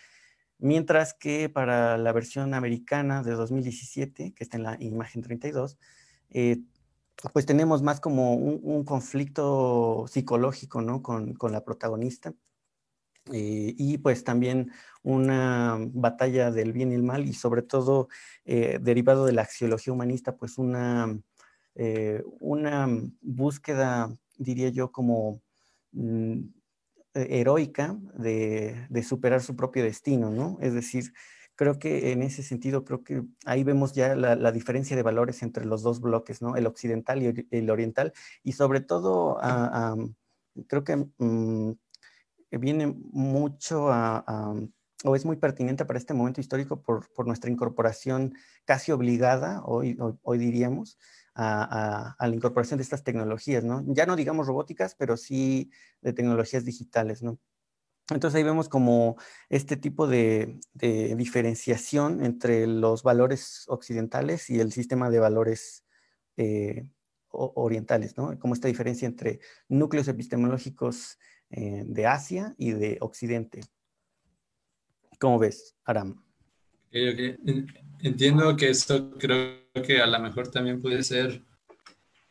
mientras 0.60 1.13
que 1.13 1.50
para 1.50 1.98
la 1.98 2.12
versión 2.13 2.54
americana 2.54 3.24
de 3.24 3.34
2017, 3.34 4.34
que 4.34 4.43
está 4.43 4.58
en 4.58 4.63
la 4.63 4.78
imagen 4.80 5.22
32, 5.22 5.78
eh, 6.30 6.62
pues 7.34 7.46
tenemos 7.46 7.82
más 7.82 8.00
como 8.00 8.36
un, 8.36 8.84
conflicto 8.86 10.06
psicológico, 10.08 10.82
¿no? 10.82 11.02
Con, 11.02 11.36
la 11.52 11.63
protagonista. 11.63 12.34
Eh, 13.34 13.74
y 13.78 13.98
pues 13.98 14.24
también 14.24 14.72
una 15.04 15.78
batalla 15.80 16.52
del 16.52 16.72
bien 16.72 16.91
y 16.91 16.96
el 16.96 17.04
mal 17.04 17.28
y 17.28 17.34
sobre 17.34 17.62
todo 17.62 18.08
eh, 18.46 18.80
derivado 18.82 19.26
de 19.26 19.34
la 19.34 19.41
axiología 19.41 19.91
humanista, 19.93 20.38
pues 20.38 20.58
una, 20.58 21.20
una 22.39 22.88
búsqueda, 23.22 24.15
diría 24.38 24.70
yo, 24.70 24.91
como 24.91 25.41
mm, 25.91 26.38
eh, 26.39 26.57
heroica 27.17 27.97
de, 28.15 29.03
superar 29.03 29.41
su 29.41 29.56
propio 29.56 29.84
destino, 29.84 30.30
¿no? 30.30 30.58
Es 30.62 30.73
decir, 30.73 31.13
creo 31.56 31.80
que 31.80 32.12
en 32.12 32.21
ese 32.21 32.43
sentido, 32.43 32.84
creo 32.86 33.03
que 33.03 33.23
ahí 33.45 33.63
vemos 33.63 33.93
ya 33.93 34.15
la, 34.15 34.51
diferencia 34.51 34.95
de 34.95 35.03
valores 35.03 35.41
entre 35.43 35.65
los 35.65 35.82
dos 35.82 36.01
bloques, 36.01 36.41
¿no? 36.41 36.56
El 36.56 36.67
occidental 36.67 37.23
y 37.23 37.47
el 37.51 37.69
oriental, 37.69 38.13
y 38.43 38.53
sobre 38.53 38.82
todo, 38.82 39.38
creo 40.67 40.84
que 40.84 41.08
mm, 41.17 41.71
viene 42.51 42.88
mucho 43.12 43.89
a, 43.91 44.53
o 45.03 45.15
es 45.15 45.25
muy 45.25 45.36
pertinente 45.38 45.86
para 45.86 45.99
este 45.99 46.13
momento 46.13 46.41
histórico 46.41 46.82
por, 46.82 47.08
nuestra 47.25 47.51
incorporación 47.51 48.34
casi 48.65 48.91
obligada, 48.91 49.62
hoy, 49.63 49.97
hoy 50.23 50.38
diríamos, 50.38 50.97
a, 51.39 52.15
la 52.19 52.36
incorporación 52.36 52.78
de 52.78 52.84
estas 52.84 53.04
tecnologías, 53.04 53.63
¿no? 53.63 53.84
Ya 53.88 54.06
no 54.06 54.15
digamos 54.15 54.47
robóticas, 54.47 54.95
pero 54.95 55.17
sí 55.17 55.71
de 56.02 56.13
tecnologías 56.13 56.65
digitales, 56.65 57.21
¿no? 57.21 57.39
Entonces 58.10 58.38
ahí 58.38 58.43
vemos 58.43 58.69
como 58.69 59.17
este 59.50 59.78
tipo 59.78 60.08
de, 60.08 60.60
diferenciación 60.73 62.23
entre 62.23 62.65
los 62.65 63.04
valores 63.04 63.65
occidentales 63.67 64.50
y 64.50 64.60
el 64.60 64.71
sistema 64.71 65.10
de 65.10 65.19
valores 65.19 65.86
eh, 66.38 66.89
orientales, 67.30 68.17
¿no? 68.17 68.38
Como 68.39 68.54
esta 68.54 68.67
diferencia 68.67 69.06
entre 69.06 69.39
núcleos 69.67 70.08
epistemológicos 70.08 71.19
eh, 71.52 71.84
de 71.86 72.08
Asia 72.08 72.56
y 72.58 72.71
de 72.71 72.97
Occidente. 73.02 73.62
¿Cómo 75.19 75.38
ves, 75.38 75.76
Aram? 75.84 76.26
Entiendo 76.91 78.56
que 78.56 78.69
esto 78.69 79.12
creo 79.17 79.60
que 79.86 80.02
a 80.02 80.08
lo 80.08 80.19
mejor 80.19 80.50
también 80.50 80.82
puede 80.82 81.04
ser 81.04 81.41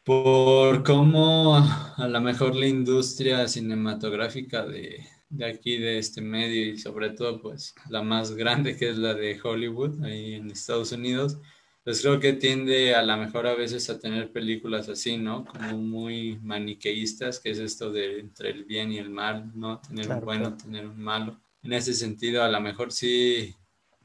por 0.04 0.84
cómo 0.84 1.56
a 1.56 2.08
lo 2.08 2.20
mejor 2.20 2.54
la 2.54 2.66
industria 2.66 3.48
cinematográfica 3.48 4.64
de, 4.64 5.04
de, 5.28 5.44
aquí, 5.44 5.78
de 5.78 5.98
este 5.98 6.20
medio 6.20 6.72
y 6.72 6.78
sobre 6.78 7.10
todo 7.10 7.40
pues 7.40 7.74
la 7.90 8.02
más 8.02 8.32
grande 8.32 8.76
que 8.76 8.90
es 8.90 8.98
la 8.98 9.14
de 9.14 9.38
Hollywood 9.42 10.04
ahí 10.04 10.34
en 10.34 10.50
Estados 10.50 10.92
Unidos, 10.92 11.38
pues 11.86 12.00
creo 12.00 12.18
que 12.18 12.32
tiende 12.32 12.94
a 12.94 13.02
lo 13.02 13.16
mejor 13.16 13.46
a 13.46 13.54
veces 13.54 13.88
a 13.90 13.98
tener 13.98 14.32
películas 14.32 14.88
así, 14.88 15.18
¿no? 15.18 15.44
Como 15.44 15.78
muy 15.78 16.36
maniqueístas, 16.42 17.38
que 17.38 17.50
es 17.50 17.58
esto 17.58 17.92
de 17.92 18.18
entre 18.18 18.50
el 18.50 18.64
bien 18.64 18.92
y 18.92 18.98
el 18.98 19.10
mal, 19.10 19.52
¿no? 19.54 19.80
Tener 19.80 20.10
un 20.10 20.20
bueno, 20.24 20.56
tener 20.56 20.86
un 20.86 21.00
malo. 21.00 21.40
En 21.62 21.72
ese 21.72 21.94
sentido, 21.94 22.42
a 22.42 22.48
lo 22.48 22.60
mejor 22.60 22.90
sí, 22.90 23.54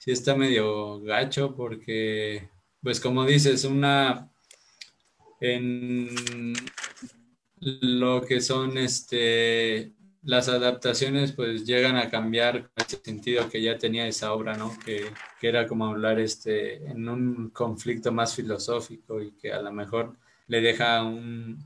sí 0.02 0.10
está 0.12 0.36
medio 0.36 1.00
gacho 1.02 1.56
porque 1.56 2.50
pues 2.82 3.00
como 3.00 3.24
dices, 3.24 3.66
una 3.66 4.32
en 5.40 6.10
lo 7.60 8.22
que 8.24 8.42
son 8.42 8.80
este 8.80 9.94
las 10.24 10.50
adaptaciones 10.50 11.34
pues 11.34 11.66
llegan 11.68 11.98
a 11.98 12.10
cambiar 12.10 12.64
con 12.64 12.72
ese 12.78 12.98
sentido 13.04 13.48
que 13.50 13.62
ya 13.62 13.78
tenía 13.78 14.08
esa 14.08 14.34
obra, 14.34 14.56
¿no? 14.58 14.76
Que, 14.86 15.06
que, 15.40 15.48
era 15.48 15.68
como 15.68 15.86
hablar 15.88 16.20
este 16.20 16.84
en 16.88 17.08
un 17.08 17.50
conflicto 17.52 18.12
más 18.12 18.36
filosófico 18.36 19.22
y 19.22 19.34
que 19.34 19.54
a 19.54 19.62
lo 19.62 19.72
mejor 19.72 20.18
le 20.48 20.62
deja 20.62 21.04
un 21.04 21.60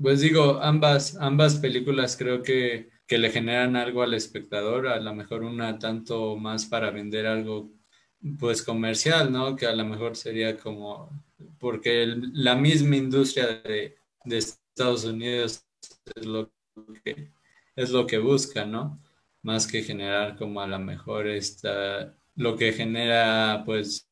pues 0.00 0.20
digo, 0.20 0.60
ambas 0.62 1.16
ambas 1.16 1.56
películas 1.56 2.16
creo 2.18 2.42
que 2.42 2.90
que 3.06 3.18
le 3.18 3.30
generan 3.30 3.74
algo 3.76 4.02
al 4.02 4.12
espectador, 4.12 4.86
a 4.88 5.00
lo 5.00 5.14
mejor 5.14 5.42
una 5.42 5.78
tanto 5.78 6.36
más 6.36 6.66
para 6.66 6.90
vender 6.90 7.26
algo 7.26 7.70
pues 8.38 8.62
comercial, 8.62 9.32
¿no? 9.32 9.56
Que 9.56 9.66
a 9.66 9.74
lo 9.74 9.84
mejor 9.84 10.16
sería 10.16 10.56
como, 10.56 11.10
porque 11.58 12.06
la 12.32 12.54
misma 12.54 12.96
industria 12.96 13.46
de, 13.46 13.96
de, 14.24 14.38
Estados 14.38 15.04
Unidos 15.04 15.64
es 16.14 16.26
lo 16.26 16.50
que, 17.04 17.32
es 17.76 17.90
lo 17.90 18.06
que 18.06 18.18
busca, 18.18 18.64
¿no? 18.64 19.00
Más 19.42 19.66
que 19.66 19.82
generar 19.82 20.36
como 20.36 20.60
a 20.60 20.66
lo 20.66 20.78
mejor 20.78 21.28
esta, 21.28 22.14
lo 22.36 22.56
que 22.56 22.72
genera 22.72 23.62
pues 23.64 24.08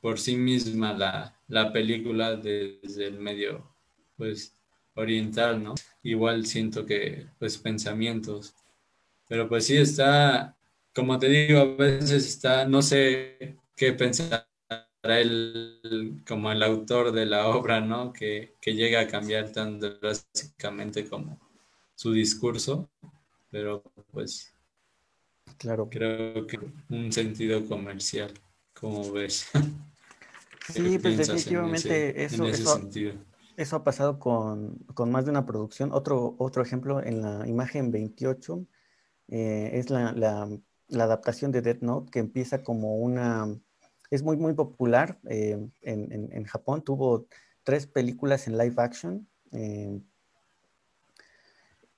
por 0.00 0.18
sí 0.18 0.36
misma 0.36 0.92
la, 0.92 1.40
la 1.48 1.72
película 1.72 2.36
desde 2.36 3.06
el 3.06 3.18
medio 3.18 3.74
pues 4.16 4.54
oriental, 4.94 5.62
¿no? 5.62 5.74
Igual 6.02 6.46
siento 6.46 6.84
que 6.86 7.26
pues 7.38 7.58
pensamientos, 7.58 8.54
pero 9.28 9.48
pues 9.48 9.66
sí 9.66 9.76
está 9.76 10.57
como 10.98 11.16
te 11.16 11.28
digo, 11.28 11.60
a 11.60 11.64
veces 11.76 12.26
está, 12.26 12.66
no 12.66 12.82
sé 12.82 13.56
qué 13.76 13.92
pensará 13.92 14.48
él 15.04 16.24
como 16.26 16.50
el 16.50 16.60
autor 16.60 17.12
de 17.12 17.24
la 17.24 17.46
obra, 17.46 17.80
¿no? 17.80 18.12
Que, 18.12 18.56
llega 18.64 19.02
a 19.02 19.06
cambiar 19.06 19.52
tan 19.52 19.78
drásticamente 19.78 21.08
como 21.08 21.38
su 21.94 22.10
discurso, 22.10 22.90
pero 23.48 23.84
pues 24.10 24.52
claro. 25.56 25.88
creo 25.88 26.44
que 26.48 26.58
un 26.88 27.12
sentido 27.12 27.64
comercial, 27.64 28.32
como 28.74 29.12
ves. 29.12 29.48
Sí, 30.70 30.98
pues 30.98 31.16
definitivamente 31.16 32.24
eso, 32.24 32.46
eso, 33.56 33.76
ha 33.76 33.84
pasado 33.84 34.18
con, 34.18 34.84
más 35.06 35.24
de 35.24 35.30
una 35.30 35.46
producción. 35.46 35.92
Otro, 35.94 36.34
otro 36.36 36.62
ejemplo 36.62 37.02
en 37.02 37.22
la 37.22 37.48
imagen 37.48 37.90
28 37.90 38.66
eh, 39.28 39.70
es 39.72 39.88
la, 39.88 40.12
la 40.12 40.46
adaptación 41.04 41.52
de 41.52 41.62
Death 41.62 41.82
Note, 41.82 42.10
que 42.10 42.18
empieza 42.18 42.62
como 42.62 42.96
una... 42.96 43.58
Es 44.10 44.22
muy, 44.22 44.36
muy 44.36 44.54
popular 44.54 45.18
eh, 45.28 45.58
en, 45.82 46.44
Japón. 46.44 46.82
Tuvo 46.82 47.26
tres 47.62 47.86
películas 47.86 48.46
en 48.46 48.56
live 48.56 48.74
action. 48.78 49.28
Eh, 49.52 50.00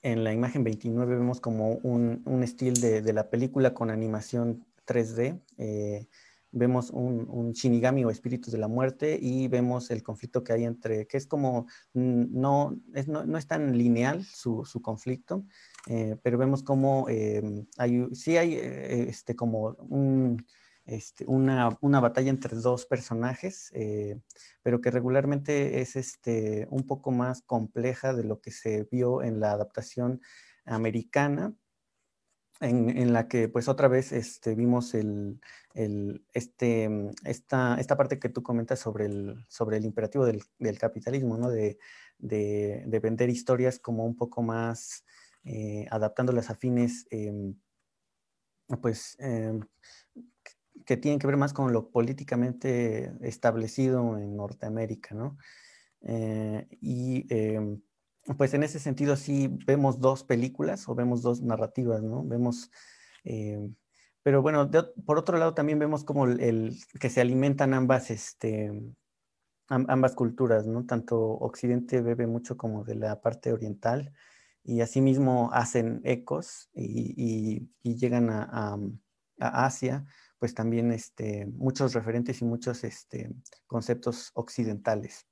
en 0.02 0.24
la 0.24 0.32
imagen 0.32 0.64
29 0.64 1.14
vemos 1.14 1.40
como 1.40 1.74
un, 1.74 2.22
un 2.24 2.42
estilo 2.42 2.80
de, 2.80 3.12
la 3.12 3.30
película 3.30 3.74
con 3.74 3.90
animación 3.90 4.66
3D. 4.86 5.40
Eh, 5.58 6.08
vemos 6.52 6.90
un, 6.90 7.52
Shinigami 7.52 8.04
o 8.04 8.10
espíritus 8.10 8.52
de 8.52 8.58
la 8.58 8.68
muerte 8.68 9.18
y 9.20 9.48
vemos 9.48 9.90
el 9.90 10.02
conflicto 10.02 10.42
que 10.42 10.52
hay 10.52 10.64
entre, 10.64 11.06
que 11.06 11.16
es 11.16 11.26
como, 11.26 11.66
no 11.94 12.76
es, 12.94 13.08
no, 13.08 13.38
es 13.38 13.46
tan 13.46 13.76
lineal 13.76 14.24
su, 14.24 14.64
su 14.64 14.82
conflicto, 14.82 15.44
eh, 15.88 16.16
pero 16.22 16.38
vemos 16.38 16.62
como 16.62 17.06
eh, 17.08 17.42
hay, 17.78 18.06
sí 18.14 18.36
hay 18.36 18.54
eh, 18.54 19.08
este, 19.08 19.34
como 19.34 19.76
este, 20.84 21.24
una, 21.26 21.78
una, 21.80 22.00
batalla 22.00 22.30
entre 22.30 22.56
dos 22.56 22.84
personajes, 22.86 23.72
pero 24.62 24.80
que 24.80 24.90
regularmente 24.90 25.80
es 25.80 25.96
este, 25.96 26.66
un 26.70 26.86
poco 26.86 27.12
más 27.12 27.42
compleja 27.42 28.12
de 28.14 28.24
lo 28.24 28.40
que 28.40 28.50
se 28.50 28.88
vio 28.90 29.22
en 29.22 29.40
la 29.40 29.52
adaptación 29.52 30.20
americana, 30.64 31.54
en, 32.60 32.90
en 32.90 33.12
la 33.12 33.28
que 33.28 33.48
pues 33.48 33.68
otra 33.68 33.88
vez 33.88 34.12
este, 34.12 34.54
vimos 34.54 34.94
el, 34.94 35.40
el, 35.74 36.24
este, 36.34 36.90
esta, 37.24 37.76
esta 37.78 37.96
parte 37.96 38.18
que 38.18 38.28
tú 38.28 38.42
comentas 38.42 38.80
sobre 38.80 39.06
el, 39.06 39.46
sobre 39.48 39.78
el 39.78 39.84
imperativo 39.84 40.26
del, 40.26 40.42
del 40.58 40.78
capitalismo, 40.78 41.38
¿no? 41.38 41.48
De, 41.48 41.78
de, 42.20 43.00
vender 43.02 43.30
historias 43.30 43.78
como 43.78 44.04
un 44.04 44.16
poco 44.16 44.42
más 44.42 45.04
eh, 45.44 45.86
adaptándolas 45.90 46.50
a 46.50 46.54
fines, 46.54 47.06
em, 47.10 47.54
pues, 48.80 49.16
em, 49.18 49.60
que 50.86 50.96
tienen 50.96 51.18
que 51.18 51.26
ver 51.26 51.36
más 51.36 51.52
con 51.52 51.72
lo 51.72 51.90
políticamente 51.90 53.12
establecido 53.20 54.18
en 54.18 54.36
Norteamérica, 54.36 55.14
¿no? 55.14 55.38
Eh, 56.02 56.66
y 56.80 57.26
em, 57.34 57.80
pues 58.38 58.54
en 58.54 58.62
ese 58.62 58.78
sentido 58.78 59.16
sí 59.16 59.48
vemos 59.66 60.00
dos 60.00 60.24
películas 60.24 60.88
o 60.88 60.94
vemos 60.94 61.22
dos 61.22 61.42
narrativas, 61.42 62.02
¿no? 62.02 62.24
Vemos, 62.24 62.70
pero 64.22 64.42
bueno, 64.42 64.70
por 65.06 65.18
otro 65.18 65.38
lado 65.38 65.54
también 65.54 65.78
vemos 65.78 66.04
como 66.04 66.26
el, 66.26 66.78
que 67.00 67.10
se 67.10 67.20
alimentan 67.20 67.74
ambas, 67.74 68.10
este, 68.10 68.70
ambas 69.68 70.14
culturas, 70.14 70.66
¿no? 70.66 70.84
Tanto 70.86 71.18
Occidente 71.20 72.02
bebe 72.02 72.26
mucho 72.26 72.56
como 72.56 72.84
de 72.84 72.96
la 72.96 73.20
parte 73.20 73.52
oriental 73.52 74.12
y 74.70 74.82
asimismo 74.82 75.50
hacen 75.52 76.00
ecos 76.04 76.70
y, 76.72 77.68
llegan 77.82 78.30
a, 78.30 78.78
Asia, 79.40 80.04
pues 80.38 80.54
también 80.54 80.92
este, 80.92 81.46
muchos 81.46 81.94
referentes 81.94 82.40
y 82.40 82.44
muchos 82.44 82.84
este, 82.84 83.30
conceptos 83.66 84.30
occidentales. 84.34 85.26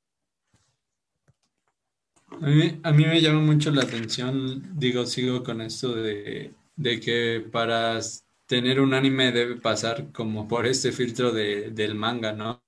A 2.83 2.91
mí, 2.93 3.05
me 3.05 3.21
llama 3.21 3.41
mucho 3.41 3.71
la 3.71 3.83
atención, 3.83 4.77
digo, 4.77 5.07
sigo 5.07 5.45
con 5.45 5.61
esto 5.61 5.95
de, 5.95 6.53
que 6.77 7.47
para 7.53 8.01
tener 8.47 8.81
un 8.81 8.95
anime 8.95 9.31
debe 9.31 9.61
pasar 9.61 10.11
como 10.11 10.49
por 10.49 10.67
este 10.67 10.91
filtro 10.91 11.33
del 11.33 11.95
manga, 11.95 12.33
¿no? 12.33 12.63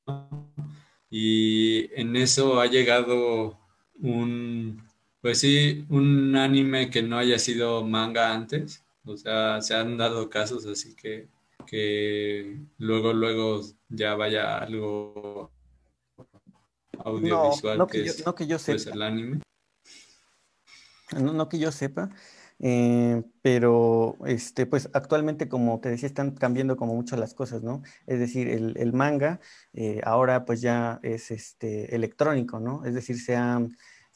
Y 1.09 1.92
en 2.00 2.14
eso 2.14 2.61
ha 2.61 2.66
llegado 2.66 3.59
un, 3.94 4.89
pues 5.20 5.40
sí, 5.40 5.85
un 5.88 6.35
anime 6.37 6.90
que 6.90 7.02
no 7.02 7.18
haya 7.18 7.38
sido 7.38 7.85
manga 7.85 8.33
antes. 8.33 8.83
O 9.04 9.16
sea, 9.16 9.61
se 9.61 9.74
han 9.74 9.96
dado 9.96 10.30
casos 10.30 10.66
así 10.66 10.94
que, 10.94 11.28
que 11.66 12.59
luego, 12.78 13.12
luego 13.12 13.61
ya 13.88 14.14
vaya 14.14 14.59
algo 14.59 15.50
audiovisual 17.04 17.78
no, 17.78 17.87
que, 17.87 18.04
yo, 18.04 18.12
no 18.24 18.35
que 18.35 18.46
yo 18.46 18.59
pues, 18.64 18.83
sepa. 18.83 18.94
el 18.94 19.02
anime. 19.02 19.40
No, 21.18 21.48
que 21.48 21.59
yo 21.59 21.72
sepa, 21.72 22.09
eh, 22.61 23.24
pero 23.42 24.16
este, 24.26 24.64
pues 24.66 24.88
actualmente, 24.92 25.48
como 25.48 25.80
te 25.80 25.88
decía, 25.88 26.06
están 26.06 26.33
cambiando 26.33 26.76
como 26.76 26.94
mucho 26.94 27.16
las 27.16 27.35
cosas, 27.35 27.62
¿no? 27.64 27.83
Es 28.06 28.20
decir, 28.20 28.48
el, 28.48 28.92
manga 28.92 29.40
eh, 29.72 30.00
ahora 30.04 30.44
pues 30.44 30.61
ya 30.61 31.00
es 31.02 31.33
este, 31.33 31.94
electrónico, 31.96 32.61
¿no? 32.61 32.85
Es 32.85 32.94
decir, 32.94 33.18
se 33.18 33.35
ha 33.35 33.61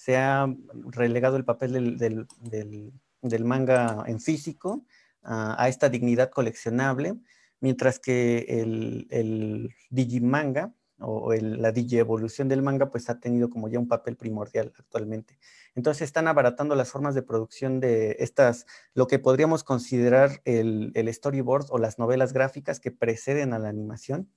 se 0.04 0.18
ha 0.18 0.46
relegado 0.90 1.38
el 1.38 1.46
papel 1.46 1.96
del, 1.96 3.44
manga 3.44 4.04
en 4.06 4.20
físico 4.20 4.84
a 5.22 5.66
esta 5.66 5.88
dignidad 5.88 6.28
coleccionable, 6.28 7.14
mientras 7.60 7.98
que 7.98 8.44
el, 8.48 9.06
el 9.08 9.74
Digimanga 9.88 10.74
o, 10.98 11.32
la 11.32 11.72
digievolución 11.72 12.50
del 12.50 12.60
manga 12.60 12.90
pues 12.90 13.08
ha 13.08 13.18
tenido 13.18 13.48
como 13.48 13.68
ya 13.68 13.78
un 13.78 13.88
papel 13.88 14.18
primordial 14.18 14.74
actualmente. 14.78 15.38
Entonces 15.74 16.02
están 16.02 16.28
abaratando 16.28 16.74
las 16.74 16.90
formas 16.90 17.14
de 17.14 17.22
producción 17.22 17.80
de 17.80 18.16
estas, 18.18 18.66
lo 18.92 19.06
que 19.06 19.18
podríamos 19.18 19.64
considerar 19.64 20.42
el, 20.44 20.92
storyboard 21.14 21.68
o 21.70 21.78
las 21.78 21.98
novelas 21.98 22.34
gráficas 22.34 22.78
que 22.78 22.90
preceden 22.90 23.54
a 23.54 23.58
la 23.58 23.70
animación. 23.70 24.30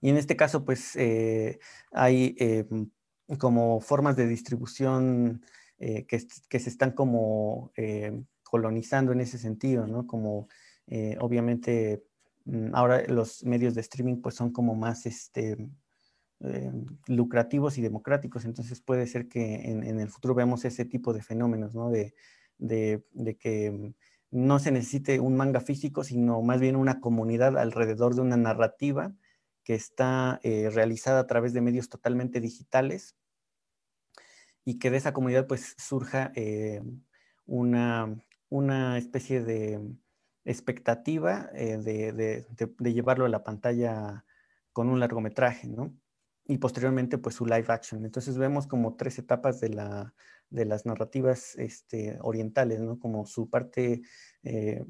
Y 0.00 0.10
en 0.10 0.16
este 0.16 0.34
caso 0.34 0.64
pues 0.64 0.96
eh, 0.96 1.60
hay 1.92 2.34
em, 2.40 2.90
como 3.38 3.80
formas 3.80 4.16
de 4.16 4.26
distribución 4.26 5.42
eh, 5.84 6.06
que, 6.06 6.20
se 6.60 6.68
están 6.68 6.92
como 6.92 7.72
eh, 7.76 8.22
colonizando 8.44 9.10
en 9.10 9.20
ese 9.20 9.36
sentido, 9.36 9.86
¿no? 9.88 10.06
Como 10.06 10.48
eh, 10.86 11.16
obviamente 11.18 12.04
mm, 12.44 12.74
ahora 12.74 13.02
los 13.08 13.42
medios 13.44 13.74
de 13.74 13.80
streaming 13.80 14.22
pues 14.22 14.36
son 14.36 14.52
como 14.52 14.76
más 14.76 15.06
este, 15.06 15.56
lucrativos 17.08 17.78
y 17.78 17.82
democráticos, 17.82 18.44
entonces 18.44 18.80
puede 18.80 19.08
ser 19.08 19.26
que 19.26 19.54
en, 19.70 19.98
el 19.98 20.08
futuro 20.08 20.34
veamos 20.34 20.64
ese 20.64 20.84
tipo 20.84 21.12
de 21.12 21.22
fenómenos, 21.22 21.74
¿no? 21.74 21.90
De, 21.90 22.14
de, 22.58 23.04
de 23.12 23.36
que 23.36 23.92
no 24.30 24.60
se 24.60 24.70
necesite 24.70 25.18
un 25.18 25.36
manga 25.36 25.60
físico, 25.60 26.04
sino 26.04 26.42
más 26.42 26.60
bien 26.60 26.76
una 26.76 27.00
comunidad 27.00 27.58
alrededor 27.58 28.14
de 28.14 28.20
una 28.20 28.36
narrativa 28.36 29.12
que 29.64 29.74
está 29.74 30.40
realizada 30.42 31.20
a 31.20 31.26
través 31.26 31.52
de 31.52 31.60
medios 31.60 31.88
totalmente 31.88 32.40
digitales 32.40 33.16
y 34.64 34.78
que 34.78 34.90
de 34.90 34.96
esa 34.96 35.12
comunidad 35.12 35.46
pues 35.46 35.74
surja 35.78 36.32
eh, 36.34 36.82
una, 37.46 38.14
una, 38.48 38.98
especie 38.98 39.42
de 39.42 39.80
expectativa 40.44 41.50
eh, 41.54 41.78
de, 41.78 42.12
de, 42.12 42.92
llevarlo 42.92 43.24
a 43.24 43.28
la 43.28 43.44
pantalla 43.44 44.24
con 44.72 44.88
un 44.88 45.00
largometraje, 45.00 45.68
¿no? 45.68 45.94
Y 46.46 46.58
posteriormente 46.58 47.18
pues 47.18 47.36
su 47.36 47.46
live 47.46 47.66
action. 47.68 48.04
Entonces 48.04 48.36
vemos 48.38 48.66
como 48.66 48.96
tres 48.96 49.18
etapas 49.18 49.60
de, 49.60 49.70
la, 49.70 50.14
de 50.50 50.64
las 50.64 50.86
narrativas 50.86 51.54
este, 51.56 52.18
orientales, 52.20 52.80
¿no? 52.80 52.98
Como 52.98 53.26
su 53.26 53.48
parte, 53.50 54.02
eh, 54.42 54.84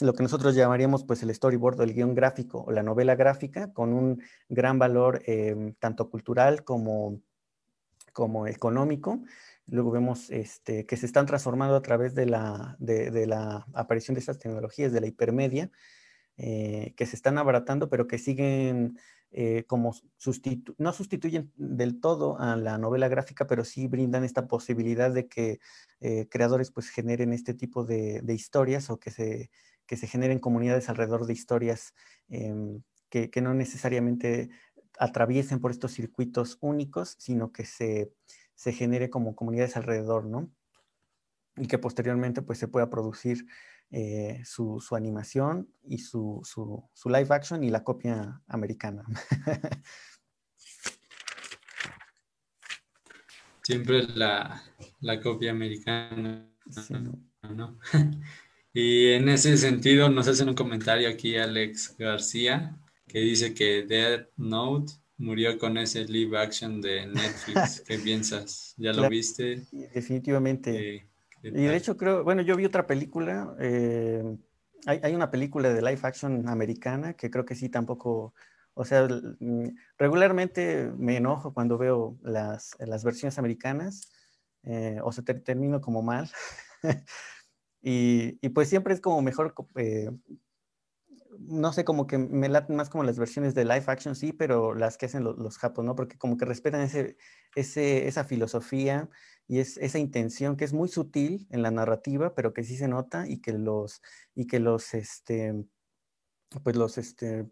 lo 0.00 0.12
que 0.12 0.22
nosotros 0.22 0.54
llamaríamos 0.54 1.04
pues 1.04 1.22
el 1.22 1.34
storyboard 1.34 1.80
o 1.80 1.82
el 1.84 1.94
guion 1.94 2.14
gráfico 2.14 2.64
o 2.64 2.72
la 2.72 2.82
novela 2.82 3.14
gráfica 3.14 3.72
con 3.72 3.92
un 3.92 4.22
gran 4.48 4.78
valor 4.78 5.22
tanto 5.78 6.10
cultural 6.10 6.64
como 6.64 7.20
como 8.14 8.46
económico. 8.46 9.22
Luego 9.66 9.90
vemos 9.90 10.30
este, 10.30 10.86
que 10.86 10.96
se 10.96 11.04
están 11.04 11.26
transformando 11.26 11.76
a 11.76 11.82
través 11.82 12.14
de 12.14 12.24
la, 12.24 12.76
de, 12.78 13.26
la 13.26 13.66
aparición 13.74 14.14
de 14.14 14.20
estas 14.20 14.38
tecnologías, 14.38 14.92
de 14.92 15.00
la 15.02 15.06
hipermedia, 15.06 15.70
eh, 16.38 16.94
que 16.96 17.04
se 17.04 17.16
están 17.16 17.36
abaratando, 17.36 17.90
pero 17.90 18.06
que 18.06 18.18
siguen 18.18 18.98
eh, 19.36 19.64
como 19.66 19.92
sustitu 20.16 20.76
no 20.78 20.92
sustituyen 20.92 21.52
del 21.56 22.00
todo 22.00 22.38
a 22.38 22.54
la 22.56 22.78
novela 22.78 23.08
gráfica, 23.08 23.46
pero 23.48 23.64
sí 23.64 23.88
brindan 23.88 24.22
esta 24.22 24.46
posibilidad 24.46 25.12
de 25.12 25.26
que 25.26 25.58
eh, 26.00 26.28
creadores 26.28 26.70
pues 26.70 26.88
generen 26.88 27.32
este 27.32 27.52
tipo 27.52 27.84
de, 27.84 28.22
historias 28.28 28.90
o 28.90 28.98
que 29.00 29.10
se, 29.10 29.50
que 29.86 29.96
se 29.96 30.06
generen 30.06 30.38
comunidades 30.38 30.88
alrededor 30.88 31.26
de 31.26 31.32
historias 31.32 31.94
em, 32.28 32.82
que, 33.08 33.28
que, 33.30 33.40
no 33.40 33.54
necesariamente 33.54 34.50
atraviesen 34.98 35.60
por 35.60 35.70
estos 35.70 35.92
circuitos 35.92 36.58
únicos, 36.60 37.16
sino 37.18 37.52
que 37.52 37.64
se, 37.64 38.12
se 38.54 38.72
genere 38.72 39.10
como 39.10 39.34
comunidades 39.34 39.76
alrededor, 39.76 40.24
¿no? 40.26 40.50
Y 41.56 41.66
que 41.66 41.78
posteriormente 41.78 42.42
pues 42.42 42.58
se 42.58 42.68
pueda 42.68 42.90
producir 42.90 43.46
eh, 43.90 44.42
su, 44.44 44.80
su, 44.80 44.96
animación 44.96 45.72
y 45.84 45.98
su, 45.98 46.40
su, 46.42 46.82
su, 46.92 47.08
live 47.08 47.28
action 47.30 47.62
y 47.62 47.70
la 47.70 47.84
copia 47.84 48.42
americana. 48.48 49.04
Siempre 53.62 54.02
la, 54.08 54.64
la 55.00 55.20
copia 55.20 55.52
americana. 55.52 56.50
¿no? 57.42 57.78
y 58.72 59.12
en 59.12 59.28
ese 59.28 59.56
sentido 59.58 60.08
nos 60.08 60.26
hacen 60.28 60.48
un 60.48 60.54
comentario 60.54 61.08
aquí 61.08 61.36
Alex 61.36 61.94
García 61.96 62.76
que 63.14 63.20
dice 63.20 63.54
que 63.54 63.84
Dead 63.84 64.26
Note 64.36 64.92
murió 65.18 65.56
con 65.56 65.78
ese 65.78 66.04
live 66.04 66.36
action 66.36 66.80
de 66.80 67.06
Netflix. 67.06 67.80
¿Qué 67.86 67.96
piensas? 67.96 68.74
¿Ya 68.76 68.92
lo 68.92 69.08
viste? 69.08 69.62
Definitivamente. 69.70 71.08
y 71.40 71.50
de 71.50 71.76
hecho 71.76 71.96
creo, 71.96 72.24
bueno, 72.24 72.42
yo 72.42 72.56
vi 72.56 72.64
otra 72.64 72.88
película, 72.88 73.54
eh, 73.60 74.20
hay, 74.86 75.14
una 75.14 75.30
película 75.30 75.72
de 75.72 75.80
live 75.80 76.00
action 76.02 76.48
americana 76.48 77.14
que 77.14 77.30
creo 77.30 77.44
que 77.44 77.54
sí 77.54 77.68
tampoco, 77.68 78.34
o 78.74 78.84
sea, 78.84 79.06
mm, 79.06 79.68
regularmente 79.96 80.90
me 80.98 81.16
enojo 81.16 81.54
cuando 81.54 81.78
veo 81.78 82.18
las, 82.24 82.72
las 82.80 83.04
versiones 83.04 83.38
americanas, 83.38 84.10
eh, 84.64 84.98
o 85.04 85.12
se 85.12 85.22
termino 85.22 85.80
como 85.80 86.02
mal. 86.02 86.28
y, 87.80 88.40
y, 88.44 88.48
pues 88.48 88.68
siempre 88.68 88.92
es 88.92 89.00
como 89.00 89.22
mejor 89.22 89.54
eh, 89.76 90.10
no 91.40 91.72
sé, 91.72 91.84
como 91.84 92.06
que 92.06 92.18
me 92.18 92.48
laten 92.48 92.76
más 92.76 92.90
como 92.90 93.04
las 93.04 93.18
versiones 93.18 93.54
de 93.54 93.64
live 93.64 93.84
action, 93.86 94.14
sí, 94.14 94.32
pero 94.32 94.74
las 94.74 94.96
que 94.96 95.06
hacen 95.06 95.24
los, 95.24 95.36
los 95.38 95.58
japos, 95.58 95.84
¿no? 95.84 95.94
Porque 95.94 96.18
como 96.18 96.36
que 96.36 96.44
respetan 96.44 96.80
ese, 96.80 97.16
ese, 97.54 98.08
esa 98.08 98.24
filosofía 98.24 99.08
y 99.46 99.58
es, 99.58 99.76
esa 99.78 99.98
intención 99.98 100.56
que 100.56 100.64
es 100.64 100.72
muy 100.72 100.88
sutil 100.88 101.46
en 101.50 101.62
la 101.62 101.70
narrativa, 101.70 102.34
pero 102.34 102.52
que 102.52 102.64
sí 102.64 102.76
se 102.76 102.88
nota 102.88 103.28
y 103.28 103.40
que 103.40 103.52
los, 103.52 104.02
y 104.34 104.46
que 104.46 104.60
los, 104.60 104.94
este, 104.94 105.64
pues 106.62 106.76
los, 106.76 106.98
este, 106.98 107.50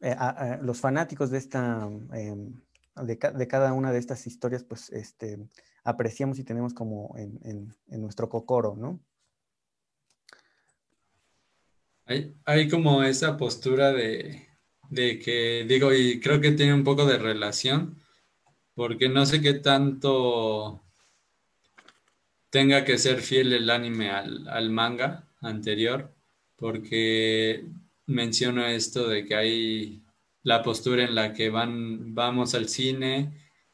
eh, 0.00 0.16
los 0.62 0.80
fanáticos 0.80 1.30
de 1.30 1.38
esta, 1.38 1.88
em, 2.12 2.60
de, 2.96 3.16
de, 3.16 3.48
cada 3.48 3.72
una 3.72 3.92
de 3.92 3.98
estas 3.98 4.26
historias, 4.26 4.64
pues, 4.64 4.90
este, 4.90 5.38
apreciamos 5.84 6.38
y 6.38 6.44
tenemos 6.44 6.74
como 6.74 7.14
en, 7.16 7.38
en, 7.44 7.74
en 7.88 8.00
nuestro 8.02 8.28
cocoro, 8.28 8.76
¿no? 8.76 9.00
Hay, 12.44 12.68
como 12.68 13.02
esa 13.02 13.36
postura 13.36 13.92
de, 13.92 14.48
que, 14.90 15.64
digo, 15.68 15.92
y 15.92 16.20
creo 16.20 16.40
que 16.40 16.52
tiene 16.52 16.74
un 16.74 16.84
poco 16.84 17.06
de 17.06 17.18
relación, 17.18 17.98
porque 18.74 19.08
no 19.08 19.26
sé 19.26 19.40
qué 19.40 19.54
tanto 19.54 20.82
tenga 22.50 22.84
que 22.84 22.98
ser 22.98 23.20
fiel 23.20 23.52
el 23.52 23.70
anime 23.70 24.10
al, 24.10 24.70
manga 24.70 25.28
anterior, 25.40 26.14
porque 26.56 27.64
menciono 28.06 28.66
esto 28.66 29.08
de 29.08 29.24
que 29.26 29.34
hay 29.34 30.02
la 30.42 30.62
postura 30.62 31.04
en 31.04 31.14
la 31.14 31.32
que 31.32 31.50
van, 31.50 32.14
vamos 32.14 32.54
al 32.54 32.68
cine, 32.68 33.32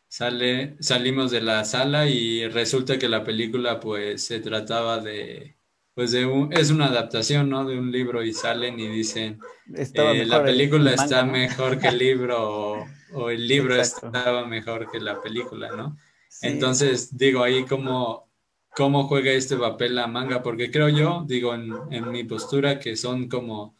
sale, 0.08 0.76
salimos 0.80 1.30
de 1.30 1.40
la 1.42 1.64
sala 1.64 2.08
y 2.08 2.46
resulta 2.48 2.98
que 2.98 3.08
la 3.08 3.24
película 3.24 3.80
pues 3.80 4.24
se 4.24 4.40
trataba 4.40 5.00
de 5.00 5.57
pues 5.98 6.14
es 6.14 6.70
una 6.70 6.86
adaptación, 6.86 7.50
¿no? 7.50 7.64
De 7.64 7.76
un 7.76 7.90
libro 7.90 8.22
y 8.22 8.32
salen 8.32 8.78
y 8.78 8.86
dicen, 8.86 9.40
eh, 9.74 10.24
la 10.26 10.44
película 10.44 10.92
está 10.92 11.24
mejor 11.24 11.80
que 11.80 11.88
el 11.88 11.98
libro 12.06 12.86
o, 13.14 13.30
el 13.30 13.48
libro 13.48 13.74
estaba 13.74 14.46
mejor 14.46 14.88
que 14.92 15.00
la 15.00 15.20
película, 15.20 15.74
¿no? 15.74 15.96
Entonces, 16.40 17.18
digo, 17.18 17.42
ahí 17.42 17.64
cómo, 17.64 18.30
cómo 18.76 19.08
juega 19.08 19.32
este 19.32 19.56
papel 19.56 19.96
la 19.96 20.06
manga, 20.06 20.40
porque 20.40 20.70
creo 20.70 20.88
yo, 20.88 21.24
digo, 21.26 21.52
en, 21.52 21.74
en 21.90 22.08
mi 22.12 22.22
postura, 22.22 22.78
que 22.78 22.94
son 22.94 23.28
como 23.28 23.74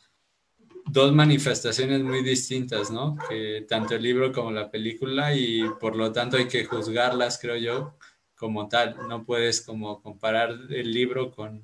dos 0.87 1.15
manifestaciones 1.15 2.03
muy 2.03 2.25
distintas, 2.25 2.91
¿no? 2.91 3.17
Que 3.29 3.65
tanto 3.69 3.95
el 3.95 4.03
libro 4.03 4.33
como 4.33 4.51
la 4.51 4.69
película 4.73 5.37
y 5.37 5.63
por 5.79 5.95
lo 5.95 6.11
tanto 6.11 6.37
hay 6.37 6.49
que 6.49 6.65
juzgarlas, 6.65 7.39
creo 7.41 7.59
yo, 7.59 7.97
como 8.35 8.67
tal. 8.67 8.97
No 9.09 9.25
puedes 9.25 9.61
como 9.61 10.03
comparar 10.03 10.51
el 10.71 10.93
libro 10.93 11.31
con, 11.31 11.63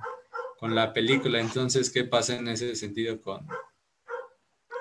con 0.58 0.74
la 0.74 0.92
película. 0.92 1.40
Entonces, 1.40 1.90
¿qué 1.90 2.04
pasa 2.04 2.36
en 2.36 2.48
ese 2.48 2.74
sentido 2.74 3.20
con, 3.20 3.46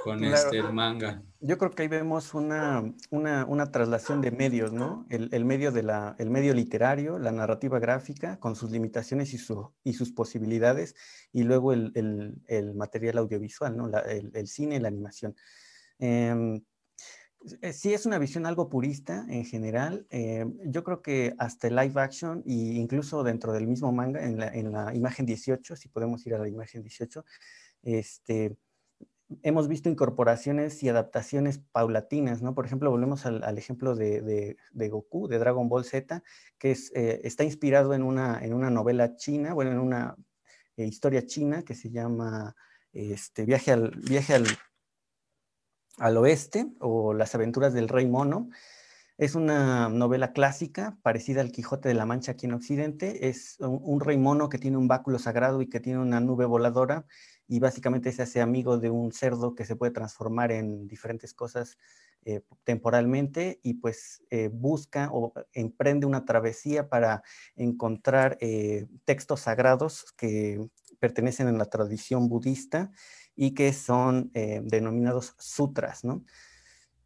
con 0.03 0.23
este 0.23 0.57
el 0.57 0.73
manga? 0.73 1.23
Yo 1.39 1.57
creo 1.57 1.71
que 1.71 1.83
ahí 1.83 1.87
vemos 1.89 2.33
una, 2.33 2.83
una, 3.09 3.45
una 3.45 3.71
traslación 3.71 4.21
de 4.21 4.31
medios, 4.31 4.71
¿no? 4.71 5.05
El, 5.09 5.29
el, 5.33 5.43
medio 5.43 5.71
de 5.71 5.83
la, 5.83 6.15
el 6.19 6.29
medio 6.29 6.53
literario, 6.53 7.19
la 7.19 7.31
narrativa 7.31 7.79
gráfica, 7.79 8.39
con 8.39 8.55
sus 8.55 8.71
limitaciones 8.71 9.33
y, 9.33 9.37
su, 9.37 9.73
y 9.83 9.93
sus 9.93 10.11
posibilidades, 10.11 10.95
y 11.33 11.43
luego 11.43 11.73
el, 11.73 11.91
el 12.47 12.75
material 12.75 13.17
audiovisual, 13.17 13.75
¿no? 13.75 13.87
La, 13.87 13.99
el, 13.99 14.47
cine 14.47 14.77
y 14.77 14.79
la 14.79 14.87
animación. 14.87 15.35
Eh, 15.99 16.61
sí 17.73 17.93
es 17.93 18.05
una 18.05 18.19
visión 18.19 18.45
algo 18.45 18.69
purista 18.69 19.25
en 19.29 19.45
general. 19.45 20.05
Eh, 20.09 20.45
yo 20.65 20.83
creo 20.83 21.01
que 21.01 21.33
hasta 21.37 21.67
el 21.67 21.75
live 21.75 22.01
action 22.01 22.43
e 22.45 22.53
incluso 22.53 23.23
dentro 23.23 23.53
del 23.53 23.67
mismo 23.67 23.91
manga, 23.91 24.23
en 24.23 24.37
la, 24.37 24.47
en 24.47 24.71
la, 24.71 24.95
imagen 24.95 25.25
18, 25.25 25.75
si 25.75 25.89
podemos 25.89 26.25
ir 26.25 26.35
a 26.35 26.39
la 26.39 26.47
imagen 26.47 26.81
18, 26.81 27.25
este, 27.83 28.55
hemos 29.41 29.67
visto 29.67 29.89
incorporaciones 29.89 30.81
y 30.83 30.89
adaptaciones 30.89 31.59
paulatinas, 31.71 32.41
¿no? 32.41 32.53
Por 32.55 32.65
ejemplo, 32.65 32.91
volvemos 32.91 33.25
al, 33.25 33.57
ejemplo 33.57 33.95
de, 33.95 34.55
Goku, 34.73 35.27
de 35.27 35.39
Dragon 35.39 35.67
Ball 35.69 35.85
Z, 35.85 36.23
que 36.57 36.77
eh, 36.93 37.21
está 37.23 37.43
inspirado 37.43 37.93
en 37.93 38.03
una, 38.03 38.43
en 38.43 38.53
una 38.53 38.69
novela 38.69 39.15
china, 39.15 39.53
bueno, 39.53 39.71
en 39.71 39.79
una 39.79 40.15
historia 40.75 41.25
china 41.25 41.63
que 41.63 41.75
se 41.75 41.89
llama 41.89 42.55
este, 42.91 43.45
Viaje 43.45 43.71
al... 43.71 43.91
Viaje 43.91 44.33
al 44.33 44.45
al 45.97 46.17
oeste 46.17 46.67
o 46.79 47.13
Las 47.13 47.35
aventuras 47.35 47.73
del 47.73 47.89
rey 47.89 48.07
mono. 48.07 48.49
Es 49.17 49.35
una 49.35 49.89
novela 49.89 50.33
clásica 50.33 50.97
parecida 51.03 51.41
al 51.41 51.51
Quijote 51.51 51.87
de 51.87 51.93
la 51.93 52.05
Mancha 52.05 52.31
aquí 52.31 52.47
en 52.47 52.53
Occidente. 52.53 53.27
Es 53.29 53.57
un, 53.59 53.99
rey 53.99 54.17
mono 54.17 54.49
que 54.49 54.57
tiene 54.57 54.77
un 54.77 54.87
báculo 54.87 55.19
sagrado 55.19 55.61
y 55.61 55.69
que 55.69 55.79
tiene 55.79 55.99
una 55.99 56.19
nube 56.19 56.45
voladora 56.45 57.05
y 57.47 57.59
básicamente 57.59 58.11
se 58.11 58.23
hace 58.23 58.41
amigo 58.41 58.79
de 58.79 58.89
un 58.89 59.11
cerdo 59.11 59.53
que 59.53 59.65
se 59.65 59.75
puede 59.75 59.91
transformar 59.91 60.51
en 60.51 60.87
diferentes 60.87 61.33
cosas 61.33 61.77
eh, 62.25 62.41
temporalmente 62.63 63.59
y 63.63 63.75
pues 63.75 64.23
eh, 64.29 64.49
busca 64.51 65.09
o 65.11 65.33
emprende 65.51 66.05
una 66.07 66.25
travesía 66.25 66.89
para 66.89 67.21
encontrar 67.55 68.37
eh, 68.39 68.87
textos 69.05 69.41
sagrados 69.41 70.13
que 70.17 70.69
pertenecen 70.99 71.47
a 71.47 71.51
la 71.51 71.65
tradición 71.65 72.29
budista 72.29 72.91
y 73.35 73.53
que 73.53 73.73
son 73.73 74.31
eh, 74.33 74.61
denominados 74.63 75.35
sutras, 75.39 76.03
¿no? 76.03 76.23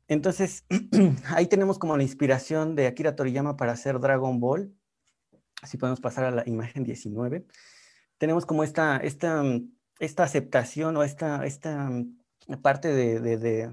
Entonces, 0.07 0.65
ahí 1.35 1.47
tenemos 1.47 1.79
como 1.79 1.97
la 1.97 2.03
inspiración 2.03 2.75
de 2.75 2.87
Akira 2.87 3.15
Toriyama 3.15 3.57
para 3.57 3.73
hacer 3.73 3.99
Dragon 3.99 4.39
Ball. 4.39 4.73
Así 5.61 5.77
podemos 5.77 5.99
pasar 5.99 6.25
a 6.25 6.31
la 6.31 6.43
imagen 6.47 6.83
19. 6.83 7.45
Tenemos 8.17 8.45
como 8.45 8.63
esta, 8.63 8.97
esta, 8.97 9.43
esta 9.99 10.23
aceptación 10.23 10.95
o 10.97 11.03
esta, 11.03 11.45
esta 11.45 11.91
parte 12.61 12.93
de, 12.93 13.19
de, 13.19 13.37
de, 13.37 13.69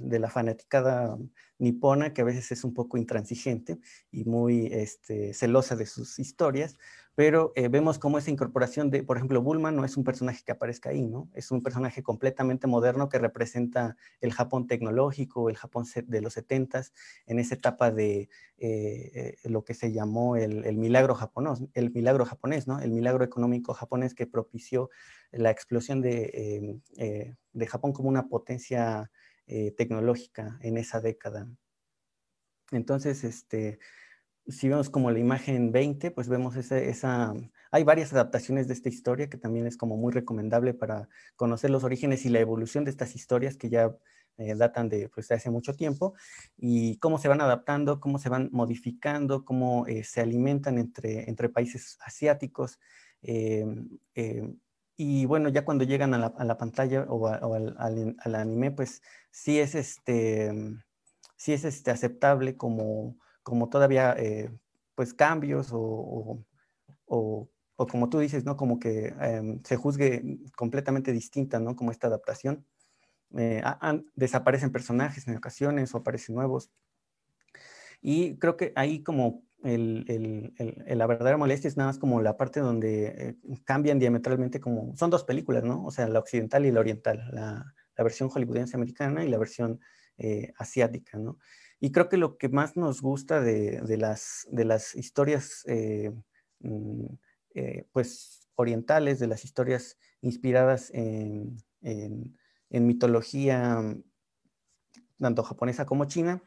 de, 0.00 0.18
la 0.18 0.30
fanaticada 0.30 1.18
nipona 1.58 2.14
que 2.14 2.22
a 2.22 2.24
veces 2.24 2.50
es 2.50 2.64
un 2.64 2.72
poco 2.72 2.96
intransigente 2.96 3.78
y 4.10 4.24
muy 4.24 4.68
este, 4.72 5.34
celosa 5.34 5.76
de 5.76 5.84
sus 5.84 6.18
historias, 6.18 6.76
pero 7.16 7.54
eh, 7.56 7.68
vemos 7.68 7.98
cómo 7.98 8.18
esa 8.18 8.30
incorporación 8.30 8.90
de, 8.90 9.02
por 9.02 9.16
ejemplo, 9.16 9.40
Bulma 9.40 9.72
no 9.72 9.86
es 9.86 9.96
un 9.96 10.04
personaje 10.04 10.44
que 10.44 10.52
aparezca 10.52 10.90
ahí, 10.90 11.06
¿no? 11.06 11.30
Es 11.32 11.50
un 11.50 11.62
personaje 11.62 12.02
completamente 12.02 12.66
moderno 12.66 13.08
que 13.08 13.18
representa 13.18 13.96
el 14.20 14.34
Japón 14.34 14.66
tecnológico, 14.66 15.48
el 15.48 15.56
Japón 15.56 15.86
de 16.04 16.20
los 16.20 16.34
70 16.34 16.82
en 17.24 17.38
esa 17.38 17.54
etapa 17.54 17.90
de 17.90 18.28
eh, 18.58 19.10
eh, 19.14 19.36
lo 19.44 19.64
que 19.64 19.72
se 19.72 19.92
llamó 19.92 20.36
el, 20.36 20.76
milagro 20.76 21.14
japonés, 21.14 21.62
el 21.72 21.90
milagro 21.90 22.26
japonés, 22.26 22.68
¿no? 22.68 22.80
El 22.80 22.90
milagro 22.90 23.24
económico 23.24 23.72
japonés 23.72 24.14
que 24.14 24.26
propició 24.26 24.90
la 25.32 25.50
explosión 25.50 26.02
de, 26.02 26.78
de 27.52 27.66
Japón 27.66 27.94
como 27.94 28.10
una 28.10 28.28
potencia 28.28 29.10
tecnológica 29.46 30.58
en 30.60 30.76
esa 30.76 31.00
década. 31.00 31.48
Entonces, 32.72 33.24
este, 33.24 33.78
si 34.48 34.68
vemos 34.68 34.90
como 34.90 35.10
la 35.10 35.18
imagen 35.18 35.72
20, 35.72 36.10
pues 36.10 36.28
vemos 36.28 36.56
esa, 36.56 37.34
hay 37.70 37.84
varias 37.84 38.12
adaptaciones 38.12 38.68
de 38.68 38.74
esta 38.74 38.88
historia 38.88 39.28
que 39.28 39.38
también 39.38 39.66
es 39.66 39.76
como 39.76 39.96
muy 39.96 40.12
recomendable 40.12 40.74
para 40.74 41.08
conocer 41.36 41.70
los 41.70 41.84
orígenes 41.84 42.24
y 42.24 42.28
la 42.28 42.40
evolución 42.40 42.84
de 42.84 42.90
estas 42.90 43.14
historias 43.14 43.56
que 43.56 43.68
ya 43.68 43.94
eh, 44.38 44.54
datan 44.54 44.88
de, 44.88 45.08
pues, 45.08 45.30
hace 45.30 45.50
mucho 45.50 45.74
tiempo 45.74 46.14
y 46.56 46.98
cómo 46.98 47.18
se 47.18 47.28
van 47.28 47.40
adaptando, 47.40 48.00
cómo 48.00 48.18
se 48.18 48.28
van 48.28 48.50
modificando, 48.52 49.44
cómo 49.44 49.86
eh, 49.86 50.04
se 50.04 50.20
alimentan 50.20 50.78
entre, 50.78 51.28
entre 51.28 51.48
países 51.48 51.96
asiáticos. 52.00 52.78
Em, 53.22 53.88
em, 54.14 54.58
y 54.96 55.26
bueno, 55.26 55.48
ya 55.48 55.64
cuando 55.64 55.84
llegan 55.84 56.14
a 56.14 56.18
la, 56.18 56.58
pantalla 56.58 57.04
o, 57.08 57.26
al, 57.28 57.76
al, 58.18 58.34
anime, 58.34 58.70
pues 58.72 59.02
sí 59.30 59.58
es, 59.58 59.74
este, 59.74 60.52
sí 61.36 61.52
es 61.52 61.64
este, 61.64 61.90
aceptable 61.90 62.56
como, 62.56 63.16
como 63.46 63.68
todavía 63.68 64.12
eh, 64.18 64.50
pues 64.96 65.14
cambios 65.14 65.68
o, 65.72 65.78
o, 67.06 67.48
o, 67.76 67.86
como 67.86 68.08
tú 68.08 68.18
dices, 68.18 68.44
¿no? 68.44 68.56
Como 68.56 68.80
que 68.80 69.14
em, 69.20 69.62
se 69.62 69.76
juzgue 69.76 70.40
completamente 70.56 71.12
distinta, 71.12 71.60
¿no? 71.60 71.76
Como 71.76 71.92
esta 71.92 72.08
adaptación. 72.08 72.66
Eh, 73.38 73.62
desaparecen 74.16 74.72
personajes 74.72 75.28
en 75.28 75.36
ocasiones 75.36 75.94
o 75.94 75.98
aparecen 75.98 76.34
nuevos. 76.34 76.72
Y 78.02 78.36
creo 78.38 78.56
que 78.56 78.72
ahí 78.74 79.04
como 79.04 79.44
el, 79.62 80.04
el, 80.08 80.98
la 80.98 81.06
verdadera 81.06 81.36
molestia 81.36 81.68
es 81.68 81.76
nada 81.76 81.90
más 81.90 81.98
como 81.98 82.20
la 82.20 82.36
parte 82.36 82.58
donde 82.58 83.06
eh, 83.06 83.36
cambian 83.64 84.00
diametralmente 84.00 84.58
como, 84.58 84.96
son 84.96 85.10
dos 85.10 85.22
películas, 85.22 85.62
¿no? 85.62 85.84
O 85.84 85.92
sea, 85.92 86.08
la 86.08 86.18
occidental 86.18 86.66
y 86.66 86.72
la 86.72 86.80
oriental, 86.80 87.30
la, 87.30 87.74
la 87.96 88.04
versión 88.04 88.28
hollywoodense 88.28 88.76
americana 88.76 89.24
y 89.24 89.28
la 89.28 89.38
versión 89.38 89.78
eh, 90.18 90.52
asiática, 90.56 91.16
¿no? 91.16 91.38
Y 91.80 91.92
creo 91.92 92.08
que 92.08 92.16
lo 92.16 92.38
que 92.38 92.48
más 92.48 92.76
nos 92.76 93.02
gusta 93.02 93.40
de, 93.40 93.80
de 93.82 93.96
las, 93.96 94.46
de 94.50 94.64
las 94.64 94.94
historias, 94.94 95.64
mm, 96.60 97.06
pues, 97.92 98.48
orientales, 98.54 99.18
de 99.18 99.26
las 99.26 99.44
historias 99.44 99.98
inspiradas 100.22 100.90
en, 100.94 101.56
en 101.82 102.86
mitología 102.86 103.82
tanto 105.20 105.42
japonesa 105.42 105.86
como 105.86 106.04
china, 106.06 106.42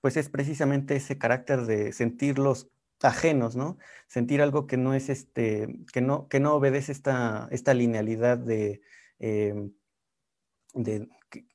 pues 0.00 0.16
es 0.16 0.28
precisamente 0.28 0.96
ese 0.96 1.18
carácter 1.18 1.66
de 1.66 1.92
sentirlos 1.92 2.68
ajenos, 3.02 3.56
¿no? 3.56 3.78
Sentir 4.06 4.40
algo 4.40 4.66
que 4.66 4.76
no 4.76 4.94
es 4.94 5.08
este, 5.08 5.80
que 5.92 6.00
no, 6.00 6.28
que 6.28 6.40
no 6.40 6.54
obedece 6.54 6.92
esta, 6.92 7.48
esta 7.50 7.74
linealidad 7.74 8.38
de, 8.38 8.80
em, 9.18 9.72
de 10.76 11.08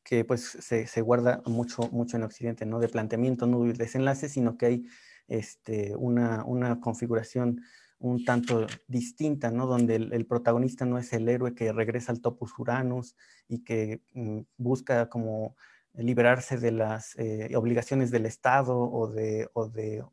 que, 0.04 0.26
pues 0.26 0.44
se, 0.44 0.88
se, 0.88 1.02
guarda 1.02 1.42
mucho, 1.46 1.84
mucho 1.92 2.18
en 2.18 2.24
Occidente, 2.24 2.66
¿no? 2.66 2.80
De 2.80 2.90
planteamiento, 2.90 3.48
no 3.48 3.64
de 3.64 3.74
desenlace, 3.74 4.28
sino 4.28 4.58
que 4.58 4.66
hay 4.66 4.86
este, 5.28 5.96
una, 5.96 6.44
una 6.44 6.82
configuración 6.82 7.62
un 8.00 8.26
tanto 8.26 8.66
distinta, 8.88 9.52
¿no? 9.52 9.68
Donde 9.68 9.96
el, 9.96 10.26
protagonista 10.26 10.86
no 10.86 10.98
es 10.98 11.14
el 11.14 11.30
héroe 11.30 11.54
que 11.54 11.72
regresa 11.72 12.12
al 12.12 12.20
topus 12.20 12.58
uranus 12.58 13.16
y 13.48 13.64
que 13.64 14.02
mm, 14.14 14.40
busca 14.58 15.08
como 15.08 15.56
liberarse 15.94 16.58
de 16.58 16.72
las 16.72 17.16
eh, 17.18 17.56
obligaciones 17.56 18.10
del 18.10 18.26
Estado 18.26 18.78
o 18.80 19.08
de, 19.08 19.50
o 19.54 19.68
de, 19.68 20.04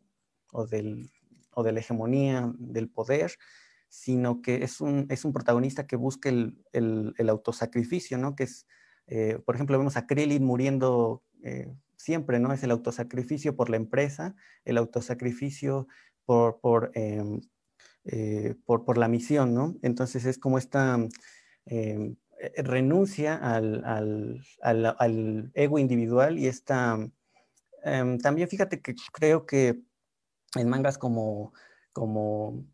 o 0.53 0.67
del, 0.67 1.11
o 1.53 1.63
de 1.63 1.73
la 1.73 1.81
hegemonía 1.81 2.53
del 2.59 2.91
poder, 2.91 3.33
sino 3.89 4.43
que 4.43 4.65
es 4.65 4.83
un, 4.83 5.07
es 5.09 5.25
un 5.25 5.33
protagonista 5.33 5.87
que 5.87 5.97
busca 5.97 6.29
el, 6.29 6.63
el, 6.73 7.29
autosacrificio, 7.31 8.19
¿no? 8.19 8.37
Que 8.37 8.45
es, 8.45 8.67
eh, 9.09 9.39
por 9.45 9.55
ejemplo, 9.55 9.79
vemos 9.79 9.97
a 9.97 10.07
Krillin 10.07 10.45
muriendo 10.45 11.23
eh, 11.43 11.75
siempre, 11.97 12.39
¿no? 12.39 12.53
Es 12.53 12.63
el 12.63 12.71
autosacrificio 12.71 13.57
por 13.57 13.71
la 13.71 13.77
empresa, 13.77 14.37
el 14.65 14.77
autosacrificio 14.79 15.89
por, 16.27 16.61
por 16.61 16.91
em, 16.95 17.41
eh, 18.05 18.55
por, 18.65 18.99
la 18.99 19.09
misión, 19.09 19.55
¿no? 19.55 19.77
Entonces 19.83 20.25
es 20.25 20.39
como 20.39 20.59
esta 20.59 20.99
em, 21.67 22.17
eh, 22.41 22.63
renuncia 22.63 23.35
al, 23.35 23.85
al, 23.85 24.43
al, 24.63 25.51
ego 25.55 25.79
individual 25.79 26.39
y 26.39 26.47
esta... 26.47 26.99
Em, 27.85 28.19
también 28.19 28.49
fíjate 28.49 28.81
que 28.81 28.95
creo 29.13 29.47
que 29.47 29.81
en 30.57 30.69
mangas 30.69 30.99
como, 30.99 31.53
como 31.93 32.65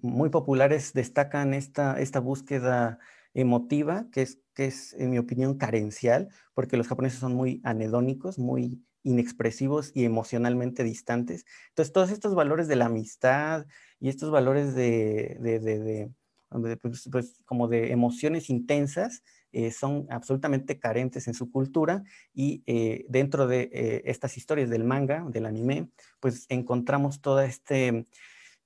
muy 0.00 0.30
populares 0.30 0.92
destacan 0.92 1.54
esta, 1.54 2.00
esta 2.00 2.20
búsqueda 2.20 2.98
emotiva, 3.34 4.06
que 4.12 4.22
es, 4.22 4.41
que 4.54 4.66
es, 4.66 4.92
en 4.94 5.10
mi 5.10 5.18
opinión, 5.18 5.56
carencial, 5.58 6.28
porque 6.54 6.76
los 6.76 6.88
japoneses 6.88 7.18
son 7.20 7.34
muy 7.34 7.60
anedónicos, 7.64 8.38
muy 8.38 8.82
inexpresivos 9.02 9.90
y 9.94 10.04
emocionalmente 10.04 10.84
distantes. 10.84 11.44
Entonces, 11.70 11.92
todos 11.92 12.10
estos 12.10 12.34
valores 12.34 12.68
de 12.68 12.76
la 12.76 12.86
amistad 12.86 13.66
y 13.98 14.08
estos 14.08 14.30
valores 14.30 14.74
de, 14.74 15.36
de, 15.40 15.58
de, 15.58 16.10
pues, 16.80 17.08
pues, 17.10 17.40
como 17.44 17.68
de 17.68 17.92
emociones 17.92 18.50
intensas 18.50 19.22
eh, 19.52 19.70
son 19.70 20.06
absolutamente 20.10 20.78
carentes 20.78 21.28
en 21.28 21.34
su 21.34 21.50
cultura 21.50 22.04
y 22.32 22.62
eh, 22.66 23.04
dentro 23.08 23.46
de 23.46 23.70
eh, 23.72 24.02
estas 24.06 24.36
historias 24.36 24.70
del 24.70 24.84
manga, 24.84 25.24
del 25.28 25.46
anime, 25.46 25.88
pues 26.20 26.46
encontramos 26.48 27.20
toda 27.20 27.44
este, 27.44 28.06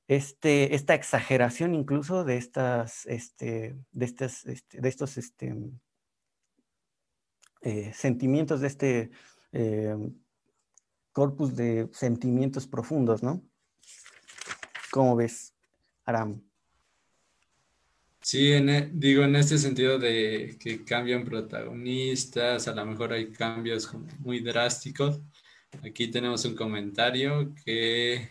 este, 0.09 0.75
esta 0.75 0.95
exageración 0.95 1.75
incluso 1.75 2.25
de, 2.25 2.37
estas, 2.37 3.07
este, 3.07 3.77
de, 3.93 4.05
estas, 4.05 4.47
este, 4.47 4.81
de 4.81 4.89
estos 4.89 5.19
este, 5.19 5.55
sentimientos, 7.93 8.61
de 8.61 8.67
este 8.67 9.11
corpus 11.13 11.57
de 11.57 11.89
sentimientos 11.93 12.67
profundos, 12.67 13.23
¿no? 13.23 13.43
¿Cómo 14.91 15.17
ves, 15.17 15.55
Aram? 16.05 16.43
Sí, 18.21 18.53
e, 18.53 18.91
digo 18.93 19.23
en 19.23 19.37
este 19.37 19.57
sentido 19.57 19.99
de 19.99 20.59
que 20.61 20.85
cambian 20.85 21.25
protagonistas, 21.25 22.67
a 22.69 22.75
lo 22.75 22.85
mejor 22.85 23.13
hay 23.13 23.31
cambios 23.31 23.91
muy 24.19 24.41
drásticos. 24.41 25.23
Aquí 25.83 26.09
tenemos 26.09 26.45
un 26.45 26.55
comentario 26.55 27.55
que, 27.65 28.31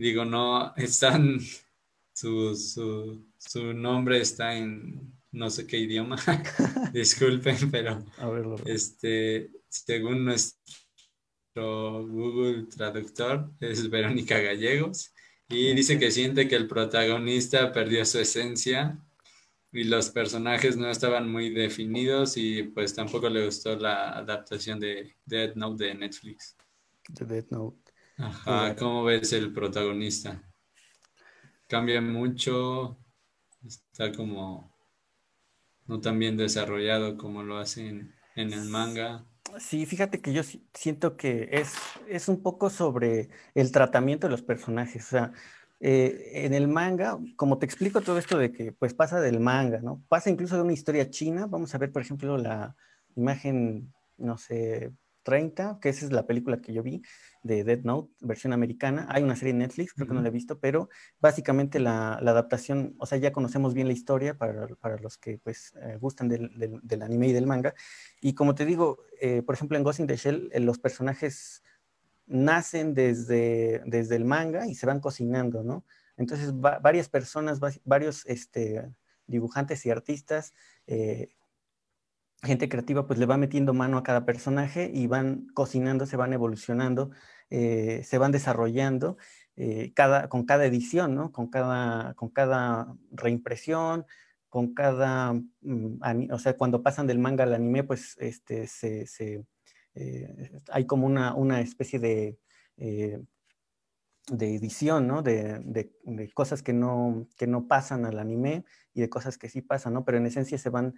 digo, 0.00 0.24
no 0.24 0.74
están, 0.76 1.38
su, 2.12 2.54
su, 2.56 3.74
nombre 3.74 4.20
está 4.20 4.56
en 4.56 5.12
no 5.32 5.48
sé 5.48 5.66
qué 5.66 5.78
idioma, 5.78 6.16
disculpen, 6.92 7.70
pero 7.70 8.04
este, 8.66 9.50
según 9.68 10.24
nuestro 10.24 10.58
Google 12.06 12.64
Traductor 12.64 13.52
es 13.60 13.88
Verónica 13.88 14.40
Gallegos 14.40 15.12
y 15.48 15.72
dice 15.74 15.98
que 15.98 16.10
siente 16.10 16.48
que 16.48 16.56
el 16.56 16.66
protagonista 16.66 17.72
perdió 17.72 18.04
su 18.04 18.18
esencia 18.18 18.98
y 19.72 19.84
los 19.84 20.10
personajes 20.10 20.76
no 20.76 20.90
estaban 20.90 21.30
muy 21.30 21.50
definidos 21.50 22.36
y 22.36 22.64
pues 22.64 22.94
tampoco 22.94 23.28
le 23.28 23.44
gustó 23.44 23.76
la 23.76 24.10
adaptación 24.18 24.80
de 24.80 25.14
Dead 25.24 25.54
Note 25.54 25.84
de 25.84 25.94
Netflix. 25.94 26.56
De 27.08 27.24
Dead 27.24 27.46
Note. 27.50 27.89
Ajá, 28.22 28.76
¿cómo 28.76 29.04
ves 29.04 29.32
el 29.32 29.52
protagonista? 29.52 30.42
Cambia 31.66 32.02
mucho, 32.02 32.98
está 33.64 34.12
como 34.12 34.70
no 35.86 36.00
tan 36.00 36.18
bien 36.18 36.36
desarrollado 36.36 37.16
como 37.16 37.42
lo 37.42 37.56
hacen 37.56 38.14
en 38.36 38.52
el 38.52 38.66
manga. 38.66 39.24
Sí, 39.58 39.86
fíjate 39.86 40.20
que 40.20 40.32
yo 40.32 40.42
siento 40.74 41.16
que 41.16 41.48
es, 41.50 41.74
es 42.08 42.28
un 42.28 42.42
poco 42.42 42.68
sobre 42.68 43.30
el 43.54 43.72
tratamiento 43.72 44.26
de 44.26 44.32
los 44.32 44.42
personajes. 44.42 45.06
O 45.06 45.08
sea, 45.08 45.32
eh, 45.80 46.44
en 46.44 46.52
el 46.52 46.68
manga, 46.68 47.18
como 47.36 47.58
te 47.58 47.64
explico 47.64 48.02
todo 48.02 48.18
esto 48.18 48.36
de 48.36 48.52
que 48.52 48.72
pues 48.72 48.92
pasa 48.92 49.20
del 49.20 49.40
manga, 49.40 49.80
¿no? 49.80 50.04
Pasa 50.08 50.28
incluso 50.28 50.56
de 50.56 50.62
una 50.62 50.74
historia 50.74 51.08
china. 51.08 51.46
Vamos 51.46 51.74
a 51.74 51.78
ver, 51.78 51.90
por 51.90 52.02
ejemplo, 52.02 52.36
la 52.36 52.76
imagen, 53.16 53.92
no 54.18 54.36
sé, 54.36 54.92
30, 55.22 55.78
que 55.80 55.88
esa 55.88 56.04
es 56.04 56.12
la 56.12 56.26
película 56.26 56.60
que 56.60 56.72
yo 56.72 56.82
vi 56.82 57.02
de 57.42 57.64
Dead 57.64 57.80
Note, 57.82 58.12
versión 58.20 58.52
americana. 58.52 59.06
Hay 59.10 59.22
una 59.22 59.36
serie 59.36 59.52
en 59.52 59.58
Netflix, 59.58 59.92
creo 59.94 60.06
que 60.06 60.14
no 60.14 60.22
la 60.22 60.28
he 60.28 60.32
visto, 60.32 60.58
pero 60.58 60.88
básicamente 61.20 61.78
la, 61.78 62.14
adaptación, 62.14 62.94
o 62.98 63.06
sea, 63.06 63.18
ya 63.18 63.32
conocemos 63.32 63.74
bien 63.74 63.86
la 63.86 63.92
historia 63.92 64.36
para, 64.36 64.66
para 64.76 64.98
los 64.98 65.18
que 65.18 65.38
pues 65.38 65.74
eh, 65.82 65.96
gustan 66.00 66.28
del, 66.28 66.80
del, 66.82 67.02
anime 67.02 67.28
y 67.28 67.32
del 67.32 67.46
manga. 67.46 67.74
Y 68.20 68.34
como 68.34 68.54
te 68.54 68.64
digo, 68.64 68.98
eh, 69.20 69.42
por 69.42 69.54
ejemplo, 69.54 69.76
en 69.76 69.84
Ghost 69.84 70.00
in 70.00 70.06
the 70.06 70.16
Shell, 70.16 70.50
eh, 70.52 70.60
los 70.60 70.78
personajes 70.78 71.62
nacen 72.26 72.94
desde, 72.94 73.82
desde 73.86 74.16
el 74.16 74.24
manga 74.24 74.66
y 74.66 74.74
se 74.74 74.86
van 74.86 75.00
cocinando, 75.00 75.62
¿no? 75.64 75.84
Entonces, 76.16 76.52
varias 76.52 77.08
personas, 77.08 77.60
varios 77.84 78.26
este, 78.26 78.90
dibujantes 79.26 79.86
y 79.86 79.90
artistas 79.90 80.52
gente 82.42 82.68
creativa 82.68 83.06
pues 83.06 83.18
le 83.18 83.26
va 83.26 83.36
metiendo 83.36 83.74
mano 83.74 83.98
a 83.98 84.02
cada 84.02 84.24
personaje 84.24 84.90
y 84.92 85.06
van 85.06 85.46
cocinando, 85.54 86.06
se 86.06 86.16
van 86.16 86.32
evolucionando, 86.32 87.10
eh, 87.50 88.02
se 88.04 88.18
van 88.18 88.32
desarrollando 88.32 89.18
eh, 89.56 89.92
cada, 89.94 90.28
con 90.28 90.44
cada 90.46 90.64
edición, 90.64 91.14
¿no? 91.14 91.32
Con 91.32 91.50
cada, 91.50 92.14
con 92.14 92.30
cada 92.30 92.94
reimpresión, 93.12 94.06
con 94.48 94.74
cada, 94.74 95.34
mm, 95.34 96.30
o 96.32 96.38
sea, 96.38 96.56
cuando 96.56 96.82
pasan 96.82 97.06
del 97.06 97.18
manga 97.18 97.44
al 97.44 97.54
anime, 97.54 97.84
pues 97.84 98.16
este, 98.18 98.66
se, 98.66 99.44
eh, 99.94 100.60
hay 100.72 100.86
como 100.86 101.06
una, 101.06 101.34
una 101.34 101.60
especie 101.60 101.98
de 101.98 102.38
de 104.30 104.54
edición, 104.54 105.06
¿no? 105.06 105.22
De, 105.22 105.60
de, 105.64 106.30
cosas 106.32 106.62
que 106.62 106.72
no, 106.72 107.26
que 107.36 107.46
no 107.46 107.66
pasan 107.66 108.04
al 108.04 108.18
anime 108.18 108.64
y 108.94 109.00
de 109.00 109.10
cosas 109.10 109.38
que 109.38 109.48
sí 109.48 109.62
pasan, 109.62 109.94
¿no? 109.94 110.04
Pero 110.04 110.18
en 110.18 110.26
esencia 110.26 110.58
se 110.58 110.70
van 110.70 110.94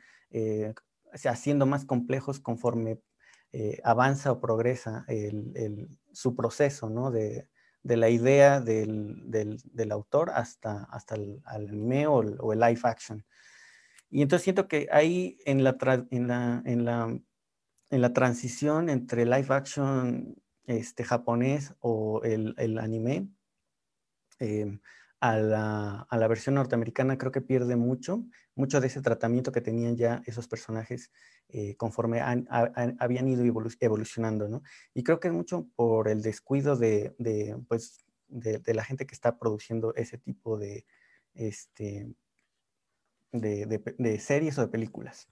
haciendo 1.24 1.66
más 1.66 1.84
complejos 1.84 2.40
conforme 2.40 3.00
eh, 3.52 3.80
avanza 3.84 4.32
o 4.32 4.40
progresa 4.40 5.04
su 6.12 6.34
proceso, 6.34 6.88
¿no? 6.88 7.10
De, 7.10 7.48
la 7.84 8.08
idea 8.08 8.60
del, 8.60 9.90
autor 9.90 10.30
hasta, 10.30 10.88
el, 11.10 11.42
anime 11.44 12.06
o 12.06 12.52
el, 12.52 12.60
live 12.60 12.80
action. 12.84 13.24
Y 14.08 14.22
entonces 14.22 14.44
siento 14.44 14.68
que 14.68 14.88
ahí 14.90 15.38
en 15.44 15.64
la, 15.64 15.76
transición 18.12 18.88
entre 18.88 19.26
live 19.26 19.54
action 19.54 20.34
este, 20.66 21.04
japonés 21.04 21.74
o 21.80 22.22
el, 22.22 22.78
anime, 22.78 23.28
em, 24.38 24.80
a, 25.22 25.36
la, 25.38 26.06
a, 26.10 26.18
la, 26.18 26.26
versión 26.26 26.56
norteamericana 26.56 27.16
creo 27.16 27.30
que 27.30 27.40
pierde 27.40 27.76
mucho, 27.76 28.24
mucho 28.56 28.80
de 28.80 28.88
ese 28.88 29.00
tratamiento 29.00 29.52
que 29.52 29.60
tenían 29.60 29.96
ya 29.96 30.20
esos 30.26 30.48
personajes 30.48 31.12
eh, 31.48 31.76
conforme 31.76 32.20
habían 32.20 33.28
ido 33.28 33.44
evolucionando, 33.80 34.48
¿no? 34.48 34.62
Y 34.94 35.04
creo 35.04 35.20
que 35.20 35.28
es 35.28 35.34
mucho 35.34 35.68
por 35.76 36.08
el 36.08 36.22
descuido 36.22 36.76
de, 36.76 37.14
de 37.18 37.56
pues, 37.68 38.04
de, 38.26 38.74
la 38.74 38.82
gente 38.82 39.06
que 39.06 39.14
está 39.14 39.38
produciendo 39.38 39.94
ese 39.94 40.18
tipo 40.18 40.58
de, 40.58 40.84
este, 41.34 42.12
de, 43.30 43.94
de 43.96 44.18
series 44.18 44.58
o 44.58 44.62
de 44.62 44.68
películas. 44.68 45.28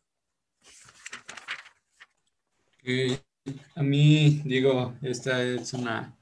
A 3.75 3.83
mí, 3.83 4.41
digo, 4.45 4.95
esta 5.03 5.43
es 5.43 5.73
una, 5.73 6.17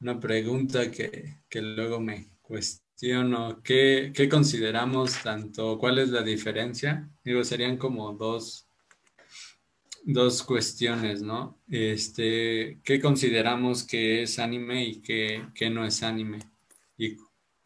una 0.00 0.18
pregunta 0.18 0.90
que, 0.90 1.40
luego 1.54 2.00
me 2.00 2.28
cuestiono. 3.00 3.62
¿Qué, 3.62 4.28
consideramos 4.30 5.22
tanto? 5.22 5.78
¿Cuál 5.78 6.00
es 6.00 6.10
la 6.10 6.22
diferencia? 6.22 7.08
Digo, 7.24 7.42
serían 7.44 7.78
como 7.78 8.12
dos, 8.12 8.68
dos 10.04 10.42
cuestiones, 10.42 11.22
¿no? 11.22 11.58
Este, 11.70 12.78
¿Qué 12.84 13.00
consideramos 13.00 13.84
que 13.84 14.22
es 14.22 14.38
anime 14.38 14.84
y 14.84 15.00
qué, 15.00 15.70
no 15.70 15.86
es 15.86 16.02
anime? 16.02 16.40
Y 16.98 17.16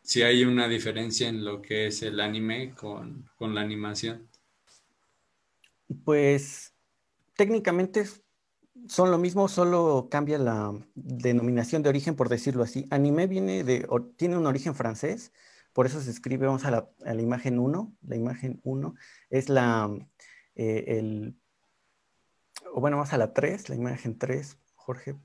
si 0.03 0.23
hay 0.23 0.45
una 0.45 0.69
diferencia 0.69 1.29
en 1.29 1.45
lo 1.45 1.61
que 1.61 1.89
es 1.89 2.03
el 2.03 2.21
anime 2.21 2.73
con, 2.73 3.29
con 3.37 3.57
la 3.57 3.63
animación. 3.63 4.29
Pues 6.05 6.73
técnicamente 7.35 8.05
son 8.89 9.11
lo 9.11 9.19
mismo, 9.19 9.49
solo 9.49 10.09
cambia 10.11 10.39
la 10.39 10.73
denominación 10.95 11.83
de 11.83 11.89
origen, 11.89 12.17
por 12.17 12.29
decirlo 12.29 12.63
así. 12.63 12.87
Anime 12.91 13.27
viene 13.27 13.65
de, 13.65 13.89
tiene 14.17 14.37
un 14.37 14.47
origen 14.47 14.75
francés, 14.75 15.33
por 15.73 15.87
eso 15.87 16.01
se 16.01 16.11
escribe, 16.11 16.47
vamos 16.47 16.65
a 16.65 16.71
la, 16.71 16.89
a 17.05 17.15
la 17.15 17.23
imagen 17.23 17.59
1, 17.59 17.97
la 18.03 18.17
imagen 18.17 18.61
1 18.65 18.95
es 19.31 19.49
la, 19.49 19.91
eh, 20.55 20.85
el, 20.87 21.37
o 22.73 22.81
bueno, 22.81 22.97
vamos 22.97 23.13
a 23.13 23.19
la 23.19 23.33
3, 23.33 23.69
la 23.69 23.77
imagen 23.77 24.19
3, 24.19 24.59
Jorge. 24.75 25.17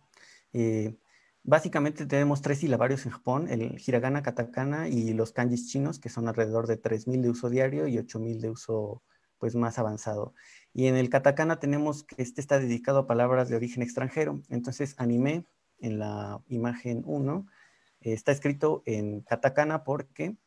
Eh, 0.53 0.97
básicamente 1.43 2.05
tenemos 2.05 2.41
tres 2.41 2.59
silabarios 2.59 3.05
en 3.05 3.11
Japón, 3.11 3.47
el 3.49 3.81
hiragana, 3.85 4.23
katakana 4.23 4.87
y 4.87 5.13
los 5.13 5.31
kanjis 5.31 5.67
chinos, 5.67 5.99
que 5.99 6.09
son 6.09 6.27
alrededor 6.27 6.67
de 6.67 6.81
3.000 6.81 7.21
de 7.21 7.29
uso 7.29 7.49
diario 7.49 7.87
y 7.87 7.97
8.000 7.97 8.39
de 8.39 8.49
uso 8.49 9.03
pues 9.37 9.55
más 9.55 9.79
avanzado. 9.79 10.33
Y 10.73 10.87
en 10.87 10.95
el 10.95 11.09
katakana 11.09 11.59
tenemos 11.59 12.03
que 12.03 12.21
este 12.21 12.41
está 12.41 12.59
dedicado 12.59 12.99
a 12.99 13.07
palabras 13.07 13.49
de 13.49 13.55
origen 13.55 13.83
extranjero. 13.83 14.41
Entonces, 14.49 14.95
anime 14.97 15.45
en 15.79 15.99
la 15.99 16.41
imagen 16.47 17.03
1 17.05 17.47
está 18.01 18.31
escrito 18.31 18.83
en 18.85 19.21
katakana 19.21 19.83
porque 19.83 20.37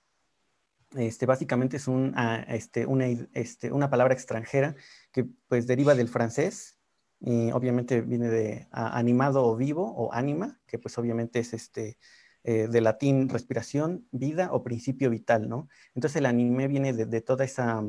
este, 0.96 1.26
básicamente 1.26 1.76
es 1.76 1.88
un, 1.88 2.12
ah, 2.16 2.44
este, 2.48 2.86
una, 2.86 3.06
este, 3.34 3.72
una, 3.72 3.90
palabra 3.90 4.14
extranjera 4.14 4.74
que 5.10 5.24
pues 5.48 5.66
deriva 5.66 5.94
del 5.94 6.08
francés. 6.08 6.78
Y 7.24 7.52
obviamente 7.52 8.00
viene 8.00 8.28
de 8.28 8.66
animado 8.72 9.46
o 9.46 9.56
vivo 9.56 9.84
o 9.94 10.12
anima, 10.12 10.60
que 10.66 10.78
pues 10.78 10.98
obviamente 10.98 11.38
es 11.38 11.54
este, 11.54 11.98
eh, 12.42 12.66
de 12.66 12.80
latín 12.80 13.28
respiración, 13.28 14.08
vida 14.10 14.48
o 14.52 14.64
principio 14.64 15.08
vital, 15.08 15.48
¿no? 15.48 15.68
Entonces 15.94 16.16
el 16.16 16.26
anime 16.26 16.66
viene 16.66 16.92
de, 16.92 17.06
de 17.06 17.20
toda 17.20 17.44
esa 17.44 17.80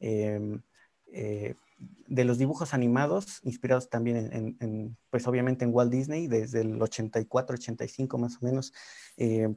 em, 0.00 0.60
eh, 1.06 1.54
de 2.06 2.24
los 2.24 2.38
dibujos 2.38 2.74
animados, 2.74 3.40
inspirados 3.44 3.88
también 3.88 4.56
en, 4.60 4.96
pues 5.10 5.26
obviamente 5.26 5.64
en 5.64 5.74
Walt 5.74 5.92
Disney, 5.92 6.26
desde 6.26 6.60
el 6.60 6.80
84, 6.80 7.54
85 7.54 8.18
más 8.18 8.36
o 8.40 8.44
menos, 8.44 8.72
eh, 9.16 9.54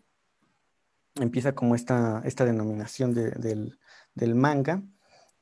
empieza 1.15 1.53
como 1.53 1.75
esta, 1.75 2.21
esta 2.25 2.45
denominación 2.45 3.13
del, 3.13 3.78
manga, 4.36 4.84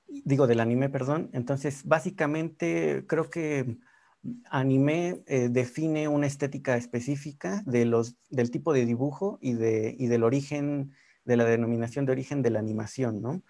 digo 0.08 0.48
del 0.48 0.60
anime, 0.60 0.90
perdón. 0.90 1.30
Entonces, 1.34 1.84
básicamente 1.86 3.06
creo 3.08 3.30
que 3.30 3.78
anime 4.50 5.24
eh, 5.28 5.50
define 5.50 6.08
una 6.08 6.28
estética 6.28 6.78
específica 6.78 7.62
de 7.66 7.86
los, 7.86 8.16
del 8.30 8.52
tipo 8.52 8.74
de 8.74 8.86
dibujo 8.86 9.38
y, 9.42 9.54
de, 9.54 9.96
y 9.98 10.08
del 10.08 10.24
origen, 10.24 10.94
de 11.26 11.38
la 11.38 11.46
denominación 11.46 12.06
de 12.06 12.12
origen 12.12 12.42
de 12.42 12.50
la 12.50 12.60
animación, 12.60 13.22
¿no? 13.22 13.44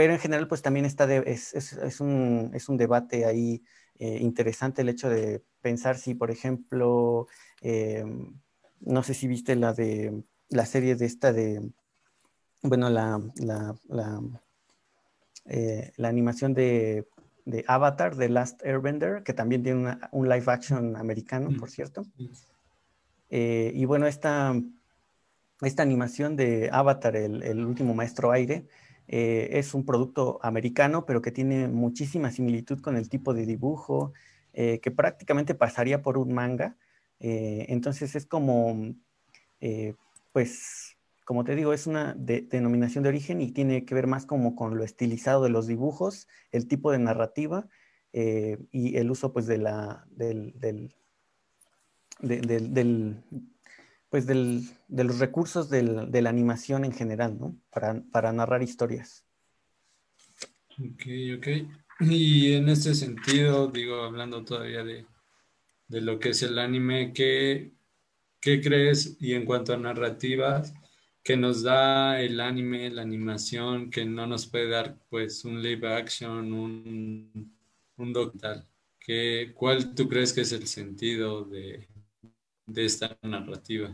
Pero 0.00 0.14
en 0.14 0.18
general 0.18 0.48
pues 0.48 0.62
también 0.62 0.86
está 0.86 1.04
es, 1.14 2.00
un, 2.00 2.50
debate 2.78 3.26
ahí 3.26 3.62
eh, 3.98 4.16
interesante 4.18 4.80
el 4.80 4.88
hecho 4.88 5.10
de 5.10 5.44
pensar 5.60 5.98
si, 5.98 6.14
por 6.14 6.30
ejemplo, 6.30 7.26
eh, 7.60 8.02
no 8.80 9.02
sé 9.02 9.12
si 9.12 9.28
viste 9.28 9.56
la 9.56 9.74
de 9.74 10.22
la 10.48 10.64
serie 10.64 10.96
de 10.96 11.04
esta 11.04 11.34
de, 11.34 11.70
bueno, 12.62 12.88
la, 12.88 13.20
la, 13.36 14.22
eh, 15.44 15.92
animación 16.02 16.54
de, 16.54 17.06
Avatar, 17.66 18.16
de 18.16 18.30
Last 18.30 18.64
Airbender, 18.64 19.22
que 19.22 19.34
también 19.34 19.62
tiene 19.62 19.98
un 20.12 20.30
live 20.30 20.44
action 20.46 20.96
americano, 20.96 21.50
por 21.58 21.68
cierto. 21.68 22.06
y 23.28 23.84
bueno, 23.84 24.06
esta, 24.06 24.54
esta 25.60 25.82
animación 25.82 26.36
de 26.36 26.70
Avatar, 26.72 27.16
el 27.16 27.66
último 27.66 27.92
maestro 27.92 28.32
aire, 28.32 28.66
eh, 29.12 29.58
es 29.58 29.74
un 29.74 29.84
producto 29.84 30.38
americano, 30.40 31.04
pero 31.04 31.20
que 31.20 31.32
tiene 31.32 31.66
muchísima 31.66 32.30
similitud 32.30 32.80
con 32.80 32.96
el 32.96 33.08
tipo 33.08 33.34
de 33.34 33.44
dibujo, 33.44 34.12
eh, 34.52 34.78
que 34.78 34.92
prácticamente 34.92 35.56
pasaría 35.56 36.00
por 36.00 36.16
un 36.16 36.32
manga. 36.32 36.76
Eh, 37.18 37.66
entonces 37.70 38.14
es 38.14 38.24
como, 38.24 38.94
pues, 40.32 40.96
como 41.24 41.42
te 41.42 41.56
digo, 41.56 41.72
es 41.72 41.88
una 41.88 42.14
denominación 42.14 43.02
de 43.02 43.08
origen 43.08 43.40
y 43.40 43.50
tiene 43.50 43.84
que 43.84 43.96
ver 43.96 44.06
más 44.06 44.26
como 44.26 44.54
con 44.54 44.76
lo 44.76 44.84
estilizado 44.84 45.42
de 45.42 45.50
los 45.50 45.66
dibujos, 45.66 46.28
el 46.52 46.68
tipo 46.68 46.92
de 46.92 47.00
narrativa 47.00 47.68
y 48.12 48.96
el 48.96 49.10
uso, 49.10 49.32
pues, 49.32 49.46
de 49.46 49.58
la, 49.58 50.06
del, 50.10 50.52
del 52.20 53.24
pues 54.10 54.26
del, 54.26 54.64
de 54.88 55.04
los 55.04 55.18
recursos 55.20 55.70
del, 55.70 56.10
de 56.10 56.20
la 56.20 56.30
animación 56.30 56.84
en 56.84 56.92
general, 56.92 57.38
¿no? 57.38 57.56
Para, 57.70 58.02
para, 58.12 58.32
narrar 58.32 58.62
historias. 58.62 59.24
Ok, 60.78 61.06
ok. 61.38 61.46
Y 62.00 62.54
en 62.54 62.68
este 62.68 62.94
sentido, 62.94 63.68
digo, 63.68 64.02
hablando 64.02 64.44
todavía 64.44 64.82
de, 64.82 65.06
de 65.88 66.00
lo 66.00 66.18
que 66.18 66.30
es 66.30 66.42
el 66.42 66.58
anime, 66.58 67.12
¿qué, 67.12 67.72
¿qué, 68.40 68.60
crees? 68.60 69.16
Y 69.20 69.34
en 69.34 69.44
cuanto 69.44 69.74
a 69.74 69.76
narrativas, 69.76 70.74
que 71.22 71.36
nos 71.36 71.62
da 71.62 72.20
el 72.20 72.40
anime, 72.40 72.90
la 72.90 73.02
animación, 73.02 73.90
que 73.90 74.04
no 74.04 74.26
nos 74.26 74.46
puede 74.46 74.70
dar 74.70 74.98
pues 75.08 75.44
un 75.44 75.62
live 75.62 75.86
action, 75.94 76.52
un, 76.52 77.54
un 77.96 78.12
documental? 78.12 78.66
¿Qué, 78.98 79.52
¿Cuál 79.54 79.94
tú 79.94 80.08
crees 80.08 80.32
que 80.32 80.40
es 80.40 80.52
el 80.52 80.66
sentido 80.66 81.44
de, 81.44 81.86
de 82.66 82.84
esta 82.84 83.16
narrativa? 83.22 83.92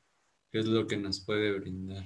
¿Qué 0.57 0.61
es 0.61 0.69
lo 0.69 0.87
que 0.87 0.97
nos 0.97 1.21
puede 1.21 1.53
brindar? 1.53 2.03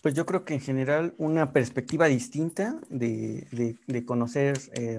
Pues 0.00 0.12
yo 0.12 0.26
creo 0.26 0.44
que 0.44 0.54
en 0.54 0.60
general 0.60 1.14
una 1.18 1.52
perspectiva 1.52 2.08
distinta 2.08 2.80
de, 2.90 3.78
conocer, 4.04 4.58
eh, 4.72 4.98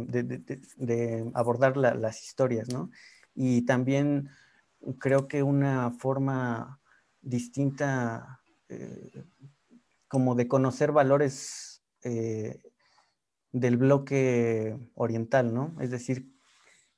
de, 0.77 1.31
abordar 1.33 1.75
las 1.75 2.23
historias, 2.23 2.69
¿no? 2.69 2.91
Y 3.35 3.63
también 3.63 4.29
creo 4.99 5.27
que 5.27 5.43
una 5.43 5.91
forma 5.91 6.79
distinta 7.19 8.39
eh, 8.69 9.25
como 10.07 10.33
de 10.33 10.47
conocer 10.47 10.93
valores 10.93 11.83
eh, 12.05 12.63
del 13.51 13.75
bloque 13.75 14.77
oriental, 14.95 15.53
¿no? 15.53 15.75
Es 15.81 15.91
decir, 15.91 16.32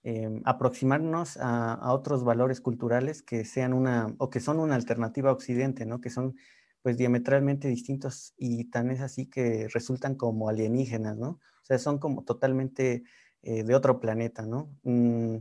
Em, 0.08 0.44
aproximarnos 0.46 1.36
a, 1.42 1.92
otros 1.92 2.24
valores 2.24 2.62
culturales 2.62 3.24
que 3.24 3.44
sean 3.44 3.74
una, 3.74 4.14
o 4.20 4.30
que 4.30 4.40
son 4.40 4.60
una 4.60 4.76
alternativa 4.76 5.32
a 5.32 5.34
Occidente, 5.34 5.88
¿no? 5.88 6.00
Que 6.00 6.12
son 6.12 6.36
pues 6.84 6.96
diametralmente 6.96 7.68
distintos 7.68 8.36
y 8.38 8.66
tan 8.66 8.92
es 8.92 9.02
así 9.02 9.26
que 9.26 9.68
resultan 9.74 10.14
como 10.14 10.48
alienígenas, 10.48 11.18
¿no? 11.18 11.30
O 11.30 11.66
sea, 11.66 11.80
son 11.80 11.98
como 11.98 12.24
totalmente 12.24 13.04
eh, 13.42 13.64
de 13.64 13.74
otro 13.74 14.00
planeta, 14.00 14.46
¿no? 14.46 14.70
Mm, 14.84 15.38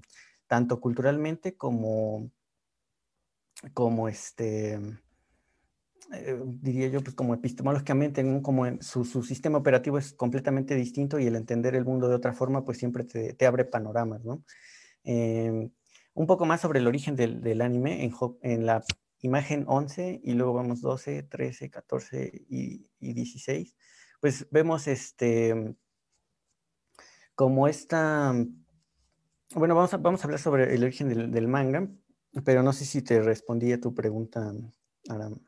tanto 0.47 0.81
culturalmente 0.81 1.59
como, 1.59 2.31
como 3.75 4.09
este, 4.09 4.81
eh, 6.13 6.39
diría 6.61 6.89
yo, 6.89 7.01
pues 7.03 7.15
como 7.15 7.35
epistemológicamente, 7.35 8.25
como 8.43 8.67
su, 8.83 9.05
sistema 9.05 9.59
operativo 9.59 9.99
es 9.99 10.13
completamente 10.13 10.75
distinto 10.75 11.19
y 11.19 11.27
el 11.27 11.37
entender 11.37 11.75
el 11.75 11.85
mundo 11.85 12.09
de 12.09 12.15
otra 12.15 12.33
forma, 12.33 12.65
pues 12.65 12.79
siempre 12.79 13.05
te, 13.05 13.47
abre 13.47 13.65
panoramas, 13.65 14.25
¿no? 14.25 14.45
Em, 15.05 15.71
un 16.15 16.27
poco 16.27 16.47
más 16.47 16.61
sobre 16.61 16.81
el 16.81 16.87
origen 16.87 17.17
del, 17.17 17.61
anime 17.63 18.05
en, 18.05 18.13
en, 18.43 18.67
la 18.67 18.85
imagen 19.21 19.65
11 19.67 20.21
y 20.23 20.35
luego 20.35 20.53
vamos 20.55 20.81
12, 20.81 21.25
13, 21.25 21.71
14 21.71 22.45
y, 22.49 22.87
16, 23.01 23.75
pues 24.21 24.47
vemos 24.51 24.87
este, 24.87 25.75
como 27.35 27.69
esta, 27.69 28.35
bueno, 29.55 29.75
vamos 29.75 29.95
a, 29.95 29.97
vamos 29.99 30.21
a 30.21 30.25
hablar 30.25 30.41
sobre 30.41 30.75
el 30.75 30.83
origen 30.85 31.09
del, 31.09 31.49
manga, 31.49 31.89
pero 32.45 32.63
no 32.63 32.73
sé 32.73 32.85
si 32.85 33.03
te 33.03 33.21
respondí 33.23 33.73
a 33.73 33.81
tu 33.81 33.95
pregunta, 33.95 34.53
Aram. 35.09 35.41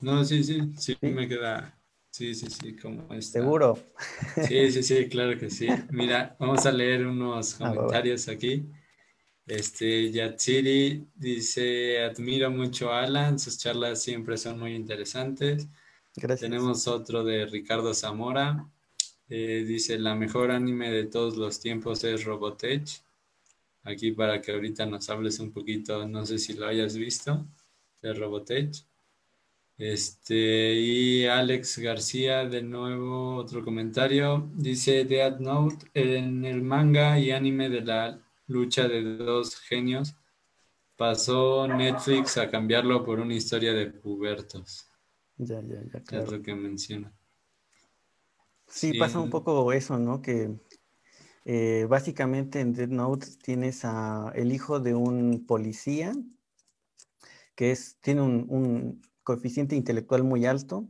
No, 0.00 0.24
sí, 0.24 0.44
sí, 0.44 0.60
sí, 0.76 0.96
me 1.02 1.26
queda. 1.28 1.74
Sí, 2.10 2.34
sí, 2.34 2.46
sí, 2.48 2.76
como 2.76 3.12
está. 3.14 3.40
¿Seguro? 3.40 3.78
Sí, 4.46 4.70
sí, 4.72 4.82
sí, 4.82 5.08
claro 5.08 5.38
que 5.38 5.50
sí. 5.50 5.68
Mira, 5.90 6.36
vamos 6.38 6.64
a 6.66 6.72
leer 6.72 7.06
unos 7.06 7.60
ah, 7.60 7.74
comentarios 7.74 8.28
aquí. 8.28 8.66
Este, 9.46 10.10
Yatsiri 10.10 11.06
dice, 11.14 12.02
admiro 12.02 12.50
mucho 12.50 12.92
a 12.92 13.02
Alan, 13.04 13.38
sus 13.38 13.58
charlas 13.58 14.02
siempre 14.02 14.36
son 14.36 14.58
muy 14.58 14.74
interesantes. 14.74 15.68
Gracias. 16.14 16.40
Tenemos 16.40 16.86
otro 16.86 17.24
de 17.24 17.46
Ricardo 17.46 17.94
Zamora. 17.94 18.68
Eh, 19.28 19.64
dice, 19.66 19.98
la 19.98 20.14
mejor 20.14 20.50
anime 20.50 20.90
de 20.90 21.04
todos 21.04 21.36
los 21.36 21.60
tiempos 21.60 22.04
es 22.04 22.24
Robotech. 22.24 22.88
Aquí 23.84 24.12
para 24.12 24.40
que 24.40 24.52
ahorita 24.52 24.86
nos 24.86 25.08
hables 25.08 25.38
un 25.38 25.50
poquito, 25.50 26.06
no 26.06 26.26
sé 26.26 26.38
si 26.38 26.54
lo 26.54 26.66
hayas 26.66 26.96
visto, 26.96 27.46
de 28.02 28.12
Robotech. 28.12 28.84
Este, 29.78 30.74
y 30.74 31.26
Alex 31.26 31.78
García, 31.78 32.44
de 32.44 32.62
nuevo, 32.62 33.36
otro 33.36 33.64
comentario. 33.64 34.50
Dice 34.56 35.04
Death 35.04 35.38
Note, 35.38 35.86
en 35.94 36.44
el 36.44 36.62
manga 36.62 37.16
y 37.16 37.30
anime 37.30 37.68
de 37.68 37.82
la 37.82 38.20
lucha 38.48 38.88
de 38.88 39.02
dos 39.02 39.56
genios, 39.56 40.16
pasó 40.96 41.68
Netflix 41.68 42.38
a 42.38 42.50
cambiarlo 42.50 43.04
por 43.04 43.20
una 43.20 43.34
historia 43.34 43.72
de 43.72 43.86
pubertos. 43.86 44.90
Ya, 45.36 45.60
ya, 45.60 45.80
ya, 45.92 46.02
claro. 46.02 46.24
Es 46.24 46.32
lo 46.32 46.42
que 46.42 46.54
menciona. 46.56 47.12
Sí, 48.66 48.98
pasa 48.98 49.20
un 49.20 49.30
poco 49.30 49.72
eso, 49.72 49.96
¿no? 49.96 50.20
Que 50.20 50.58
eh, 51.44 51.86
básicamente 51.88 52.58
en 52.58 52.72
Death 52.72 52.90
Note 52.90 53.26
tienes 53.40 53.84
a 53.84 54.32
el 54.34 54.52
hijo 54.52 54.80
de 54.80 54.94
un 54.94 55.46
policía 55.46 56.14
que 57.54 57.70
es, 57.70 57.96
tiene 58.00 58.22
un 58.22 59.00
coeficiente 59.28 59.76
intelectual 59.76 60.24
muy 60.24 60.46
alto 60.46 60.88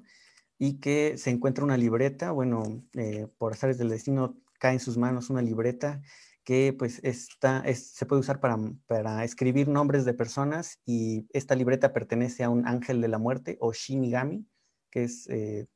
y 0.58 0.74
que 0.78 1.18
se 1.18 1.30
encuentra 1.30 1.64
una 1.64 1.76
libreta, 1.76 2.30
bueno, 2.30 2.84
eh, 2.94 3.26
por 3.36 3.52
azares 3.52 3.78
del 3.78 3.88
destino 3.88 4.38
cae 4.60 4.74
en 4.74 4.80
sus 4.80 4.96
manos 4.96 5.28
una 5.28 5.42
libreta 5.42 6.00
que 6.44 6.72
pues 6.72 7.00
está, 7.02 7.64
se 7.74 8.06
puede 8.06 8.20
usar 8.20 8.38
para, 8.38 8.56
para, 8.86 9.24
escribir 9.24 9.66
nombres 9.66 10.04
de 10.04 10.14
personas 10.14 10.78
y 10.86 11.26
esta 11.32 11.56
libreta 11.56 11.92
pertenece 11.92 12.44
a 12.44 12.48
un 12.48 12.64
ángel 12.64 13.00
de 13.00 13.08
la 13.08 13.18
muerte 13.18 13.56
o 13.60 13.72
Shinigami, 13.72 14.46
que 14.88 15.02
es, 15.02 15.26
eh, 15.28 15.66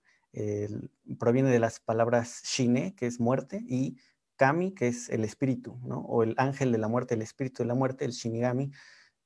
proviene 1.18 1.50
de 1.50 1.58
las 1.58 1.80
palabras 1.80 2.42
Shine, 2.44 2.94
que 2.94 3.06
es 3.06 3.18
muerte, 3.18 3.60
y 3.66 3.96
Kami, 4.36 4.72
que 4.72 4.86
es 4.86 5.08
el 5.08 5.24
espíritu, 5.24 5.80
¿no? 5.84 5.98
O 6.02 6.22
el 6.22 6.34
ángel 6.38 6.70
de 6.70 6.78
la 6.78 6.86
muerte, 6.86 7.14
el 7.14 7.22
espíritu 7.22 7.64
de 7.64 7.66
la 7.66 7.74
muerte, 7.74 8.04
el 8.04 8.12
Shinigami, 8.12 8.70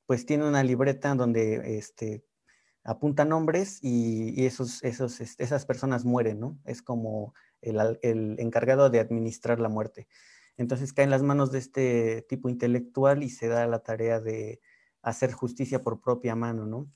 pues 0.07 0.25
tiene 0.25 0.49
una 0.49 0.65
libreta 0.65 1.15
donde 1.15 1.77
este, 1.77 2.25
apunta 2.87 3.25
nombres 3.25 3.81
y, 3.83 4.47
esos, 4.47 4.83
esos, 4.85 5.21
esas 5.21 5.67
personas 5.67 6.05
mueren, 6.05 6.41
¿no? 6.41 6.59
Es 6.65 6.83
como 6.83 7.35
el, 7.61 7.99
el, 8.03 8.37
encargado 8.39 8.91
de 8.91 9.01
administrar 9.01 9.61
la 9.61 9.69
muerte. 9.69 10.07
Entonces 10.57 10.93
cae 10.93 11.05
en 11.05 11.11
las 11.11 11.23
manos 11.23 11.51
de 11.53 11.59
este 11.59 12.23
tipo 12.29 12.49
intelectual 12.49 13.23
y 13.23 13.29
se 13.29 13.49
da 13.49 13.67
la 13.67 13.81
tarea 13.81 14.21
de 14.21 14.61
hacer 15.03 15.33
justicia 15.33 15.81
por 15.83 16.01
propia 16.01 16.35
mano, 16.37 16.65
¿no? 16.67 16.91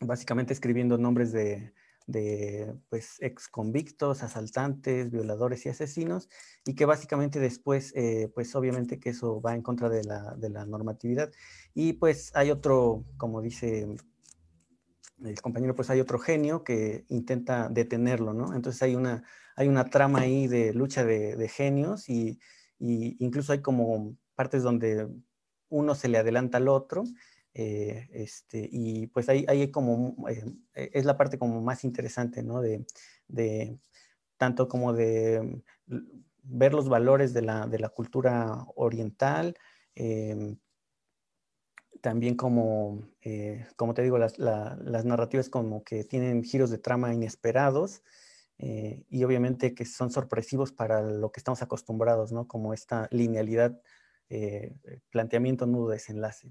Básicamente 0.00 0.52
escribiendo 0.52 0.96
nombres 0.96 1.32
de, 1.32 1.74
de 2.06 2.72
pues, 2.88 3.16
ex 3.20 3.48
convictos, 3.48 4.22
asaltantes, 4.22 5.10
violadores 5.10 5.66
y 5.66 5.70
asesinos, 5.70 6.28
y 6.64 6.74
que 6.74 6.86
básicamente 6.86 7.40
después, 7.40 7.92
eh, 7.96 8.30
pues 8.34 8.54
obviamente 8.54 8.98
que 8.98 9.10
eso 9.10 9.40
va 9.40 9.54
en 9.54 9.62
contra 9.62 9.88
de 9.88 10.04
la, 10.04 10.34
de 10.36 10.50
la 10.50 10.64
normatividad. 10.66 11.30
Y 11.74 11.94
pues 11.94 12.30
hay 12.34 12.50
otro, 12.50 13.04
como 13.16 13.42
dice 13.42 13.88
el 15.24 15.40
compañero, 15.40 15.74
pues 15.74 15.90
hay 15.90 16.00
otro 16.00 16.18
genio 16.18 16.64
que 16.64 17.04
intenta 17.08 17.68
detenerlo, 17.68 18.32
¿no? 18.32 18.54
Entonces 18.54 18.82
hay 18.82 18.94
una, 18.94 19.24
hay 19.56 19.68
una 19.68 19.84
trama 19.90 20.20
ahí 20.20 20.46
de 20.46 20.72
lucha 20.72 21.04
de, 21.04 21.48
genios 21.48 22.08
y, 22.08 22.38
incluso 22.78 23.52
hay 23.52 23.60
como 23.60 24.16
partes 24.34 24.62
donde 24.62 25.08
uno 25.68 25.94
se 25.94 26.08
le 26.08 26.18
adelanta 26.18 26.58
al 26.58 26.68
otro. 26.68 27.04
Eh, 27.52 28.08
este, 28.12 28.68
y 28.70 29.08
pues 29.08 29.28
ahí, 29.28 29.44
hay 29.48 29.70
como, 29.70 30.16
eh, 30.28 30.44
es 30.74 31.04
la 31.04 31.16
parte 31.16 31.38
como 31.38 31.60
más 31.60 31.84
interesante, 31.84 32.42
¿no? 32.42 32.60
De, 32.60 32.86
tanto 34.38 34.68
como 34.68 34.94
de 34.94 35.62
ver 36.42 36.72
los 36.72 36.88
valores 36.88 37.34
de 37.34 37.42
la, 37.42 37.66
de 37.66 37.78
la 37.78 37.90
cultura 37.90 38.64
oriental, 38.76 39.56
eh, 39.94 40.56
también 42.00 42.34
como, 42.34 43.08
eh, 43.22 43.66
como 43.76 43.94
te 43.94 44.02
digo, 44.02 44.18
las, 44.18 44.38
narrativas 44.38 45.48
como 45.48 45.84
que 45.84 46.04
tienen 46.04 46.42
giros 46.42 46.70
de 46.70 46.78
trama 46.78 47.12
inesperados 47.12 48.02
eh, 48.58 49.04
y 49.08 49.24
obviamente 49.24 49.74
que 49.74 49.84
son 49.84 50.10
sorpresivos 50.10 50.72
para 50.72 51.02
lo 51.02 51.32
que 51.32 51.40
estamos 51.40 51.62
acostumbrados, 51.62 52.32
¿no? 52.32 52.46
Como 52.46 52.74
esta 52.74 53.08
linealidad, 53.10 53.80
eh, 54.28 54.74
planteamiento, 55.10 55.66
nudo, 55.66 55.90
desenlace. 55.90 56.50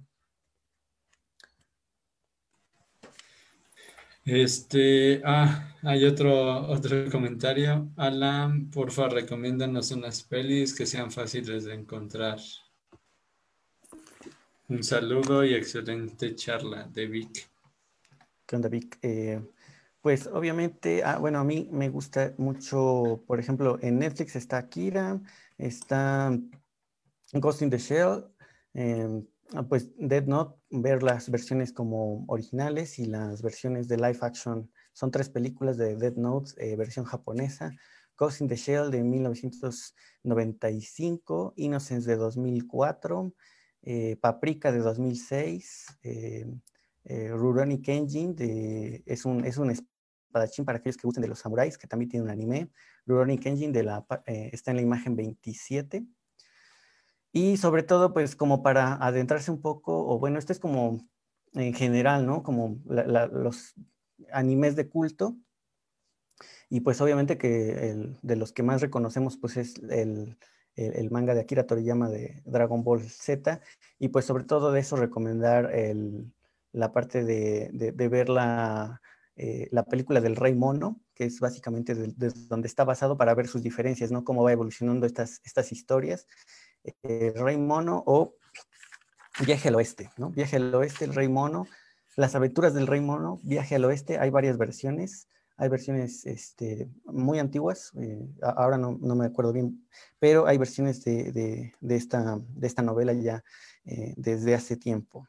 Este, 4.25 5.21
ah, 5.25 5.75
hay 5.81 6.05
otro, 6.05 6.67
otro 6.67 7.09
comentario. 7.09 7.91
Alan, 7.95 8.69
porfa, 8.69 9.09
recomiéndanos 9.09 9.91
unas 9.91 10.21
pelis 10.21 10.75
que 10.75 10.85
sean 10.85 11.11
fáciles 11.11 11.63
de 11.65 11.73
encontrar. 11.73 12.37
Un 14.69 14.83
saludo 14.83 15.43
y 15.43 15.55
excelente 15.55 16.35
charla 16.35 16.83
de 16.83 17.07
Vic. 17.07 17.49
¿Qué 18.45 18.55
onda, 18.55 18.69
Vic? 18.69 18.99
Eh, 19.01 19.41
pues 19.99 20.27
obviamente, 20.27 21.01
ah, 21.03 21.17
bueno, 21.17 21.39
a 21.39 21.43
mí 21.43 21.67
me 21.71 21.89
gusta 21.89 22.35
mucho, 22.37 23.23
por 23.25 23.39
ejemplo, 23.39 23.79
en 23.81 23.97
Netflix 23.97 24.35
está 24.35 24.69
Kira, 24.69 25.19
está 25.57 26.37
Ghost 27.33 27.63
in 27.63 27.71
the 27.71 27.79
Shell, 27.79 28.25
em, 28.75 29.25
ah, 29.55 29.63
pues 29.63 29.89
Dead 29.97 30.27
Note, 30.27 30.59
ver 30.69 31.01
las 31.01 31.31
versiones 31.31 31.73
como 31.73 32.25
originales 32.27 32.99
y 32.99 33.05
las 33.05 33.41
versiones 33.41 33.87
de 33.87 33.97
live 33.97 34.19
action. 34.21 34.71
Son 34.93 35.09
tres 35.09 35.29
películas 35.29 35.77
de 35.77 35.95
Dead 35.95 36.13
Note, 36.13 36.51
eh, 36.57 36.75
versión 36.75 37.05
japonesa. 37.05 37.71
Ghost 38.15 38.41
in 38.41 38.47
the 38.47 38.55
Shell 38.55 38.91
de 38.91 39.03
1995, 39.03 41.53
Innocence 41.55 42.07
de 42.07 42.17
2004, 42.17 43.33
eh, 43.81 44.17
Paprika 44.19 44.71
de 44.71 44.79
2006, 44.79 45.99
eh, 46.03 46.45
eh, 47.05 47.29
Rurouni 47.29 47.81
Kenjin 47.81 48.35
es, 49.05 49.25
un, 49.25 49.45
es 49.45 49.57
un 49.57 49.71
espadachín 49.71 50.65
para 50.65 50.79
aquellos 50.79 50.97
que 50.97 51.07
gusten 51.07 51.21
de 51.21 51.27
los 51.27 51.39
samuráis, 51.39 51.77
que 51.77 51.87
también 51.87 52.09
tiene 52.09 52.25
un 52.25 52.29
anime. 52.29 52.69
Rurouni 53.05 53.37
Kenjin 53.37 53.71
de 53.71 53.83
la, 53.83 54.05
está 54.25 54.71
en 54.71 54.77
la 54.77 54.83
imagen 54.83 55.15
27. 55.15 56.05
Y 57.31 57.57
sobre 57.57 57.83
todo, 57.83 58.13
pues 58.13 58.35
como 58.35 58.63
para 58.63 58.95
adentrarse 58.95 59.51
un 59.51 59.61
poco, 59.61 60.07
o 60.07 60.19
bueno, 60.19 60.39
esto 60.39 60.51
es 60.51 60.59
como 60.59 61.07
en 61.53 61.73
general, 61.73 62.25
¿no? 62.25 62.43
Como 62.43 62.79
los 62.85 63.75
animes 64.31 64.75
de 64.75 64.89
culto. 64.89 65.37
Y 66.69 66.81
pues 66.81 67.01
obviamente 67.01 67.37
que 67.37 67.91
el, 67.91 68.17
de 68.21 68.35
los 68.35 68.51
que 68.51 68.63
más 68.63 68.81
reconocemos, 68.81 69.37
pues 69.37 69.57
es 69.57 69.75
el, 69.89 70.37
el, 70.87 71.11
manga 71.11 71.33
de 71.33 71.41
Akira 71.41 71.65
Toriyama 71.65 72.09
de 72.09 72.41
Dragon 72.45 72.83
Ball 72.83 73.01
Z. 73.01 73.61
Y 73.97 74.09
pues 74.09 74.25
sobre 74.25 74.43
todo 74.43 74.71
de 74.71 74.79
eso 74.79 74.95
recomendar 74.95 75.71
la 76.71 76.91
parte 76.91 77.23
de, 77.23 77.91
ver 77.93 78.29
la, 78.29 79.01
eh, 79.35 79.67
la, 79.71 79.83
película 79.83 80.21
del 80.21 80.35
Rey 80.35 80.53
Mono, 80.53 81.01
que 81.13 81.25
es 81.25 81.39
básicamente 81.39 81.95
de, 81.95 82.31
donde 82.47 82.67
está 82.67 82.83
basado 82.83 83.17
para 83.17 83.33
ver 83.35 83.47
sus 83.47 83.63
diferencias, 83.63 84.11
¿no? 84.11 84.23
Cómo 84.23 84.43
va 84.43 84.51
evolucionando 84.51 85.05
estas, 85.05 85.41
estas 85.43 85.71
historias. 85.71 86.27
el 87.03 87.33
Rey 87.35 87.57
Mono 87.57 88.03
o 88.05 88.35
Viaje 89.45 89.69
al 89.69 89.75
Oeste, 89.75 90.09
¿no? 90.17 90.31
Viaje 90.31 90.57
al 90.57 90.73
Oeste, 90.75 91.05
el 91.05 91.15
Rey 91.15 91.29
Mono. 91.29 91.67
Las 92.15 92.35
aventuras 92.35 92.73
del 92.73 92.87
Rey 92.87 92.99
Mono, 92.99 93.39
Viaje 93.43 93.75
al 93.75 93.85
Oeste, 93.85 94.19
hay 94.19 94.29
varias 94.29 94.57
versiones. 94.57 95.27
Hay 95.59 95.69
versiones 95.69 96.25
este, 96.25 96.89
muy 97.05 97.37
antiguas, 97.37 97.91
eh, 97.99 98.25
ahora 98.41 98.77
no, 98.77 98.97
me 98.97 99.25
acuerdo 99.25 99.51
bien, 99.51 99.85
pero 100.17 100.47
hay 100.47 100.57
versiones 100.57 101.03
de, 101.03 101.73
esta, 101.89 102.81
novela 102.81 103.13
ya 103.13 103.43
eh, 103.85 104.13
desde 104.15 104.55
hace 104.55 104.77
tiempo. 104.77 105.27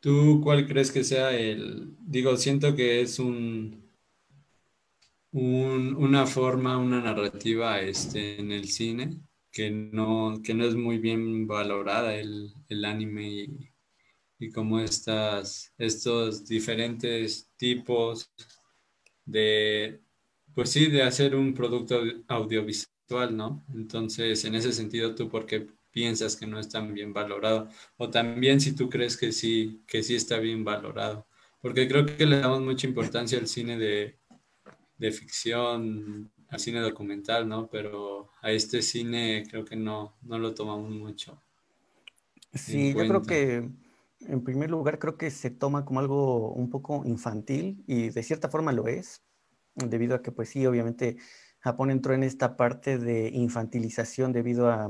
¿Tú 0.00 0.40
cuál 0.42 0.66
crees 0.66 0.92
que 0.92 1.02
sea 1.02 1.32
el, 1.32 1.96
digo, 2.00 2.36
siento 2.36 2.76
que 2.76 3.00
es 3.00 3.18
un, 3.18 3.88
una 5.32 6.26
forma, 6.26 6.76
una 6.76 7.00
narrativa 7.00 7.80
este, 7.80 8.38
en 8.38 8.52
el 8.52 8.68
cine 8.68 9.20
que 9.52 9.70
no, 9.70 10.40
que 10.42 10.54
no 10.54 10.64
es 10.64 10.74
muy 10.74 10.98
bien 10.98 11.46
valorada 11.46 12.14
el, 12.16 12.54
anime 12.84 13.28
y, 13.30 13.71
y 14.42 14.50
como 14.50 14.80
estas, 14.80 15.72
estos 15.78 16.44
diferentes 16.46 17.48
tipos 17.56 18.32
de, 19.24 20.00
pues 20.52 20.70
sí, 20.70 20.86
de 20.86 21.02
hacer 21.04 21.36
un 21.36 21.54
producto 21.54 22.02
audiovisual, 22.26 23.36
¿no? 23.36 23.64
Entonces, 23.72 24.44
en 24.44 24.56
ese 24.56 24.72
sentido, 24.72 25.14
¿tú 25.14 25.28
por 25.28 25.46
qué 25.46 25.68
piensas 25.92 26.34
que 26.34 26.48
no 26.48 26.58
es 26.58 26.68
tan 26.68 26.92
bien 26.92 27.12
valorado? 27.12 27.68
O 27.98 28.10
también 28.10 28.60
si 28.60 28.74
tú 28.74 28.90
crees 28.90 29.16
que 29.16 29.30
sí, 29.30 29.80
que 29.86 30.02
sí 30.02 30.16
está 30.16 30.40
bien 30.40 30.64
valorado. 30.64 31.24
Porque 31.60 31.86
creo 31.86 32.04
que 32.04 32.26
le 32.26 32.40
damos 32.40 32.62
mucha 32.62 32.88
importancia 32.88 33.38
al 33.38 33.46
cine 33.46 33.78
de, 33.78 34.18
de 34.98 35.12
ficción, 35.12 36.32
al 36.48 36.58
cine 36.58 36.80
documental, 36.80 37.48
¿no? 37.48 37.68
Pero 37.70 38.30
a 38.40 38.50
este 38.50 38.82
cine 38.82 39.44
creo 39.48 39.64
que 39.64 39.76
no, 39.76 40.16
no 40.22 40.36
lo 40.38 40.52
tomamos 40.52 40.90
mucho. 40.90 41.40
Sí, 42.52 42.92
yo 42.92 43.06
creo 43.06 43.22
que 43.22 43.81
en 44.28 44.44
primer 44.44 44.70
lugar 44.70 44.98
creo 44.98 45.16
que 45.16 45.30
se 45.30 45.50
toma 45.50 45.84
como 45.84 46.00
algo 46.00 46.52
un 46.52 46.70
poco 46.70 47.02
infantil 47.04 47.84
y 47.86 48.10
de 48.10 48.22
cierta 48.22 48.48
forma 48.48 48.72
lo 48.72 48.88
es, 48.88 49.22
debido 49.74 50.14
a 50.14 50.22
que 50.22 50.32
pues 50.32 50.50
sí, 50.50 50.66
obviamente 50.66 51.16
Japón 51.60 51.90
entró 51.90 52.14
en 52.14 52.22
esta 52.22 52.56
parte 52.56 52.98
de 52.98 53.28
infantilización 53.28 54.32
debido 54.32 54.70
a 54.70 54.88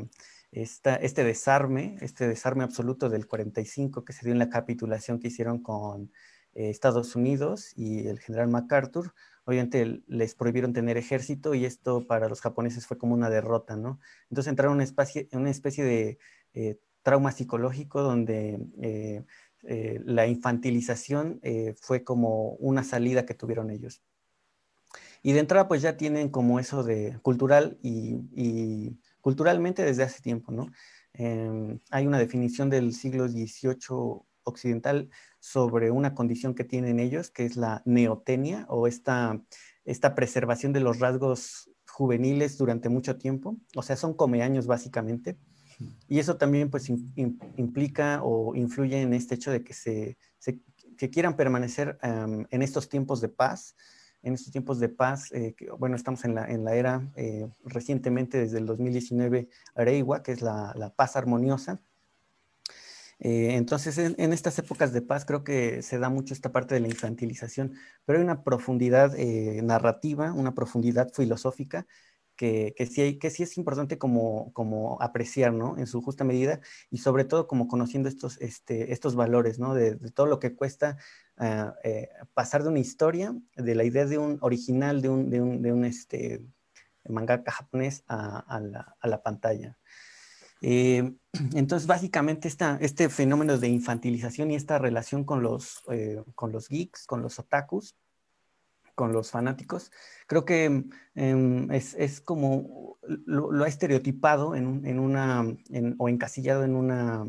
este 0.53 1.24
desarme, 1.24 1.97
este 2.01 2.28
desarme 2.28 2.64
absoluto 2.64 3.09
del 3.09 3.26
45 3.26 4.05
que 4.05 4.12
se 4.12 4.24
dio 4.24 4.33
en 4.33 4.39
la 4.39 4.51
capitulación 4.51 5.18
que 5.18 5.28
hicieron 5.28 5.62
con 5.62 6.12
eh, 6.55 6.68
Estados 6.68 7.16
Unidos 7.16 7.72
y 7.76 8.07
el 8.07 8.20
general 8.20 8.49
MacArthur, 8.49 9.14
obviamente 9.45 10.03
les 10.07 10.35
prohibieron 10.35 10.72
tener 10.72 10.99
ejército 10.99 11.55
y 11.55 11.64
esto 11.64 12.07
para 12.07 12.28
los 12.28 12.41
japoneses 12.41 12.87
fue 12.87 12.99
como 12.99 13.14
una 13.14 13.30
derrota, 13.30 13.76
¿no? 13.76 13.99
Entonces 14.28 14.51
entraron 14.51 14.72
en 14.72 14.76
una 14.76 14.85
especie, 14.85 15.28
especie 15.47 15.85
de 15.85 16.18
eh, 16.55 16.78
trauma 17.03 17.32
psicológico 17.32 18.03
donde 18.03 18.59
eh, 18.80 19.24
la 20.05 20.26
infantilización 20.26 21.40
fue 21.80 22.03
como 22.03 22.53
una 22.55 22.82
salida 22.82 23.24
que 23.24 23.34
tuvieron 23.34 23.70
ellos. 23.70 24.03
Y 25.22 25.32
de 25.32 25.40
entrada 25.40 25.68
pues 25.68 25.82
ya 25.82 25.96
tienen 25.96 26.28
como 26.30 26.59
eso 26.59 26.82
de 26.82 27.18
cultural 27.22 27.78
y, 27.82 28.98
culturalmente 29.20 29.84
desde 29.84 30.03
hace 30.03 30.20
tiempo, 30.20 30.50
¿no? 30.50 30.66
Em, 31.12 31.78
hay 31.90 32.07
una 32.07 32.18
definición 32.18 32.70
del 32.70 32.92
siglo 32.92 33.28
XVIII 33.28 34.24
occidental 34.42 35.11
sobre 35.38 35.92
una 35.92 36.14
condición 36.14 36.55
que 36.55 36.64
tienen 36.64 36.98
ellos, 36.98 37.30
que 37.30 37.44
es 37.44 37.57
la 37.57 37.82
neotenia 37.84 38.66
o 38.68 38.88
esta, 38.88 39.40
esta 39.84 40.14
preservación 40.16 40.72
de 40.72 40.80
los 40.80 40.98
rasgos 40.98 41.70
juveniles 41.86 42.59
durante 42.59 42.88
mucho 42.88 43.16
tiempo. 43.16 43.57
O 43.76 43.82
sea, 43.82 43.96
son 43.96 44.14
comeaños 44.14 44.66
básicamente. 44.66 45.36
Y 46.09 46.18
eso 46.18 46.37
también 46.37 46.70
pues 46.70 46.89
implica 46.89 48.20
o 48.22 48.55
influye 48.55 49.01
en 49.01 49.14
este 49.14 49.35
hecho 49.35 49.51
de 49.51 49.62
que, 49.62 49.74
se, 49.74 50.16
que 50.97 51.11
quieran 51.11 51.37
permanecer 51.37 51.99
en 52.03 52.62
estos 52.62 52.89
tiempos 52.89 53.20
de 53.20 53.28
paz, 53.28 53.76
en 54.22 54.35
estos 54.35 54.53
tiempos 54.53 54.78
de 54.78 54.89
paz, 54.89 55.33
eh, 55.33 55.55
bueno, 55.78 55.97
estamos 55.97 56.24
en 56.24 56.35
la, 56.35 56.47
en 56.47 56.64
la 56.64 56.76
era 56.76 57.11
eh, 57.16 57.49
recientemente 57.64 58.39
desde 58.39 58.59
el 58.59 58.66
2019 58.66 59.49
Areiwa, 59.74 60.22
que 60.22 60.33
es 60.33 60.43
la, 60.43 60.72
la 60.76 60.95
paz 60.95 61.16
armoniosa, 61.16 61.80
eh, 63.24 63.55
entonces, 63.55 63.99
en, 63.99 64.33
estas 64.33 64.59
épocas 64.59 64.93
de 64.93 65.01
paz 65.01 65.24
creo 65.24 65.45
que 65.45 65.83
se 65.83 66.01
da 66.01 66.09
mucho 66.09 66.35
esta 66.35 66.51
parte 66.51 66.74
de 66.74 66.80
la 66.80 66.89
infantilización, 66.89 67.74
pero 68.05 68.18
hay 68.18 68.24
una 68.24 68.43
profundidad 68.43 69.14
eh, 69.16 69.61
narrativa, 69.62 70.33
una 70.33 70.55
profundidad 70.55 71.12
filosófica 71.14 71.87
que, 72.43 73.30
sí 73.30 73.43
es 73.43 73.57
importante 73.57 73.99
como, 73.99 74.99
apreciar. 75.01 75.53
En 75.53 75.86
su 75.86 76.01
justa 76.03 76.24
medida 76.24 76.61
y 76.90 76.99
sobre 76.99 77.24
todo 77.24 77.47
como 77.47 77.68
conociendo 77.68 78.09
estos, 78.09 78.40
este, 78.40 78.93
valores. 79.14 79.59
De, 79.59 79.97
todo 80.12 80.26
lo 80.26 80.38
que 80.38 80.55
cuesta 80.55 80.97
ah, 81.36 81.74
eh, 81.84 82.09
pasar 82.34 82.62
de 82.62 82.70
una 82.70 82.80
historia, 82.80 83.34
de 83.57 83.74
la 83.74 83.84
idea 83.84 84.07
de 84.07 84.18
un 84.18 84.38
original, 84.40 85.03
de 85.03 85.09
un, 85.09 85.84
este, 85.84 86.45
mangaka 87.09 87.53
japonés 87.53 88.05
a, 88.09 88.61
la, 89.03 89.22
pantalla. 89.22 89.78
Eh, 90.62 91.12
entonces, 91.55 91.86
básicamente, 91.86 92.49
este 92.80 93.09
fenómeno 93.09 93.59
de 93.59 93.68
infantilización 93.68 94.51
y 94.51 94.57
esta 94.57 94.78
relación 94.78 95.24
con 95.24 95.43
los, 95.43 95.82
eh, 95.90 96.22
con 96.34 96.51
los 96.51 96.68
geeks, 96.68 97.07
con 97.07 97.22
los 97.22 97.38
otakus, 97.38 97.97
con 99.03 99.12
los 99.12 99.32
fanáticos, 99.32 99.90
creo 100.28 100.44
que 100.44 100.84
em, 101.16 101.68
es, 101.72 102.20
como 102.20 102.98
lo, 103.26 103.64
ha 103.64 103.66
estereotipado 103.66 104.55
en, 104.55 105.00
una, 105.00 105.44
o 105.98 106.09
encasillado 106.09 106.62
en, 106.62 106.76
una, 106.76 107.26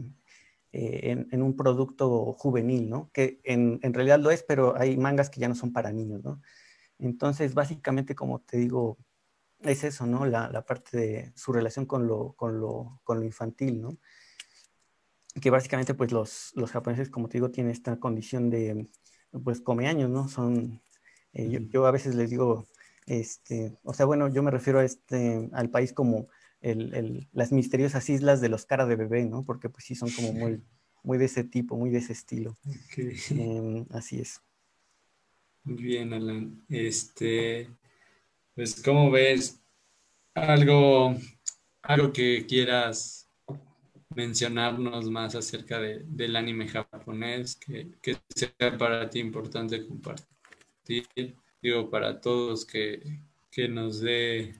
eh, 0.71 1.25
en, 1.31 1.41
un 1.41 1.55
producto 1.55 2.33
juvenil, 2.33 2.91
¿no? 2.91 3.09
Que 3.11 3.41
en, 3.43 3.81
realidad 3.91 4.19
lo 4.19 4.29
es, 4.29 4.43
pero 4.43 4.77
hay 4.77 4.97
mangas 4.97 5.31
que 5.31 5.39
ya 5.39 5.47
no 5.47 5.55
son 5.55 5.73
para 5.73 5.91
niños, 5.91 6.23
¿no? 6.23 6.43
Entonces, 6.99 7.55
básicamente, 7.55 8.13
como 8.13 8.41
te 8.41 8.57
digo, 8.57 8.99
es 9.61 9.83
eso, 9.83 10.05
¿no? 10.05 10.27
La, 10.27 10.63
parte 10.63 10.95
de 10.95 11.33
su 11.35 11.53
relación 11.53 11.87
con 11.87 12.05
lo, 12.05 12.33
con 12.33 12.59
lo, 12.59 13.01
con 13.03 13.19
lo 13.19 13.25
infantil, 13.25 13.81
¿no? 13.81 13.97
Que 15.41 15.49
básicamente, 15.49 15.95
pues 15.95 16.11
los, 16.11 16.51
los, 16.53 16.69
japoneses, 16.69 17.09
como 17.09 17.29
te 17.29 17.39
digo, 17.39 17.49
tienen 17.49 17.71
esta 17.71 17.99
condición 17.99 18.51
de, 18.51 18.91
pues, 19.43 19.59
come 19.59 19.87
años, 19.87 20.11
¿no? 20.11 20.27
Son, 20.29 20.83
eh, 21.33 21.67
yo, 21.69 21.85
a 21.85 21.91
veces 21.91 22.15
les 22.15 22.29
digo, 22.29 22.67
este, 23.05 23.77
o 23.83 23.93
sea, 23.93 24.05
bueno, 24.05 24.29
yo 24.29 24.43
me 24.43 24.51
refiero 24.51 24.79
a 24.79 24.85
este, 24.85 25.49
al 25.53 25.69
país 25.69 25.93
como 25.93 26.27
el, 26.61 26.93
el, 26.93 27.27
las 27.33 27.51
misteriosas 27.51 28.09
islas 28.09 28.41
de 28.41 28.49
los 28.49 28.65
cara 28.65 28.85
de 28.85 28.95
bebé, 28.95 29.25
¿no? 29.25 29.43
Porque 29.43 29.69
pues 29.69 29.85
sí 29.85 29.95
son 29.95 30.09
como 30.11 30.33
muy, 30.33 30.61
muy 31.03 31.17
de 31.17 31.25
ese 31.25 31.43
tipo, 31.43 31.77
muy 31.77 31.89
de 31.89 31.99
ese 31.99 32.13
estilo. 32.13 32.57
Em, 33.29 33.85
así 33.91 34.19
es. 34.19 34.41
Muy 35.63 35.81
bien, 35.83 36.13
Alan. 36.13 36.63
Este, 36.69 37.69
pues, 38.55 38.81
¿cómo 38.81 39.11
ves? 39.11 39.61
Algo, 40.33 41.15
algo 41.83 42.11
que 42.11 42.45
quieras 42.47 43.29
mencionarnos 44.15 45.09
más 45.09 45.35
acerca 45.35 45.79
del 45.79 46.35
anime 46.35 46.67
japonés, 46.67 47.55
que, 47.55 48.17
sea 48.35 48.77
para 48.77 49.09
ti 49.09 49.19
importante 49.19 49.85
compartir, 49.87 50.27
digo, 51.61 51.89
para 51.89 52.19
todos 52.21 52.65
que, 52.65 53.19
nos 53.69 54.01
dé 54.01 54.55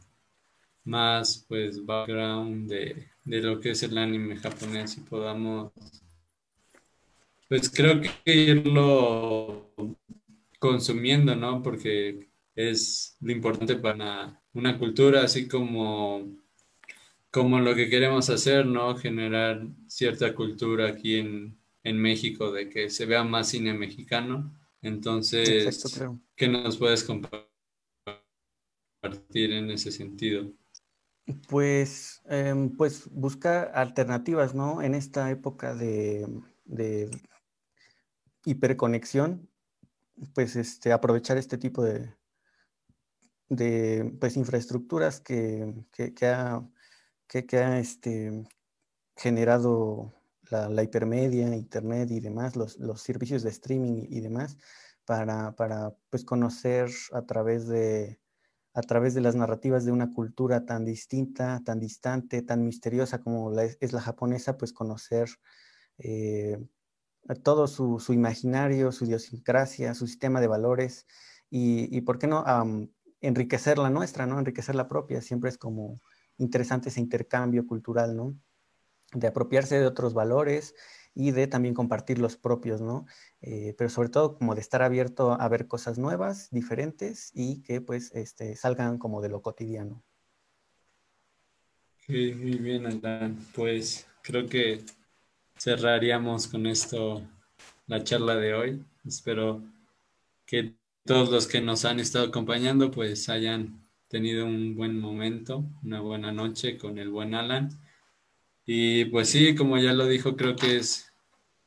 más 0.84 1.46
pues 1.48 1.84
background 1.86 2.70
de, 2.70 3.08
de, 3.26 3.42
lo 3.42 3.60
que 3.60 3.72
es 3.72 3.84
el 3.84 3.98
anime 3.98 4.36
japonés 4.38 4.98
y 4.98 5.02
podamos 5.02 5.72
pues 7.54 7.70
creo 7.70 8.02
que 8.02 8.34
irlo 8.34 9.72
consumiendo, 10.58 11.36
¿no? 11.36 11.62
Porque 11.62 12.30
es 12.56 13.16
lo 13.22 13.32
importante 13.32 13.76
para 13.76 14.42
una 14.54 14.80
cultura, 14.80 15.24
así 15.24 15.48
como, 15.48 16.36
como 17.30 17.60
lo 17.60 17.76
que 17.76 17.90
queremos 17.90 18.30
hacer, 18.32 18.66
¿no? 18.66 18.96
Generar 18.96 19.68
cierta 19.88 20.34
cultura 20.34 20.88
aquí 20.88 21.18
en, 21.18 21.58
México, 21.84 22.52
de 22.52 22.70
que 22.70 22.90
se 22.90 23.06
vea 23.06 23.24
más 23.24 23.50
cine 23.50 23.74
mexicano. 23.74 24.52
Entonces, 24.84 25.84
¿qué 26.36 26.48
nos 26.48 26.78
puedes 26.78 27.04
compartir 27.06 27.48
en 29.52 29.72
ese 29.72 29.92
sentido? 29.92 30.52
Pues, 31.48 32.22
em, 32.26 32.70
pues 32.76 33.10
buscar 33.10 33.72
alternativas, 33.76 34.54
¿no? 34.54 34.82
En 34.82 34.94
esta 34.94 35.32
época 35.32 35.74
de, 35.74 36.28
de 36.66 37.10
hiperconexión, 38.46 39.50
pues 40.36 40.58
este, 40.58 40.92
aprovechar 40.92 41.38
este 41.38 41.58
tipo 41.58 41.82
de, 41.82 42.14
de 43.48 44.14
pues, 44.20 44.36
infraestructuras 44.36 45.22
que, 45.22 45.86
que, 45.92 46.28
ha, 46.28 46.62
que, 47.28 47.58
ha 47.58 47.80
este, 47.80 48.44
generado 49.16 50.14
la, 50.54 50.84
hipermedia, 50.84 51.56
Internet 51.56 52.12
y 52.12 52.20
demás, 52.20 52.56
los, 52.56 52.78
los 52.78 53.02
servicios 53.02 53.44
de 53.44 53.50
streaming 53.50 54.06
y, 54.10 54.22
demás, 54.22 54.58
para, 55.06 55.56
para 55.56 55.96
pues, 56.10 56.24
conocer 56.24 56.90
a 57.14 57.24
través, 57.24 57.68
de, 57.68 58.20
a 58.74 58.82
través 58.82 59.14
de 59.14 59.22
las 59.22 59.36
narrativas 59.36 59.86
de 59.86 59.92
una 59.92 60.12
cultura 60.12 60.66
tan 60.66 60.86
distinta, 60.86 61.62
tan 61.66 61.80
distante, 61.80 62.42
tan 62.42 62.64
misteriosa 62.66 63.20
como 63.22 63.52
la, 63.52 63.64
es 63.64 63.94
la 63.94 64.02
japonesa, 64.02 64.58
pues 64.58 64.74
conocer 64.74 65.30
eh, 65.98 66.58
todo 67.44 67.68
su, 67.68 68.00
su, 68.00 68.14
imaginario, 68.14 68.92
su 68.92 69.06
idiosincrasia, 69.06 69.94
su 69.94 70.08
sistema 70.08 70.42
de 70.42 70.48
valores 70.48 71.06
y, 71.50 71.96
y 71.96 72.02
¿por 72.02 72.20
qué 72.20 72.28
no? 72.28 72.44
enriquecer 73.22 73.78
la 73.78 73.90
nuestra, 73.90 74.26
¿no? 74.26 74.38
Enriquecer 74.38 74.76
la 74.76 74.88
propia. 74.88 75.22
Siempre 75.22 75.50
es 75.50 75.58
como 75.58 76.00
interesante 76.38 76.90
ese 76.90 77.00
intercambio 77.00 77.66
cultural, 77.66 78.16
¿no? 78.16 78.36
De 79.14 79.28
apropiarse 79.28 79.80
de 79.80 79.86
otros 79.86 80.14
valores 80.14 80.76
y 81.16 81.32
de 81.32 81.48
también 81.48 81.74
compartir 81.74 82.20
los 82.20 82.38
propios, 82.38 82.82
¿no? 82.82 83.06
Eh, 83.42 83.76
pero 83.78 83.90
sobre 83.90 84.10
todo 84.10 84.38
como 84.38 84.56
de 84.56 84.62
estar 84.62 84.82
abierto 84.82 85.34
a 85.40 85.48
ver 85.48 85.68
cosas 85.68 85.98
nuevas, 85.98 86.50
diferentes 86.52 87.32
y 87.34 87.62
que 87.62 87.82
pues 87.82 88.12
este, 88.16 88.56
salgan 88.56 88.98
como 88.98 89.22
de 89.22 89.30
lo 89.30 89.42
cotidiano. 89.42 90.04
Muy 92.08 92.58
bien, 92.58 92.86
Alan. 92.86 93.38
Pues 93.56 94.08
creo 94.22 94.48
que 94.48 94.84
cerraríamos 95.58 96.48
con 96.48 96.66
esto 96.66 97.22
la 97.88 98.04
charla 98.04 98.36
de 98.36 98.54
hoy. 98.54 98.86
Espero 99.06 99.64
que 100.46 100.76
todos 101.06 101.30
los 101.30 101.48
que 101.48 101.62
nos 101.62 101.86
han 101.86 102.00
estado 102.00 102.28
acompañando 102.28 102.92
pues 102.92 103.30
hayan 103.30 103.88
tenido 104.08 104.46
un 104.46 104.76
buen 104.76 105.00
momento, 105.00 105.66
una 105.84 106.02
buena 106.02 106.32
noche 106.32 106.78
con 106.78 106.98
el 106.98 107.10
buen 107.10 107.36
Alan. 107.36 107.70
Y 108.66 109.06
pues 109.06 109.30
sí, 109.30 109.56
como 109.56 109.78
ya 109.78 109.94
lo 109.94 110.08
dijo, 110.08 110.36
creo 110.36 110.56
que 110.56 110.78
es, 110.78 111.12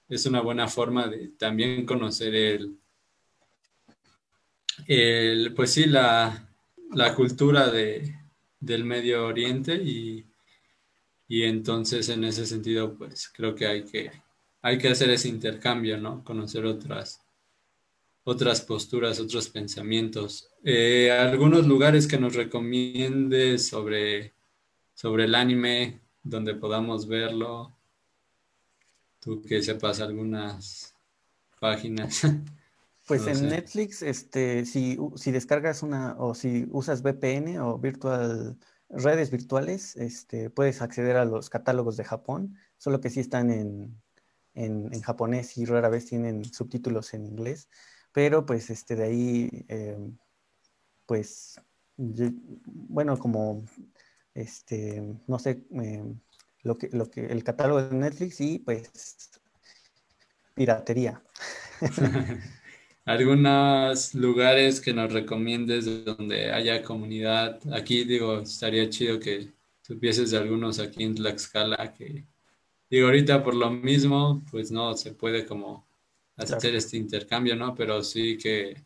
es 0.09 0.27
una 0.27 0.41
buena 0.41 0.69
forma 0.69 1.09
de 1.09 1.29
también 1.29 1.85
conocer 1.85 2.35
el, 2.35 2.79
el 4.87 5.53
pues 5.55 5.73
sí, 5.73 5.87
la, 5.87 6.49
la 6.93 7.15
cultura 7.15 7.71
de, 7.71 8.17
del 8.61 8.85
Medio 8.85 9.27
Oriente 9.27 9.75
y, 9.75 10.27
y, 11.29 11.43
entonces 11.43 12.09
en 12.09 12.25
ese 12.25 12.47
sentido 12.47 12.97
pues 12.97 13.29
creo 13.29 13.55
que 13.55 13.67
hay 13.67 13.85
que, 13.85 14.11
hay 14.63 14.79
que 14.79 14.89
hacer 14.89 15.11
ese 15.11 15.29
intercambio, 15.29 15.99
¿no? 15.99 16.25
Conocer 16.25 16.65
otras, 16.65 17.21
otras 18.25 18.61
posturas, 18.63 19.21
otros 19.21 19.49
pensamientos. 19.51 20.51
Eh, 20.65 21.11
algunos 21.11 21.67
lugares 21.67 22.07
que 22.07 22.19
nos 22.19 22.35
recomiendes 22.35 23.69
sobre, 23.69 24.35
sobre 24.95 25.25
el 25.25 25.35
anime, 25.35 26.01
donde 26.29 26.55
podamos 26.55 27.07
verlo. 27.07 27.73
Tú 29.21 29.43
que 29.43 29.63
sepas 29.63 30.01
algunas 30.01 30.95
páginas. 31.61 32.23
Pues 33.07 33.25
en 33.29 33.51
Netflix, 33.51 34.03
este, 34.03 34.67
si, 34.67 34.99
si, 35.15 35.31
descargas 35.31 35.85
una 35.85 36.17
o 36.19 36.35
si 36.35 36.67
usas 36.73 37.03
VPN 37.03 37.61
o 37.61 37.79
virtual, 37.79 38.59
redes 38.89 39.31
virtuales, 39.31 39.95
este, 39.95 40.51
puedes 40.51 40.83
acceder 40.83 41.17
a 41.17 41.25
los 41.25 41.49
catálogos 41.49 41.97
de 41.97 42.03
Japón, 42.03 42.57
solo 42.79 43.01
que 43.01 43.11
sí 43.11 43.21
están 43.21 43.53
en, 43.53 43.97
en, 44.55 44.93
en 44.93 45.03
japonés 45.03 45.57
y 45.57 45.67
rara 45.67 45.89
vez 45.89 46.07
tienen 46.07 46.45
subtítulos 46.47 47.15
en 47.15 47.27
inglés, 47.27 47.69
pero 48.11 48.45
pues 48.45 48.71
este, 48.71 48.97
de 48.97 49.05
ahí, 49.05 49.65
em, 49.69 50.19
pues, 51.07 51.61
bueno, 51.97 53.17
como 53.19 53.65
este, 54.37 55.03
no 55.27 55.39
sé, 55.39 55.65
em, 55.71 56.21
lo 56.63 56.77
que, 56.77 56.91
lo 56.93 57.11
que, 57.11 57.27
el 57.27 57.43
catálogo 57.43 57.83
de 57.83 57.97
Netflix 57.97 58.41
y 58.41 58.59
pues 58.59 59.31
piratería. 60.55 61.23
Algunos 63.07 64.15
lugares 64.15 64.81
que 64.81 64.93
nos 64.93 65.13
recomiendes 65.13 66.05
donde 66.05 66.53
haya 66.53 66.83
comunidad. 66.83 67.61
Aquí 67.73 68.05
digo, 68.05 68.41
estaría 68.41 68.91
chido 68.91 69.21
que 69.21 69.53
supieses 69.81 70.33
de 70.33 70.39
algunos 70.39 70.81
aquí 70.81 71.05
en 71.05 71.15
Tlaxcala 71.15 71.95
que 71.95 72.27
digo 72.91 73.07
ahorita 73.07 73.45
por 73.45 73.55
lo 73.55 73.71
mismo, 73.71 74.45
pues 74.51 74.73
no 74.73 74.97
se 74.97 75.13
puede 75.13 75.47
como 75.47 75.87
hacer 76.37 76.75
este 76.75 76.97
intercambio, 76.97 77.55
¿no? 77.55 77.77
Pero 77.77 78.03
sí 78.03 78.37
que, 78.37 78.85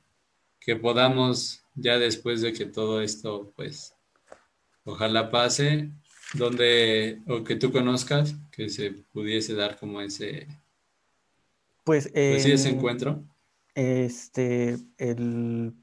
que 0.61 0.77
podamos 0.77 1.65
ya 1.75 1.99
después 1.99 2.43
de 2.43 2.53
que 2.53 2.67
todo 2.67 3.01
esto 3.01 3.53
pues 3.57 3.95
ojalá 4.91 5.31
pase, 5.31 5.91
donde, 6.35 7.21
o 7.27 7.43
que 7.45 7.57
tú 7.57 7.73
conozcas, 7.73 8.37
que 8.53 8.69
se 8.69 8.93
pudiese 9.13 9.55
dar 9.55 9.79
como 9.79 10.01
ese, 10.01 10.47
pues, 11.85 12.09
pues 12.13 12.47
ese 12.47 12.69
encuentro. 12.69 13.25
Este, 13.75 14.77
el, 14.99 15.75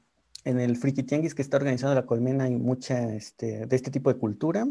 en 0.44 0.60
el 0.60 0.76
Friki 0.76 1.02
Tianguis 1.02 1.34
que 1.34 1.42
está 1.42 1.56
organizando 1.56 1.94
la 1.94 2.06
Colmena 2.06 2.44
hay 2.44 2.56
mucha 2.56 3.14
este, 3.14 3.66
de 3.66 3.76
este 3.76 3.90
tipo 3.90 4.12
de 4.12 4.18
cultura, 4.18 4.66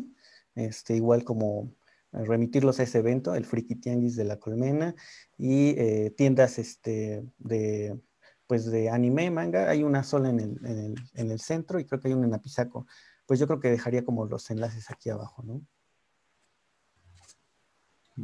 este, 0.56 0.96
igual 0.96 1.24
como 1.24 1.72
remitirlos 2.12 2.80
a 2.80 2.84
ese 2.84 3.00
evento, 3.00 3.36
el 3.36 3.46
Friki 3.46 3.76
Tianguis 3.76 4.16
de 4.16 4.24
la 4.24 4.40
Colmena, 4.40 4.96
y 5.38 5.70
eh, 5.78 6.14
tiendas 6.16 6.58
este, 6.58 7.24
de, 7.38 8.00
pues 8.48 8.66
de 8.72 8.90
anime, 8.90 9.30
manga, 9.30 9.70
hay 9.70 9.84
una 9.84 10.04
sola 10.04 10.30
en 10.30 10.40
el, 10.40 10.66
en, 10.66 10.80
el, 10.80 10.96
en 11.14 11.32
el, 11.32 11.40
centro 11.40 11.80
y 11.80 11.86
creo 11.86 12.00
que 12.00 12.08
hay 12.08 12.14
una 12.14 12.28
en 12.28 12.34
Apizaco 12.34 12.88
pues 13.28 13.40
yo 13.40 13.46
creo 13.46 13.60
que 13.60 13.70
dejaría 13.70 14.06
como 14.06 14.26
los 14.26 14.50
enlaces 14.50 14.90
aquí 14.90 15.10
abajo, 15.10 15.44
¿no? 15.44 15.62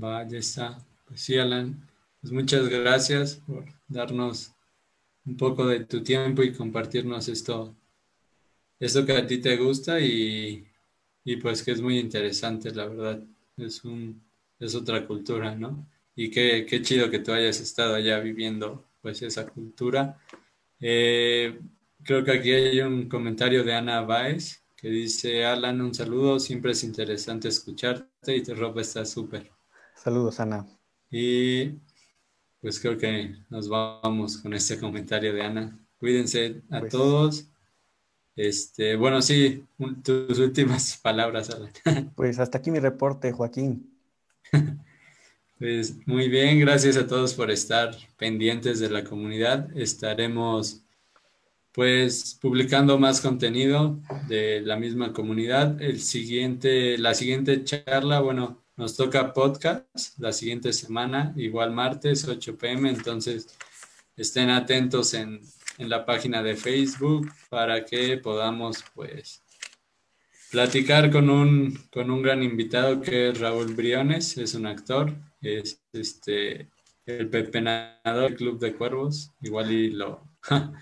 Va, 0.01 0.27
ya 0.27 0.39
está. 0.39 0.83
Pues 1.05 1.21
sí, 1.21 1.37
Alan, 1.37 1.87
pues 2.21 2.31
muchas 2.31 2.67
gracias 2.69 3.35
por 3.45 3.65
darnos 3.87 4.53
un 5.25 5.37
poco 5.37 5.67
de 5.67 5.85
tu 5.85 6.01
tiempo 6.01 6.41
y 6.41 6.53
compartirnos 6.53 7.27
esto, 7.27 7.75
esto 8.79 9.05
que 9.05 9.11
a 9.11 9.27
ti 9.27 9.39
te 9.39 9.57
gusta 9.57 9.99
y, 9.99 10.65
pues 11.41 11.61
que 11.61 11.71
es 11.71 11.81
muy 11.81 11.99
interesante, 11.99 12.71
la 12.71 12.87
verdad. 12.87 13.23
Es, 13.57 13.83
un, 13.83 14.23
es 14.57 14.73
otra 14.73 15.05
cultura, 15.05 15.53
¿no? 15.53 15.85
Y 16.15 16.31
qué, 16.31 16.65
qué 16.65 16.81
chido 16.81 17.09
que 17.09 17.19
tú 17.19 17.33
hayas 17.33 17.59
estado 17.59 17.95
allá 17.95 18.19
viviendo 18.19 18.87
pues 19.03 19.21
esa 19.21 19.45
cultura. 19.45 20.17
Eh, 20.79 21.59
creo 22.03 22.23
que 22.23 22.31
aquí 22.31 22.51
hay 22.51 22.79
un 22.79 23.09
comentario 23.09 23.63
de 23.63 23.73
Ana 23.73 24.01
Baez 24.01 24.63
que 24.77 24.87
dice, 24.89 25.45
Alan, 25.45 25.81
un 25.81 25.93
saludo, 25.93 26.39
siempre 26.39 26.71
es 26.71 26.83
interesante 26.83 27.49
escucharte 27.49 28.35
y 28.35 28.41
tu 28.41 28.55
ropa 28.55 28.81
está 28.81 29.05
súper. 29.05 29.51
Saludos, 29.95 30.39
Ana. 30.39 30.65
Y 31.11 31.79
pues 32.61 32.79
creo 32.79 32.97
que 32.97 33.35
nos 33.49 33.67
vamos 33.67 34.37
con 34.37 34.53
este 34.53 34.79
comentario 34.79 35.33
de 35.33 35.41
Ana. 35.43 35.79
Cuídense 35.99 36.63
a 36.71 36.79
pues 36.79 36.91
todos. 36.91 37.47
Este, 38.35 38.95
bueno, 38.95 39.21
sí, 39.21 39.65
tus 40.01 40.39
últimas 40.39 40.97
palabras, 40.97 41.49
Alan. 41.49 41.71
Pues 42.15 42.39
hasta 42.39 42.57
aquí 42.57 42.71
mi 42.71 42.79
reporte, 42.79 43.33
Joaquín. 43.33 43.97
Pues 45.59 46.05
muy 46.07 46.29
bien, 46.29 46.59
gracias 46.59 46.97
a 46.97 47.07
todos 47.07 47.33
por 47.33 47.51
estar 47.51 47.95
pendientes 48.17 48.79
de 48.79 48.89
la 48.89 49.03
comunidad. 49.03 49.69
Estaremos 49.77 50.83
pues 51.71 52.37
publicando 52.41 52.97
más 52.99 53.21
contenido 53.21 53.99
de 54.27 54.61
la 54.61 54.77
misma 54.77 55.13
comunidad. 55.13 55.81
El 55.81 56.01
siguiente, 56.01 56.97
la 56.97 57.13
siguiente 57.13 57.63
charla, 57.63 58.19
bueno, 58.19 58.63
nos 58.75 58.95
toca 58.95 59.33
podcast 59.33 60.17
la 60.17 60.33
siguiente 60.33 60.73
semana, 60.73 61.33
igual 61.35 61.71
martes, 61.71 62.27
8 62.27 62.57
pm, 62.57 62.89
entonces 62.89 63.47
estén 64.17 64.49
atentos 64.49 65.13
en, 65.13 65.39
en 65.77 65.89
la 65.89 66.05
página 66.05 66.41
de 66.41 66.55
Facebook 66.55 67.31
para 67.49 67.85
que 67.85 68.17
podamos 68.17 68.83
pues 68.95 69.43
platicar 70.51 71.11
con 71.11 71.29
un, 71.29 71.79
con 71.91 72.11
un 72.11 72.21
gran 72.21 72.43
invitado 72.43 73.01
que 73.01 73.29
es 73.29 73.39
Raúl 73.39 73.73
Briones, 73.73 74.37
es 74.37 74.53
un 74.53 74.67
actor, 74.67 75.13
es 75.43 75.81
este 75.93 76.69
el 77.05 77.29
pepenador 77.29 78.29
del 78.29 78.35
Club 78.35 78.59
de 78.59 78.73
Cuervos, 78.75 79.31
igual 79.41 79.71
y 79.71 79.91
lo 79.91 80.21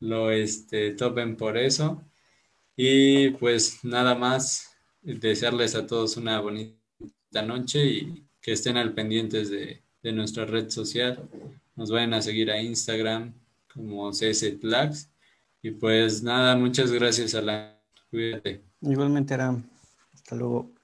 lo 0.00 0.30
este, 0.30 0.92
topen 0.92 1.36
por 1.36 1.56
eso. 1.56 2.02
Y 2.76 3.30
pues 3.30 3.84
nada 3.84 4.14
más, 4.14 4.70
desearles 5.02 5.74
a 5.74 5.86
todos 5.86 6.16
una 6.16 6.40
bonita 6.40 6.76
noche 7.44 7.84
y 7.84 8.24
que 8.40 8.52
estén 8.52 8.76
al 8.76 8.94
pendientes 8.94 9.50
de, 9.50 9.82
de 10.02 10.12
nuestra 10.12 10.44
red 10.44 10.70
social. 10.70 11.28
Nos 11.76 11.90
vayan 11.90 12.14
a 12.14 12.22
seguir 12.22 12.50
a 12.50 12.60
Instagram 12.60 13.34
como 13.72 14.10
CS 14.10 14.54
Y 15.62 15.70
pues 15.72 16.22
nada, 16.22 16.56
muchas 16.56 16.92
gracias 16.92 17.34
a 17.34 17.42
la... 17.42 17.78
Cuídate. 18.10 18.62
Igualmente, 18.80 19.34
Aram. 19.34 19.68
Hasta 20.14 20.34
luego. 20.36 20.77